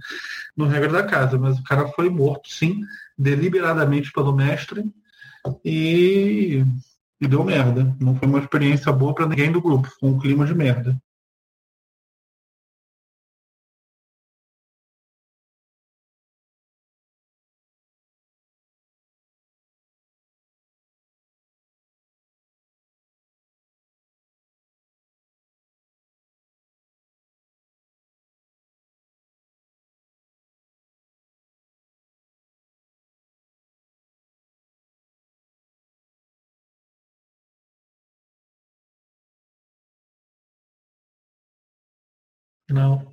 no 0.57 0.69
Regra 0.69 0.93
da 0.93 1.03
Casa, 1.03 1.37
mas 1.37 1.59
o 1.59 1.65
cara 1.65 1.89
foi 1.89 2.09
morto, 2.09 2.49
sim, 2.49 2.83
deliberadamente 3.19 4.13
pelo 4.13 4.33
mestre 4.33 4.85
e, 5.65 6.65
e 7.21 7.27
deu 7.27 7.43
merda. 7.43 7.97
Não 8.01 8.15
foi 8.15 8.29
uma 8.29 8.39
experiência 8.39 8.93
boa 8.93 9.13
para 9.13 9.27
ninguém 9.27 9.51
do 9.51 9.61
grupo, 9.61 9.91
foi 9.99 10.09
um 10.09 10.21
clima 10.21 10.47
de 10.47 10.55
merda. 10.55 10.97
Não. 42.73 43.12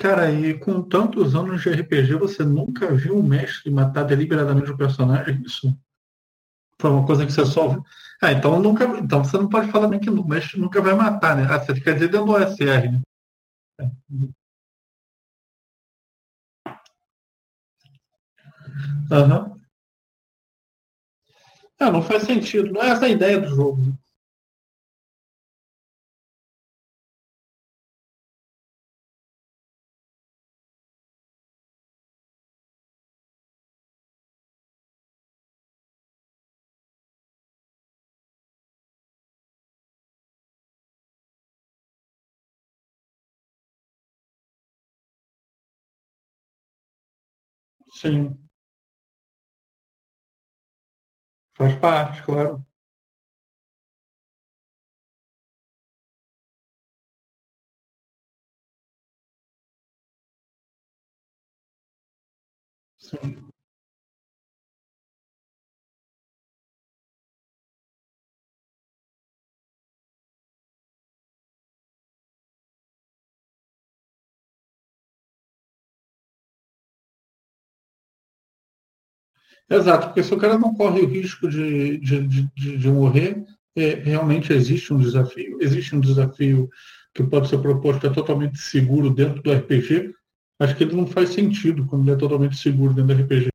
Cara, 0.00 0.32
e 0.32 0.58
com 0.58 0.82
tantos 0.82 1.34
anos 1.34 1.60
de 1.60 1.68
RPG, 1.68 2.14
você 2.14 2.42
nunca 2.42 2.90
viu 2.94 3.18
um 3.18 3.22
mestre 3.22 3.70
matar 3.70 4.04
deliberadamente 4.04 4.72
um 4.72 4.76
personagem? 4.76 5.42
Isso 5.44 5.78
foi 6.80 6.90
uma 6.90 7.06
coisa 7.06 7.26
que 7.26 7.32
você 7.32 7.44
só. 7.44 7.76
Ah, 8.22 8.32
então 8.32 8.58
nunca. 8.58 8.84
Então 8.98 9.22
você 9.22 9.36
não 9.36 9.46
pode 9.46 9.70
falar 9.70 9.88
nem 9.88 10.00
que 10.00 10.08
o 10.08 10.26
mestre 10.26 10.58
nunca 10.58 10.80
vai 10.80 10.94
matar, 10.94 11.36
né? 11.36 11.46
Ah, 11.50 11.58
você 11.58 11.78
quer 11.78 11.92
dizer 11.92 12.08
dentro 12.08 12.28
do 12.28 12.32
OSR, 12.32 12.92
né? 12.92 13.02
É. 13.78 13.90
Uhum. 14.10 14.32
É, 21.78 21.90
não 21.90 22.00
faz 22.00 22.22
sentido. 22.22 22.72
Não 22.72 22.82
é 22.82 22.88
essa 22.88 23.04
a 23.04 23.10
ideia 23.10 23.38
do 23.38 23.54
jogo. 23.54 23.99
Sim. 48.00 48.40
Faz 51.54 51.76
parte, 51.78 52.22
claro. 52.24 52.66
Sim. 62.98 63.39
Exato, 79.70 80.08
porque 80.08 80.22
se 80.22 80.34
o 80.34 80.36
cara 80.36 80.58
não 80.58 80.74
corre 80.74 81.00
o 81.00 81.06
risco 81.06 81.48
de, 81.48 81.98
de, 81.98 82.26
de, 82.26 82.76
de 82.76 82.88
morrer, 82.88 83.44
é, 83.76 83.94
realmente 83.94 84.52
existe 84.52 84.92
um 84.92 84.98
desafio. 84.98 85.58
Existe 85.60 85.94
um 85.94 86.00
desafio 86.00 86.68
que 87.14 87.22
pode 87.22 87.48
ser 87.48 87.58
proposto 87.58 88.00
que 88.00 88.06
é 88.08 88.10
totalmente 88.10 88.58
seguro 88.58 89.10
dentro 89.10 89.40
do 89.40 89.52
RPG. 89.52 90.12
Acho 90.58 90.76
que 90.76 90.84
ele 90.84 90.96
não 90.96 91.06
faz 91.06 91.30
sentido 91.30 91.86
quando 91.86 92.02
ele 92.02 92.12
é 92.12 92.16
totalmente 92.16 92.56
seguro 92.56 92.92
dentro 92.92 93.14
do 93.14 93.22
RPG. 93.22 93.48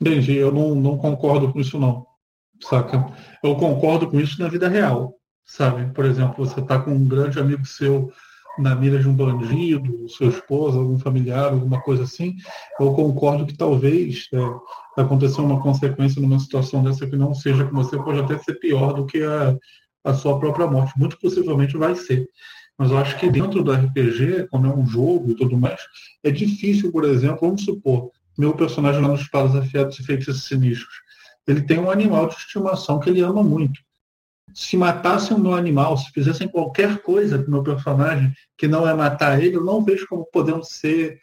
Entendi, 0.00 0.36
eu 0.36 0.50
não, 0.50 0.74
não 0.74 0.96
concordo 0.96 1.52
com 1.52 1.60
isso 1.60 1.78
não, 1.78 2.06
saca? 2.62 3.12
Eu 3.42 3.54
concordo 3.56 4.08
com 4.08 4.18
isso 4.18 4.40
na 4.40 4.48
vida 4.48 4.68
real, 4.68 5.14
sabe? 5.44 5.92
Por 5.92 6.06
exemplo, 6.06 6.44
você 6.44 6.60
está 6.60 6.78
com 6.78 6.92
um 6.92 7.06
grande 7.06 7.38
amigo 7.38 7.66
seu 7.66 8.10
na 8.58 8.74
mira 8.74 8.98
de 8.98 9.08
um 9.08 9.14
bandido, 9.14 10.08
sua 10.08 10.28
esposa, 10.28 10.78
algum 10.78 10.98
familiar, 10.98 11.52
alguma 11.52 11.80
coisa 11.80 12.02
assim, 12.02 12.36
eu 12.78 12.92
concordo 12.92 13.46
que 13.46 13.56
talvez 13.56 14.28
é, 14.32 15.00
acontecer 15.00 15.40
uma 15.40 15.62
consequência 15.62 16.20
numa 16.20 16.38
situação 16.38 16.82
dessa 16.82 17.06
que 17.06 17.16
não 17.16 17.34
seja 17.34 17.64
com 17.64 17.76
você 17.76 17.96
pode 17.96 18.20
até 18.20 18.38
ser 18.38 18.54
pior 18.54 18.92
do 18.92 19.06
que 19.06 19.22
a, 19.22 19.56
a 20.04 20.14
sua 20.14 20.38
própria 20.38 20.66
morte. 20.66 20.98
Muito 20.98 21.18
possivelmente 21.18 21.76
vai 21.76 21.94
ser. 21.94 22.28
Mas 22.76 22.90
eu 22.90 22.98
acho 22.98 23.18
que 23.18 23.30
dentro 23.30 23.62
do 23.62 23.72
RPG, 23.72 24.48
como 24.50 24.66
é 24.66 24.74
um 24.74 24.86
jogo 24.86 25.30
e 25.30 25.34
tudo 25.34 25.56
mais, 25.56 25.80
é 26.24 26.30
difícil, 26.30 26.90
por 26.90 27.04
exemplo, 27.04 27.40
vamos 27.42 27.64
supor, 27.64 28.10
meu 28.40 28.54
personagem 28.54 29.02
lá 29.02 29.08
nos 29.08 29.28
Palos 29.28 29.54
Afiados 29.54 29.98
e 29.98 30.04
Feitiços 30.04 30.44
Sinistros, 30.44 30.94
ele 31.46 31.62
tem 31.62 31.78
um 31.78 31.90
animal 31.90 32.28
de 32.28 32.34
estimação 32.34 32.98
que 32.98 33.10
ele 33.10 33.20
ama 33.20 33.42
muito. 33.42 33.80
Se 34.54 34.76
matassem 34.76 35.36
o 35.36 35.40
meu 35.40 35.54
animal, 35.54 35.96
se 35.96 36.10
fizessem 36.10 36.48
qualquer 36.48 37.02
coisa 37.02 37.38
com 37.38 37.48
o 37.48 37.50
meu 37.50 37.62
personagem 37.62 38.32
que 38.56 38.66
não 38.66 38.88
é 38.88 38.94
matar 38.94 39.40
ele, 39.42 39.56
eu 39.56 39.64
não 39.64 39.84
vejo 39.84 40.06
como 40.08 40.26
podendo 40.32 40.64
ser 40.64 41.20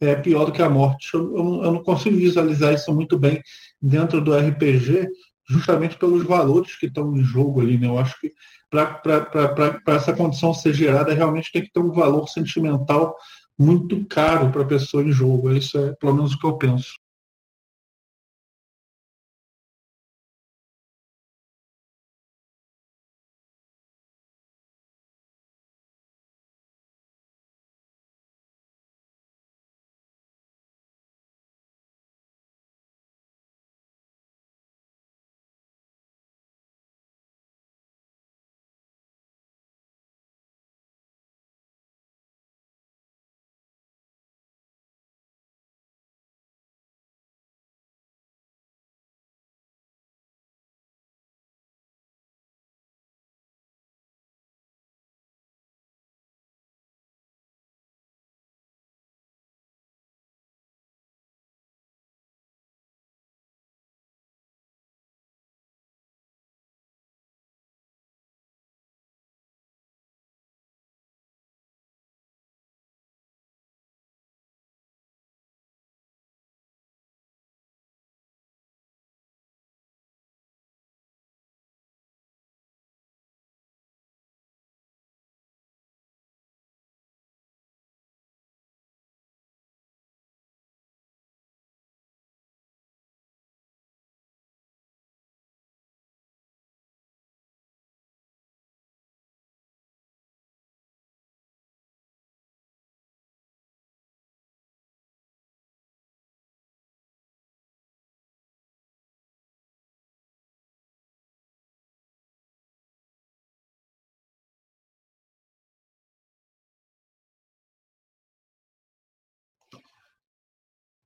é, 0.00 0.14
pior 0.14 0.46
do 0.46 0.52
que 0.52 0.62
a 0.62 0.70
morte. 0.70 1.12
Eu, 1.12 1.36
eu, 1.36 1.64
eu 1.64 1.72
não 1.72 1.82
consigo 1.82 2.16
visualizar 2.16 2.72
isso 2.72 2.92
muito 2.94 3.18
bem 3.18 3.42
dentro 3.82 4.20
do 4.20 4.34
RPG, 4.34 5.08
justamente 5.48 5.98
pelos 5.98 6.24
valores 6.24 6.76
que 6.76 6.86
estão 6.86 7.14
em 7.14 7.22
jogo 7.22 7.60
ali. 7.60 7.76
Né? 7.76 7.86
Eu 7.86 7.98
acho 7.98 8.18
que 8.20 8.32
para 8.70 9.94
essa 9.96 10.12
condição 10.12 10.54
ser 10.54 10.72
gerada, 10.72 11.12
realmente 11.12 11.52
tem 11.52 11.62
que 11.62 11.72
ter 11.72 11.80
um 11.80 11.90
valor 11.90 12.28
sentimental 12.28 13.16
muito 13.60 14.02
caro 14.06 14.50
para 14.50 14.62
a 14.62 14.66
pessoa 14.66 15.02
em 15.02 15.12
jogo. 15.12 15.52
Isso 15.52 15.78
é 15.78 15.92
pelo 15.92 16.14
menos 16.14 16.32
o 16.32 16.38
que 16.38 16.46
eu 16.46 16.56
penso. 16.56 16.94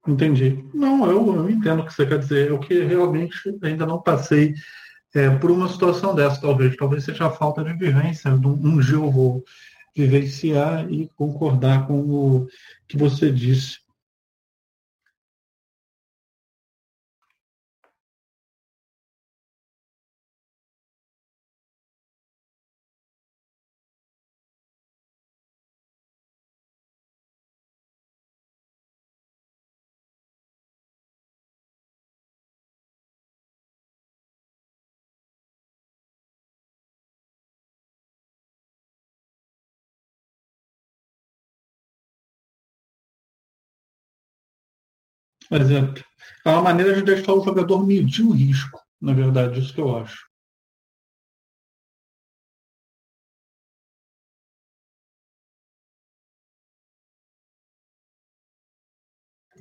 Entendi. 0.06 0.64
Não, 0.74 1.06
eu, 1.06 1.34
eu 1.36 1.50
entendo 1.50 1.80
o 1.80 1.86
que 1.86 1.94
você 1.94 2.04
quer 2.04 2.18
dizer. 2.18 2.48
Eu 2.48 2.58
que 2.58 2.82
realmente 2.82 3.36
ainda 3.62 3.86
não 3.86 4.00
passei 4.00 4.54
é, 5.14 5.30
por 5.30 5.50
uma 5.50 5.68
situação 5.68 6.14
dessa, 6.14 6.40
talvez. 6.40 6.76
Talvez 6.76 7.04
seja 7.04 7.26
a 7.26 7.30
falta 7.30 7.64
de 7.64 7.72
vivência. 7.72 8.30
Um 8.30 8.78
dia 8.78 8.96
eu 8.96 9.10
vou 9.10 9.44
vivenciar 9.96 10.90
e 10.92 11.08
concordar 11.16 11.86
com 11.86 12.00
o 12.00 12.48
que 12.88 12.96
você 12.96 13.30
disse. 13.30 13.83
Exemplo. 45.54 46.02
É 46.44 46.50
uma 46.50 46.62
maneira 46.62 46.94
de 46.94 47.02
deixar 47.02 47.32
o 47.32 47.44
jogador 47.44 47.86
medir 47.86 48.24
o 48.24 48.32
risco, 48.32 48.80
na 49.00 49.12
verdade, 49.12 49.60
isso 49.60 49.72
que 49.72 49.80
eu 49.80 49.96
acho. 49.96 50.26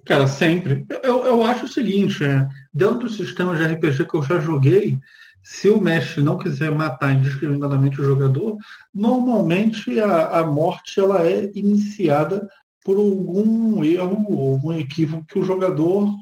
Cara, 0.06 0.28
sempre. 0.28 0.86
Eu, 1.02 1.26
eu 1.26 1.44
acho 1.44 1.66
o 1.66 1.68
seguinte, 1.68 2.24
é, 2.24 2.48
dentro 2.74 3.00
do 3.00 3.10
sistema 3.10 3.56
de 3.56 3.64
RPG 3.64 4.06
que 4.06 4.16
eu 4.16 4.24
já 4.24 4.40
joguei, 4.40 5.00
se 5.44 5.70
o 5.70 5.80
mestre 5.80 6.22
não 6.22 6.38
quiser 6.38 6.72
matar 6.72 7.14
indiscriminadamente 7.14 8.02
o 8.02 8.04
jogador, 8.04 8.58
normalmente 8.94 10.00
a, 10.00 10.40
a 10.40 10.46
morte 10.46 11.00
ela 11.00 11.26
é 11.26 11.52
iniciada 11.54 12.50
por 12.84 12.98
algum 12.98 13.84
erro, 13.84 14.54
algum 14.54 14.74
equívoco 14.74 15.26
que 15.26 15.40
o 15.40 15.44
jogador 15.44 16.14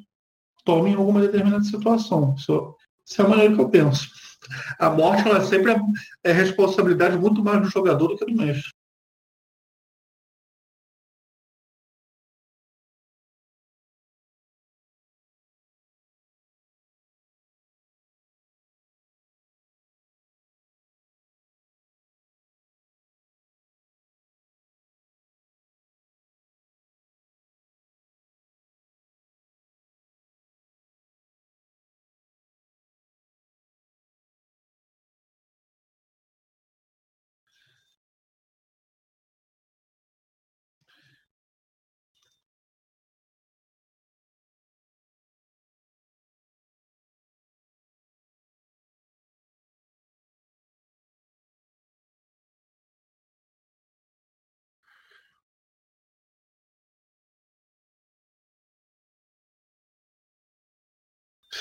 tome 0.64 0.91
em 0.91 0.95
alguma 0.95 1.22
determinada 1.22 1.64
situação. 1.64 2.36
Isso, 2.38 2.76
isso 3.05 3.22
é 3.22 3.26
a 3.26 3.28
maneira 3.28 3.55
que 3.55 3.62
eu 3.62 3.70
penso. 3.70 4.09
A 4.80 4.89
morte 4.89 5.28
ela 5.28 5.41
sempre 5.43 5.72
é, 5.72 5.80
é 6.24 6.32
responsabilidade 6.32 7.18
muito 7.18 7.43
mais 7.43 7.62
do 7.62 7.70
jogador 7.70 8.09
do 8.09 8.18
que 8.18 8.26
do 8.26 8.36
mestre. 8.36 8.72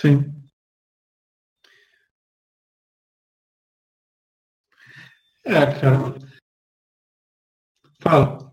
Sim. 0.00 0.32
É, 5.44 5.66
cara. 5.80 6.14
Fala. 8.00 8.50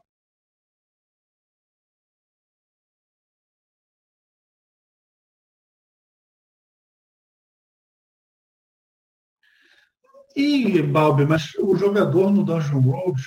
E, 10.36 10.82
Balbi, 10.84 11.26
mas 11.26 11.56
o 11.56 11.76
jogador 11.76 12.32
no 12.32 12.44
Dungeon 12.44 12.82
World, 12.86 13.22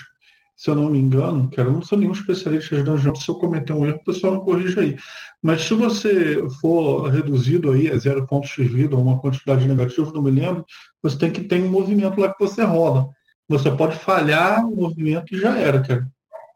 se 0.60 0.68
eu 0.68 0.74
não 0.74 0.90
me 0.90 0.98
engano, 0.98 1.50
cara, 1.50 1.68
eu 1.68 1.72
não 1.72 1.80
sou 1.80 1.96
nenhum 1.96 2.12
especialista 2.12 2.76
de 2.76 2.82
Dungeon 2.82 3.14
se 3.14 3.30
eu 3.30 3.34
cometer 3.36 3.72
um 3.72 3.86
erro, 3.86 3.96
o 3.96 4.04
pessoal 4.04 4.34
não 4.34 4.44
corrija 4.44 4.82
aí. 4.82 4.94
Mas 5.42 5.62
se 5.62 5.72
você 5.72 6.46
for 6.60 7.08
reduzido 7.08 7.72
aí 7.72 7.90
a 7.90 7.96
zero 7.96 8.26
pontos 8.26 8.50
de 8.50 8.64
vida 8.64 8.94
ou 8.94 9.00
uma 9.00 9.18
quantidade 9.18 9.66
negativa, 9.66 10.12
não 10.12 10.20
me 10.20 10.30
lembro, 10.30 10.66
você 11.02 11.16
tem 11.16 11.32
que 11.32 11.44
ter 11.44 11.62
um 11.62 11.70
movimento 11.70 12.20
lá 12.20 12.30
que 12.30 12.44
você 12.44 12.62
rola. 12.62 13.08
Você 13.48 13.74
pode 13.74 13.96
falhar 14.00 14.66
o 14.66 14.76
movimento 14.76 15.34
e 15.34 15.40
já 15.40 15.56
era, 15.56 15.82
cara. 15.82 16.06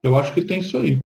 Eu 0.03 0.19
acho 0.19 0.35
que 0.35 0.45
tem 0.45 0.61
isso 0.61 0.77
aí. 0.77 0.99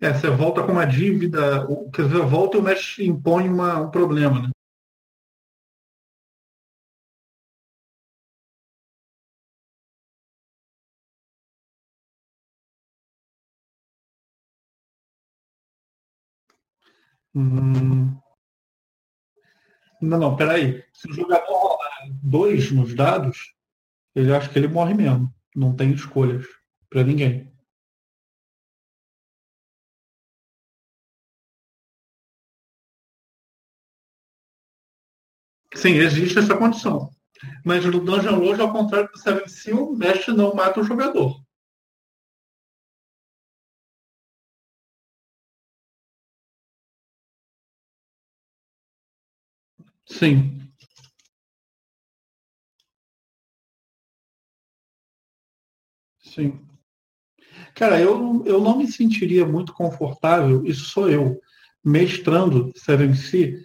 É, 0.00 0.14
você 0.14 0.30
volta 0.30 0.62
com 0.62 0.72
uma 0.72 0.86
dívida, 0.86 1.66
quer 1.92 2.06
dizer, 2.06 2.22
volta 2.24 2.56
e 2.56 2.60
o 2.60 2.62
mestre 2.62 3.06
impõe 3.06 3.46
uma, 3.46 3.78
um 3.78 3.90
problema, 3.90 4.40
né? 4.40 4.50
Hum, 17.34 18.16
não, 20.02 20.18
não, 20.18 20.36
peraí. 20.36 20.84
Se 20.92 21.08
o 21.08 21.14
jogador 21.14 21.52
rolar 21.54 22.08
dois 22.22 22.72
nos 22.72 22.94
dados, 22.94 23.54
ele 24.14 24.34
acha 24.34 24.48
que 24.50 24.58
ele 24.58 24.68
morre 24.68 24.94
mesmo. 24.94 25.32
Não 25.54 25.76
tem 25.76 25.92
escolhas 25.92 26.46
para 26.90 27.04
ninguém. 27.04 27.52
Sim, 35.74 35.94
existe 35.94 36.38
essa 36.38 36.56
condição. 36.56 37.10
Mas 37.64 37.84
no 37.84 38.00
Dungeon 38.00 38.38
Lord, 38.38 38.60
ao 38.60 38.72
contrário 38.72 39.10
do 39.10 39.18
Seven 39.18 39.48
Seal, 39.48 39.90
o 39.90 39.96
mestre 39.96 40.34
não 40.34 40.54
mata 40.54 40.80
o 40.80 40.84
jogador. 40.84 41.42
Sim. 50.06 50.72
Sim. 56.22 56.60
Cara, 57.74 58.00
eu, 58.00 58.42
eu 58.46 58.60
não 58.60 58.78
me 58.78 58.86
sentiria 58.86 59.46
muito 59.46 59.72
confortável, 59.72 60.64
isso 60.64 60.84
sou 60.84 61.10
eu, 61.10 61.40
mestrando 61.84 62.70
Seven 62.76 63.14
Sea, 63.14 63.58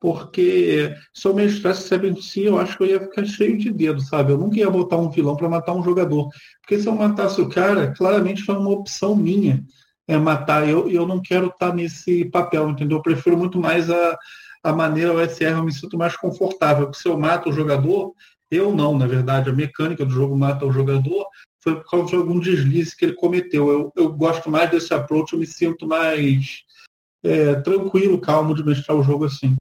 porque 0.00 0.94
se 1.14 1.28
eu 1.28 1.34
mestrasse 1.34 1.86
Seven 1.88 2.20
Sea, 2.20 2.46
eu 2.48 2.58
acho 2.58 2.76
que 2.76 2.84
eu 2.84 2.88
ia 2.88 3.00
ficar 3.00 3.24
cheio 3.26 3.58
de 3.58 3.70
dedo, 3.70 4.00
sabe? 4.00 4.32
Eu 4.32 4.38
nunca 4.38 4.58
ia 4.58 4.70
botar 4.70 4.96
um 4.96 5.10
vilão 5.10 5.36
para 5.36 5.48
matar 5.48 5.74
um 5.74 5.82
jogador. 5.84 6.28
Porque 6.62 6.78
se 6.78 6.88
eu 6.88 6.94
matasse 6.94 7.40
o 7.40 7.48
cara, 7.50 7.92
claramente 7.94 8.42
foi 8.42 8.56
uma 8.56 8.70
opção 8.70 9.14
minha 9.14 9.62
é, 10.08 10.16
matar. 10.16 10.66
Eu, 10.68 10.90
eu 10.90 11.06
não 11.06 11.20
quero 11.20 11.48
estar 11.48 11.74
nesse 11.74 12.24
papel, 12.26 12.70
entendeu? 12.70 12.98
Eu 12.98 13.02
prefiro 13.02 13.36
muito 13.36 13.60
mais 13.60 13.90
a, 13.90 14.18
a 14.62 14.72
maneira 14.72 15.14
OSR 15.14 15.56
eu 15.56 15.64
me 15.64 15.72
sinto 15.72 15.96
mais 15.96 16.16
confortável. 16.16 16.86
Porque 16.86 17.02
se 17.02 17.08
eu 17.08 17.18
mato 17.18 17.50
o 17.50 17.52
jogador, 17.52 18.14
eu 18.50 18.74
não, 18.74 18.96
na 18.96 19.06
verdade, 19.06 19.48
a 19.48 19.52
mecânica 19.52 20.04
do 20.04 20.12
jogo 20.12 20.36
mata 20.36 20.66
o 20.66 20.72
jogador 20.72 21.26
foi 21.62 21.76
por 21.76 21.90
causa 21.90 22.08
de 22.08 22.16
algum 22.16 22.40
deslize 22.40 22.96
que 22.96 23.04
ele 23.04 23.14
cometeu. 23.14 23.68
Eu, 23.68 23.92
eu 23.94 24.12
gosto 24.12 24.50
mais 24.50 24.70
desse 24.70 24.92
approach, 24.94 25.32
eu 25.32 25.38
me 25.38 25.46
sinto 25.46 25.86
mais 25.86 26.62
é, 27.22 27.54
tranquilo, 27.56 28.20
calmo 28.20 28.54
de 28.54 28.64
mestrar 28.64 28.96
o 28.96 29.02
jogo 29.02 29.26
assim. 29.26 29.56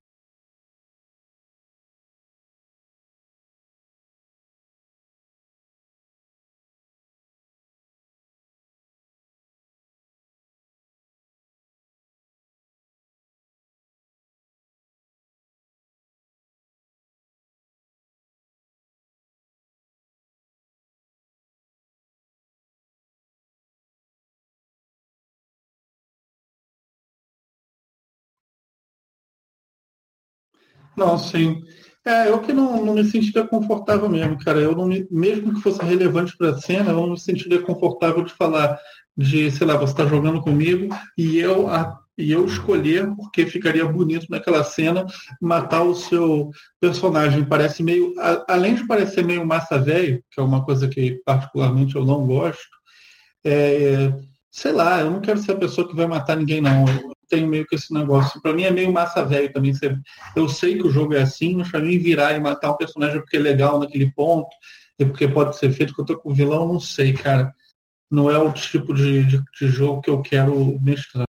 Não, 31.00 31.18
sim. 31.18 31.64
É, 32.06 32.28
eu 32.28 32.40
que 32.40 32.52
não, 32.52 32.86
não 32.86 32.94
me 32.94 33.04
sentiria 33.06 33.48
confortável 33.48 34.10
mesmo, 34.10 34.38
cara. 34.44 34.60
Eu 34.60 34.76
não 34.76 34.86
me, 34.86 35.08
mesmo 35.10 35.54
que 35.54 35.62
fosse 35.62 35.82
relevante 35.82 36.36
para 36.38 36.50
a 36.50 36.58
cena, 36.58 36.92
eu 36.92 36.96
não 36.96 37.12
me 37.12 37.20
sentiria 37.20 37.62
confortável 37.62 38.24
de 38.24 38.34
falar 38.34 38.78
de, 39.16 39.50
sei 39.50 39.66
lá, 39.66 39.78
você 39.78 39.94
está 39.94 40.06
jogando 40.06 40.42
comigo 40.42 40.94
e 41.18 41.38
eu, 41.38 41.70
a, 41.70 42.00
e 42.18 42.32
eu 42.32 42.46
escolher, 42.46 43.08
porque 43.16 43.46
ficaria 43.46 43.86
bonito 43.86 44.28
naquela 44.30 44.64
cena, 44.64 45.06
matar 45.42 45.84
o 45.84 45.96
seu 45.96 46.50
personagem. 46.82 47.46
Parece 47.46 47.82
meio. 47.82 48.14
A, 48.20 48.54
além 48.54 48.76
de 48.76 48.86
parecer 48.86 49.24
meio 49.24 49.46
massa 49.46 49.78
velho, 49.78 50.22
que 50.32 50.40
é 50.40 50.44
uma 50.44 50.66
coisa 50.66 50.88
que 50.90 51.22
particularmente 51.26 51.96
eu 51.96 52.06
não 52.06 52.26
gosto, 52.26 52.68
é, 53.46 54.14
sei 54.52 54.74
lá, 54.74 55.00
eu 55.00 55.12
não 55.12 55.22
quero 55.22 55.40
ser 55.40 55.54
a 55.54 55.58
pessoa 55.58 55.88
que 55.88 55.96
vai 55.96 56.08
matar 56.08 56.36
ninguém, 56.36 56.60
não. 56.60 56.86
Eu 56.88 57.19
tenho 57.30 57.48
meio 57.48 57.66
que 57.66 57.76
esse 57.76 57.94
negócio. 57.94 58.42
Para 58.42 58.54
mim 58.54 58.64
é 58.64 58.72
meio 58.72 58.92
massa 58.92 59.24
velho 59.24 59.52
também. 59.54 59.74
Eu 60.36 60.50
sei 60.50 60.78
que 60.78 60.88
o 60.88 60.92
jogo 60.92 61.14
é 61.14 61.22
assim, 61.22 61.56
mas 61.56 61.70
para 61.70 61.80
mim 61.80 61.98
virar 61.98 62.34
e 62.34 62.40
matar 62.40 62.72
um 62.72 62.78
personagem 62.78 63.20
porque 63.22 63.38
é 63.38 63.40
legal 63.40 63.80
naquele 63.80 64.12
ponto, 64.12 64.50
e 64.98 65.06
porque 65.06 65.28
pode 65.28 65.58
ser 65.58 65.72
feito 65.72 65.94
que 65.94 66.02
eu 66.02 66.06
tô 66.06 66.18
com 66.18 66.32
o 66.32 66.36
vilão, 66.36 66.68
não 66.68 66.80
sei, 66.80 67.14
cara. 67.14 67.54
não 68.12 68.30
é 68.30 68.38
o 68.38 68.52
tipo 68.52 68.94
de, 68.94 69.24
de, 69.24 69.44
de 69.60 69.68
jogo 69.68 70.02
que 70.02 70.10
eu 70.10 70.22
quero 70.22 70.80
mestrar. 70.82 71.29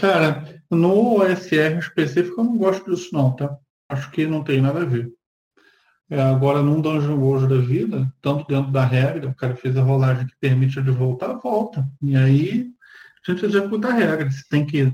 Cara, 0.00 0.44
no 0.70 1.20
OSR 1.20 1.78
específico 1.78 2.40
eu 2.40 2.44
não 2.44 2.58
gosto 2.58 2.90
disso 2.90 3.10
não, 3.12 3.34
tá? 3.34 3.56
Acho 3.88 4.10
que 4.10 4.26
não 4.26 4.42
tem 4.42 4.60
nada 4.60 4.82
a 4.82 4.84
ver. 4.84 5.10
É, 6.08 6.20
agora, 6.20 6.62
num 6.62 6.80
Dungeon 6.80 7.18
World 7.18 7.48
da 7.48 7.60
vida, 7.60 8.12
tanto 8.22 8.46
dentro 8.46 8.70
da 8.70 8.84
regra, 8.84 9.28
o 9.28 9.34
cara 9.34 9.56
fez 9.56 9.76
a 9.76 9.82
rolagem 9.82 10.26
que 10.26 10.36
permite 10.40 10.78
ele 10.78 10.92
voltar, 10.92 11.34
volta. 11.34 11.86
E 12.00 12.16
aí 12.16 12.66
a 13.26 13.32
gente 13.32 13.44
executa 13.44 13.88
a 13.88 13.92
regra. 13.92 14.30
Se 14.30 14.48
tem 14.48 14.64
que 14.64 14.92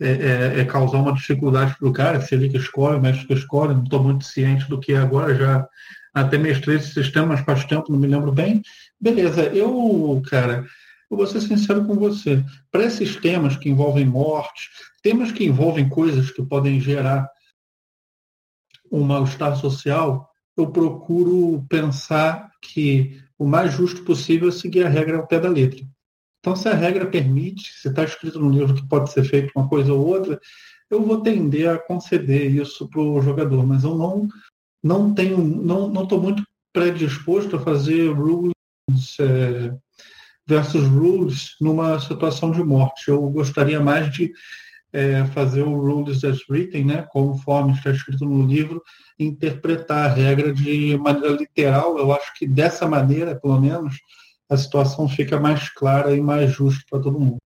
é, 0.00 0.10
é, 0.10 0.60
é 0.60 0.64
causar 0.64 0.98
uma 0.98 1.14
dificuldade 1.14 1.76
para 1.78 1.88
o 1.88 1.92
cara, 1.92 2.20
se 2.20 2.34
ele 2.34 2.48
que 2.50 2.58
escolhe, 2.58 2.98
o 2.98 3.00
mestre 3.00 3.26
que 3.26 3.34
escolhe, 3.34 3.74
não 3.74 3.84
estou 3.84 4.02
muito 4.02 4.24
ciente 4.24 4.68
do 4.68 4.78
que 4.78 4.92
é 4.92 4.98
agora, 4.98 5.34
já 5.34 5.66
até 6.12 6.36
mestrei 6.36 6.76
esse 6.76 6.92
sistema, 6.92 7.28
mas 7.28 7.40
faz 7.40 7.64
tempo, 7.64 7.90
não 7.90 7.98
me 7.98 8.06
lembro 8.06 8.32
bem. 8.32 8.60
Beleza, 9.00 9.44
eu, 9.44 10.20
cara, 10.28 10.66
eu 11.12 11.16
vou 11.18 11.26
ser 11.26 11.42
sincero 11.42 11.84
com 11.84 11.94
você. 11.94 12.42
Para 12.70 12.84
esses 12.84 13.16
temas 13.16 13.54
que 13.56 13.68
envolvem 13.68 14.06
morte, 14.06 14.70
temas 15.02 15.30
que 15.30 15.44
envolvem 15.44 15.86
coisas 15.88 16.30
que 16.30 16.42
podem 16.42 16.80
gerar 16.80 17.28
um 18.90 19.04
mal-estar 19.04 19.54
social, 19.56 20.26
eu 20.56 20.70
procuro 20.70 21.64
pensar 21.68 22.50
que 22.62 23.20
o 23.38 23.46
mais 23.46 23.74
justo 23.74 24.02
possível 24.04 24.48
é 24.48 24.52
seguir 24.52 24.86
a 24.86 24.88
regra 24.88 25.18
ao 25.18 25.26
pé 25.26 25.38
da 25.38 25.48
letra. 25.48 25.84
Então, 26.40 26.56
se 26.56 26.68
a 26.68 26.74
regra 26.74 27.06
permite, 27.06 27.72
se 27.72 27.88
está 27.88 28.04
escrito 28.04 28.40
no 28.40 28.50
livro 28.50 28.74
que 28.74 28.88
pode 28.88 29.12
ser 29.12 29.24
feito 29.24 29.52
uma 29.54 29.68
coisa 29.68 29.92
ou 29.92 30.06
outra, 30.06 30.40
eu 30.90 31.02
vou 31.02 31.20
tender 31.20 31.68
a 31.68 31.78
conceder 31.78 32.50
isso 32.50 32.88
para 32.88 33.00
o 33.00 33.20
jogador, 33.20 33.66
mas 33.66 33.84
eu 33.84 33.96
não 33.96 34.28
não 34.82 35.14
tenho, 35.14 35.38
não 35.38 35.88
não 35.88 36.02
estou 36.02 36.20
muito 36.20 36.42
predisposto 36.72 37.56
a 37.56 37.60
fazer 37.60 38.08
rules 38.08 38.52
é, 39.20 39.76
versus 40.52 40.86
rules 40.86 41.56
numa 41.58 41.98
situação 41.98 42.50
de 42.50 42.62
morte. 42.62 43.08
Eu 43.08 43.22
gostaria 43.30 43.80
mais 43.80 44.12
de 44.12 44.30
é, 44.92 45.24
fazer 45.26 45.62
o 45.62 45.80
rules 45.80 46.22
as 46.24 46.46
written, 46.46 46.84
né, 46.84 47.06
conforme 47.10 47.72
está 47.72 47.90
escrito 47.90 48.26
no 48.26 48.46
livro, 48.46 48.82
interpretar 49.18 50.10
a 50.10 50.12
regra 50.12 50.52
de 50.52 50.94
maneira 50.98 51.34
literal. 51.34 51.98
Eu 51.98 52.12
acho 52.12 52.34
que 52.34 52.46
dessa 52.46 52.86
maneira, 52.86 53.34
pelo 53.34 53.58
menos, 53.58 53.96
a 54.50 54.56
situação 54.58 55.08
fica 55.08 55.40
mais 55.40 55.70
clara 55.70 56.14
e 56.14 56.20
mais 56.20 56.50
justa 56.52 56.84
para 56.90 57.00
todo 57.00 57.18
mundo. 57.18 57.41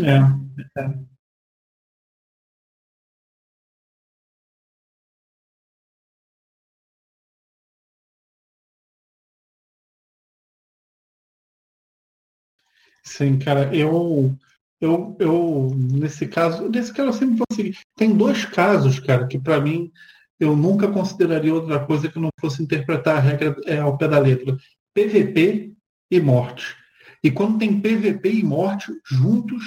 É. 0.00 0.46
Sim, 13.04 13.38
cara, 13.38 13.74
eu, 13.74 14.34
eu, 14.80 15.16
eu, 15.20 15.70
nesse 15.74 16.26
caso, 16.26 16.68
nesse 16.68 16.92
caso 16.92 17.08
eu 17.10 17.12
sempre 17.12 17.36
vou 17.36 17.46
seguir. 17.52 17.78
Tem 17.96 18.14
dois 18.16 18.44
casos, 18.44 18.98
cara, 18.98 19.26
que 19.26 19.38
para 19.38 19.60
mim 19.60 19.90
eu 20.40 20.56
nunca 20.56 20.88
consideraria 20.90 21.54
outra 21.54 21.84
coisa 21.86 22.10
que 22.10 22.18
não 22.18 22.30
fosse 22.40 22.62
interpretar 22.62 23.16
a 23.16 23.20
regra 23.20 23.56
é, 23.64 23.78
ao 23.78 23.96
pé 23.96 24.08
da 24.08 24.18
letra. 24.18 24.56
PVP 24.94 25.72
e 26.10 26.20
morte. 26.20 26.76
E 27.26 27.30
quando 27.32 27.58
tem 27.58 27.80
PVP 27.80 28.34
e 28.34 28.44
morte 28.44 28.86
juntos, 29.04 29.64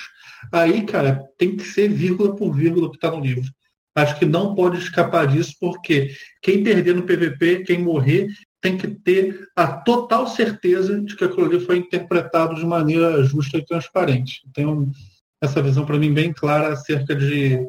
aí, 0.49 0.86
cara, 0.86 1.22
tem 1.38 1.57
que 1.57 1.64
ser 1.66 1.89
vírgula 1.89 2.34
por 2.34 2.55
vírgula 2.55 2.89
que 2.89 2.95
está 2.95 3.12
no 3.12 3.20
livro. 3.20 3.51
Acho 3.93 4.18
que 4.18 4.26
não 4.26 4.55
pode 4.55 4.78
escapar 4.78 5.28
disso, 5.28 5.57
porque 5.60 6.16
quem 6.41 6.64
perder 6.64 6.95
no 6.95 7.03
PVP, 7.03 7.66
quem 7.66 7.84
morrer, 7.84 8.30
tem 8.62 8.78
que 8.78 8.88
ter 8.88 9.45
a 9.57 9.68
total 9.68 10.26
certeza 10.26 11.01
de 11.01 11.18
que 11.18 11.26
aquilo 11.26 11.47
ali 11.47 11.60
foi 11.60 11.80
interpretado 11.80 12.55
de 12.55 12.66
maneira 12.66 13.22
justa 13.26 13.57
e 13.57 13.66
transparente. 13.66 14.39
Tenho 14.53 14.89
essa 15.43 15.62
visão 15.62 15.86
para 15.86 15.99
mim 15.99 16.14
bem 16.14 16.32
clara 16.32 16.72
acerca 16.72 17.14
de, 17.14 17.60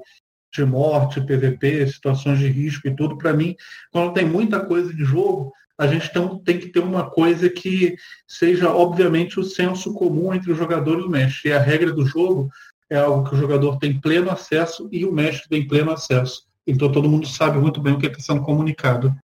de 0.54 0.64
morte, 0.64 1.20
PVP, 1.20 1.84
situações 1.88 2.38
de 2.38 2.46
risco 2.46 2.86
e 2.86 2.94
tudo. 2.94 3.18
Para 3.18 3.32
mim, 3.32 3.56
quando 3.90 4.12
tem 4.12 4.24
muita 4.24 4.64
coisa 4.64 4.94
de 4.94 5.02
jogo, 5.02 5.52
a 5.80 5.86
gente 5.86 6.12
tem, 6.12 6.38
tem 6.40 6.58
que 6.58 6.68
ter 6.68 6.80
uma 6.80 7.08
coisa 7.08 7.48
que 7.48 7.96
seja, 8.28 8.70
obviamente, 8.70 9.40
o 9.40 9.42
senso 9.42 9.94
comum 9.94 10.34
entre 10.34 10.52
o 10.52 10.54
jogador 10.54 11.00
e 11.00 11.04
o 11.04 11.08
mestre. 11.08 11.48
E 11.48 11.52
a 11.54 11.58
regra 11.58 11.90
do 11.90 12.04
jogo 12.04 12.50
é 12.90 12.98
algo 12.98 13.26
que 13.26 13.34
o 13.34 13.38
jogador 13.38 13.78
tem 13.78 13.98
pleno 13.98 14.30
acesso 14.30 14.90
e 14.92 15.06
o 15.06 15.12
mestre 15.12 15.48
tem 15.48 15.66
pleno 15.66 15.90
acesso. 15.90 16.42
Então 16.66 16.92
todo 16.92 17.08
mundo 17.08 17.26
sabe 17.26 17.58
muito 17.58 17.80
bem 17.80 17.94
o 17.94 17.98
que 17.98 18.06
está 18.06 18.20
sendo 18.20 18.42
comunicado. 18.42 19.16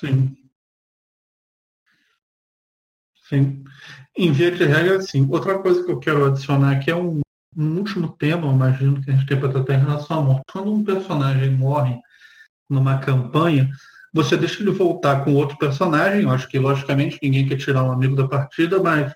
Sim. 0.00 0.34
Sim. 3.28 3.62
Em 4.16 4.32
via 4.32 4.50
de 4.50 4.64
regra, 4.64 5.00
sim. 5.02 5.28
Outra 5.30 5.58
coisa 5.58 5.84
que 5.84 5.92
eu 5.92 6.00
quero 6.00 6.24
adicionar 6.24 6.72
aqui 6.72 6.90
é 6.90 6.96
um, 6.96 7.20
um 7.54 7.76
último 7.76 8.08
tema, 8.16 8.50
imagino 8.50 9.00
que 9.02 9.10
a 9.10 9.14
gente 9.14 9.26
tem 9.26 9.38
para 9.38 9.50
tratar 9.52 9.74
em 9.74 9.80
relação 9.84 10.18
à 10.18 10.22
morte. 10.22 10.42
Quando 10.50 10.72
um 10.72 10.82
personagem 10.82 11.50
morre 11.50 12.00
numa 12.68 12.98
campanha, 12.98 13.70
você 14.12 14.38
deixa 14.38 14.62
ele 14.62 14.70
voltar 14.70 15.22
com 15.22 15.34
outro 15.34 15.58
personagem. 15.58 16.22
Eu 16.22 16.30
acho 16.30 16.48
que, 16.48 16.58
logicamente, 16.58 17.18
ninguém 17.22 17.46
quer 17.46 17.58
tirar 17.58 17.84
um 17.84 17.92
amigo 17.92 18.16
da 18.16 18.26
partida, 18.26 18.82
mas 18.82 19.12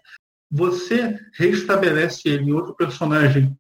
você 0.51 1.19
restabelece 1.33 2.29
ele 2.29 2.51
em 2.51 2.53
outro 2.53 2.75
personagem 2.77 3.59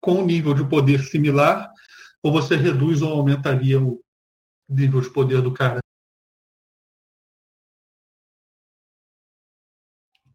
com 0.00 0.20
um 0.20 0.26
nível 0.26 0.52
de 0.52 0.64
poder 0.68 1.00
similar, 1.02 1.68
ou 2.22 2.30
você 2.30 2.56
reduz 2.56 3.00
ou 3.00 3.12
aumentaria 3.12 3.80
o 3.80 4.00
nível 4.68 5.00
de 5.00 5.10
poder 5.10 5.40
do 5.40 5.52
cara? 5.52 5.80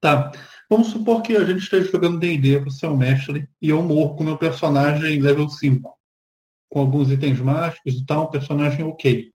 Tá. 0.03 0.33
Vamos 0.69 0.87
supor 0.87 1.21
que 1.21 1.33
a 1.33 1.45
gente 1.45 1.63
esteja 1.63 1.89
jogando 1.89 2.19
D&D, 2.19 2.59
você 2.59 2.85
é 2.85 2.89
o 2.89 2.97
mestre, 2.97 3.47
e 3.61 3.69
eu 3.69 3.81
morro 3.81 4.17
com 4.17 4.25
meu 4.25 4.37
personagem 4.37 5.21
level 5.21 5.47
5. 5.47 5.97
Com 6.69 6.79
alguns 6.81 7.09
itens 7.09 7.39
mágicos 7.39 7.93
e 7.93 8.05
tal, 8.05 8.25
um 8.25 8.29
personagem 8.29 8.83
ok. 8.83 9.31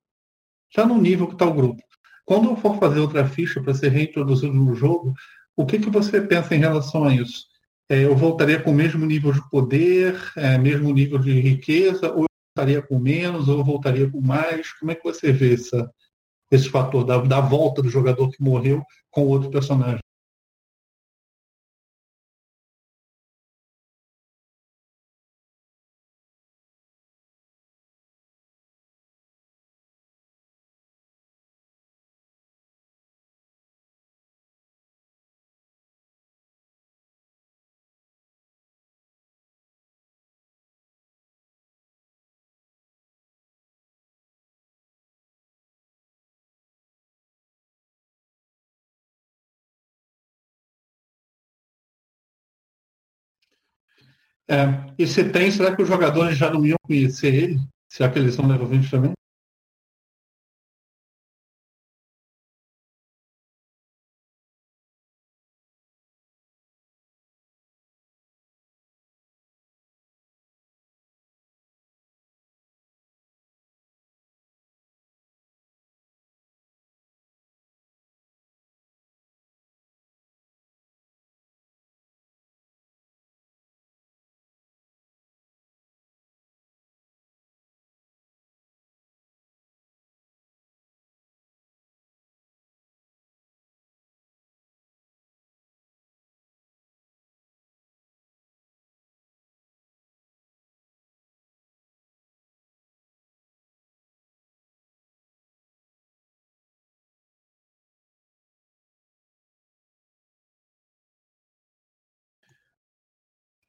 Já 0.76 0.84
no 0.84 1.00
nível 1.00 1.26
que 1.26 1.32
está 1.32 1.46
o 1.46 1.54
grupo. 1.54 1.82
Quando 2.26 2.50
eu 2.50 2.56
for 2.56 2.78
fazer 2.78 3.00
outra 3.00 3.26
ficha 3.26 3.62
para 3.62 3.72
ser 3.72 3.92
reintroduzido 3.92 4.52
no 4.52 4.74
jogo, 4.74 5.14
o 5.56 5.64
que, 5.64 5.78
que 5.78 5.88
você 5.88 6.20
pensa 6.20 6.54
em 6.54 6.58
relação 6.58 7.04
a 7.04 7.14
isso? 7.14 7.46
É, 7.88 8.04
eu 8.04 8.14
voltaria 8.14 8.60
com 8.60 8.70
o 8.70 8.74
mesmo 8.74 9.06
nível 9.06 9.32
de 9.32 9.40
poder, 9.48 10.20
é, 10.36 10.58
mesmo 10.58 10.92
nível 10.92 11.18
de 11.18 11.32
riqueza, 11.40 12.12
ou 12.12 12.24
eu 12.24 12.28
voltaria 12.54 12.82
com 12.82 12.98
menos, 12.98 13.48
ou 13.48 13.60
eu 13.60 13.64
voltaria 13.64 14.10
com 14.10 14.20
mais? 14.20 14.70
Como 14.74 14.90
é 14.90 14.94
que 14.94 15.02
você 15.02 15.32
vê 15.32 15.54
essa, 15.54 15.90
esse 16.52 16.68
fator 16.68 17.04
da, 17.04 17.16
da 17.22 17.40
volta 17.40 17.80
do 17.80 17.88
jogador 17.88 18.28
que 18.28 18.42
morreu 18.42 18.82
com 19.10 19.26
outro 19.26 19.50
personagem? 19.50 20.00
É, 54.50 54.92
e 54.98 55.06
se 55.06 55.24
tem, 55.30 55.50
será 55.50 55.76
que 55.76 55.82
os 55.82 55.88
jogadores 55.88 56.38
já 56.38 56.50
não 56.50 56.64
iam 56.64 56.78
conhecer 56.82 57.34
ele? 57.34 57.60
Será 57.88 58.10
que 58.10 58.18
eles 58.18 58.34
são 58.34 58.46
level 58.46 58.66
20 58.66 58.90
também? 58.90 59.12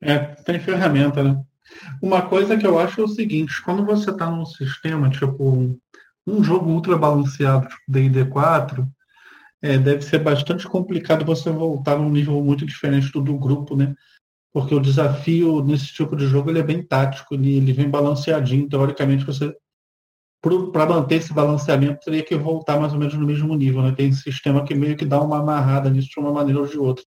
É, 0.02 0.18
tem 0.18 0.60
ferramenta, 0.60 1.24
né? 1.24 1.44
Uma 2.02 2.22
coisa 2.22 2.58
que 2.58 2.66
eu 2.66 2.80
acho 2.80 3.02
é 3.02 3.04
o 3.04 3.08
seguinte, 3.08 3.62
quando 3.64 3.86
você 3.86 4.10
está 4.12 4.30
num 4.30 4.46
sistema, 4.46 5.10
tipo, 5.10 5.78
um 6.26 6.44
jogo 6.44 6.70
ultra 6.72 6.98
balanceado, 6.98 7.68
tipo 7.68 7.82
D&D 7.88 8.26
4, 8.26 8.88
é, 9.62 9.78
deve 9.78 10.02
ser 10.02 10.20
bastante 10.20 10.68
complicado 10.68 11.26
você 11.26 11.50
voltar 11.52 11.98
num 11.98 12.10
nível 12.10 12.42
muito 12.44 12.66
diferente 12.66 13.12
do 13.12 13.22
do 13.22 13.38
grupo, 13.38 13.76
né? 13.76 13.94
Porque 14.54 14.74
o 14.74 14.80
desafio 14.80 15.64
nesse 15.64 15.88
tipo 15.88 16.16
de 16.16 16.28
jogo 16.28 16.50
ele 16.50 16.60
é 16.60 16.64
bem 16.64 16.82
tático, 16.82 17.36
ele, 17.36 17.58
ele 17.58 17.74
vem 17.74 17.90
balanceadinho. 17.90 18.68
Teoricamente, 18.68 19.26
você 19.26 19.54
para 20.72 20.86
manter 20.86 21.16
esse 21.16 21.34
balanceamento 21.34 22.00
teria 22.06 22.24
que 22.24 22.36
voltar 22.36 22.80
mais 22.80 22.94
ou 22.94 23.00
menos 23.00 23.14
no 23.14 23.26
mesmo 23.26 23.54
nível, 23.56 23.82
né? 23.82 23.92
Tem 23.92 24.12
sistema 24.14 24.64
que 24.64 24.74
meio 24.74 24.96
que 24.96 25.06
dá 25.06 25.22
uma 25.22 25.40
amarrada 25.40 25.90
nisso 25.90 26.10
de 26.10 26.20
uma 26.20 26.32
maneira 26.32 26.62
ou 26.62 26.68
de 26.68 26.78
outra. 26.78 27.04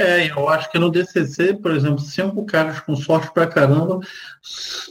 É, 0.00 0.30
eu 0.30 0.48
acho 0.48 0.70
que 0.70 0.78
no 0.78 0.90
DCC, 0.90 1.52
por 1.54 1.72
exemplo, 1.72 1.98
cinco 1.98 2.46
caras 2.46 2.80
com 2.80 2.96
sorte 2.96 3.30
pra 3.34 3.46
caramba 3.46 4.00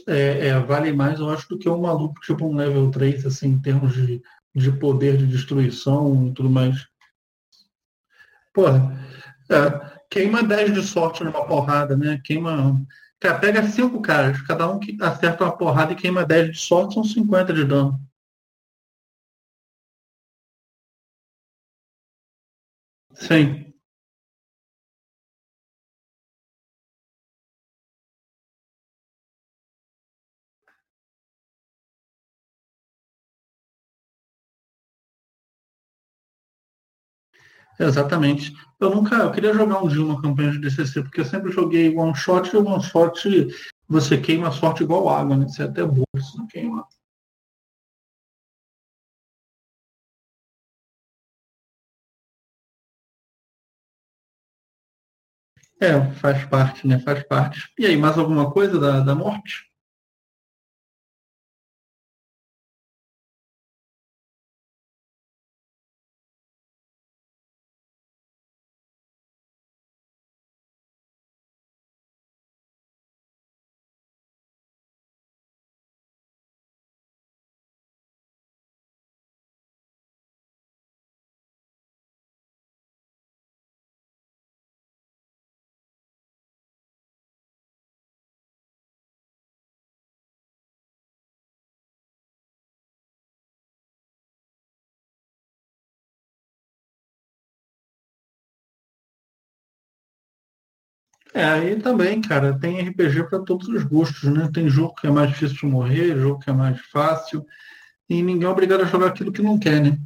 é, 0.06 0.48
é, 0.48 0.60
vale 0.60 0.92
mais, 0.92 1.18
eu 1.18 1.28
acho, 1.28 1.48
do 1.48 1.58
que 1.58 1.68
um 1.68 1.80
maluco 1.80 2.20
tipo 2.20 2.46
um 2.46 2.54
level 2.54 2.92
3, 2.92 3.26
assim, 3.26 3.48
em 3.48 3.60
termos 3.60 3.92
de, 3.92 4.22
de 4.54 4.70
poder 4.70 5.16
de 5.16 5.26
destruição 5.26 6.28
e 6.28 6.32
tudo 6.32 6.48
mais. 6.48 6.86
Porra, 8.54 8.96
é, 9.50 10.00
queima 10.08 10.44
10 10.44 10.74
de 10.74 10.82
sorte 10.82 11.24
numa 11.24 11.44
porrada, 11.44 11.96
né? 11.96 12.20
Queima. 12.24 12.80
Cara, 13.18 13.38
pega 13.40 13.62
cinco 13.68 14.00
caras, 14.00 14.40
cada 14.42 14.70
um 14.70 14.78
que 14.78 14.96
acerta 15.00 15.42
uma 15.44 15.56
porrada 15.56 15.92
e 15.92 15.96
queima 15.96 16.24
10 16.24 16.52
de 16.52 16.58
sorte, 16.58 16.94
são 16.94 17.02
50 17.04 17.52
de 17.52 17.64
dano. 17.64 18.00
Sim. 23.14 23.69
Exatamente. 37.78 38.52
Eu 38.78 38.90
nunca, 38.94 39.16
eu 39.16 39.32
queria 39.32 39.54
jogar 39.54 39.82
um 39.82 39.88
dia 39.88 40.02
uma 40.02 40.20
campanha 40.20 40.52
de 40.52 40.58
DCC, 40.60 41.02
porque 41.02 41.20
eu 41.20 41.24
sempre 41.24 41.50
joguei 41.52 41.94
one 41.96 42.14
shot 42.14 42.54
e 42.54 42.56
one 42.58 42.82
shot 42.82 43.48
você 43.88 44.16
queima 44.18 44.48
a 44.48 44.52
sorte 44.52 44.82
igual 44.84 45.08
água, 45.08 45.36
né? 45.36 45.48
Você 45.48 45.64
até 45.64 45.84
burro 45.84 46.06
se 46.20 46.38
não 46.38 46.46
queima. 46.46 46.86
É, 55.80 56.00
faz 56.12 56.44
parte, 56.46 56.86
né? 56.86 56.98
Faz 57.00 57.22
parte. 57.26 57.68
E 57.78 57.84
aí, 57.86 57.96
mais 57.96 58.16
alguma 58.16 58.50
coisa 58.52 58.78
da, 58.78 59.00
da 59.00 59.14
morte? 59.14 59.69
É, 101.32 101.44
aí 101.44 101.80
também, 101.80 102.20
cara, 102.20 102.58
tem 102.58 102.80
RPG 102.80 103.24
para 103.28 103.38
todos 103.40 103.68
os 103.68 103.84
gostos, 103.84 104.24
né? 104.24 104.50
Tem 104.52 104.68
jogo 104.68 104.94
que 104.94 105.06
é 105.06 105.10
mais 105.10 105.30
difícil 105.30 105.56
de 105.56 105.66
morrer, 105.66 106.18
jogo 106.18 106.40
que 106.40 106.50
é 106.50 106.52
mais 106.52 106.80
fácil, 106.86 107.46
e 108.08 108.22
ninguém 108.22 108.48
é 108.48 108.50
obrigado 108.50 108.82
a 108.82 108.86
jogar 108.86 109.06
aquilo 109.08 109.32
que 109.32 109.42
não 109.42 109.58
quer, 109.58 109.80
né? 109.80 109.98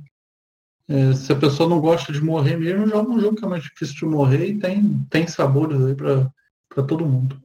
É, 0.87 1.15
se 1.15 1.33
a 1.33 1.37
pessoa 1.37 1.67
não 1.69 1.81
gosta 1.81 2.13
de 2.13 2.21
morrer 2.21 2.57
mesmo, 2.59 2.87
joga 2.87 3.11
um 3.11 3.19
jogo 3.19 3.37
que 3.37 3.45
é 3.45 3.49
mais 3.49 3.63
difícil 3.63 3.95
de 3.95 4.05
morrer 4.05 4.49
e 4.49 4.59
tem, 4.59 5.07
tem 5.09 5.27
sabores 5.27 5.83
aí 5.83 5.95
para 5.95 6.83
todo 6.87 7.07
mundo. 7.07 7.43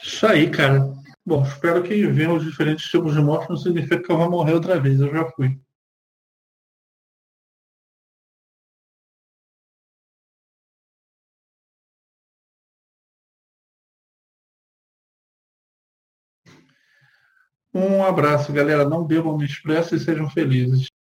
Isso 0.00 0.24
aí, 0.26 0.48
cara. 0.50 0.80
Bom, 1.26 1.42
espero 1.42 1.82
que 1.82 2.06
venham 2.06 2.36
os 2.36 2.44
diferentes 2.44 2.84
tipos 2.88 3.12
de 3.14 3.20
morte 3.20 3.48
não 3.48 3.56
significa 3.56 4.00
que 4.02 4.10
eu 4.12 4.16
vou 4.16 4.30
morrer 4.30 4.52
outra 4.54 4.78
vez. 4.80 5.00
Eu 5.00 5.10
já 5.10 5.24
fui. 5.32 5.58
Um 17.74 18.02
abraço, 18.04 18.52
galera. 18.52 18.88
Não 18.88 19.04
bebam 19.04 19.36
no 19.36 19.44
expresso 19.44 19.94
e 19.94 20.00
sejam 20.00 20.30
felizes. 20.30 20.93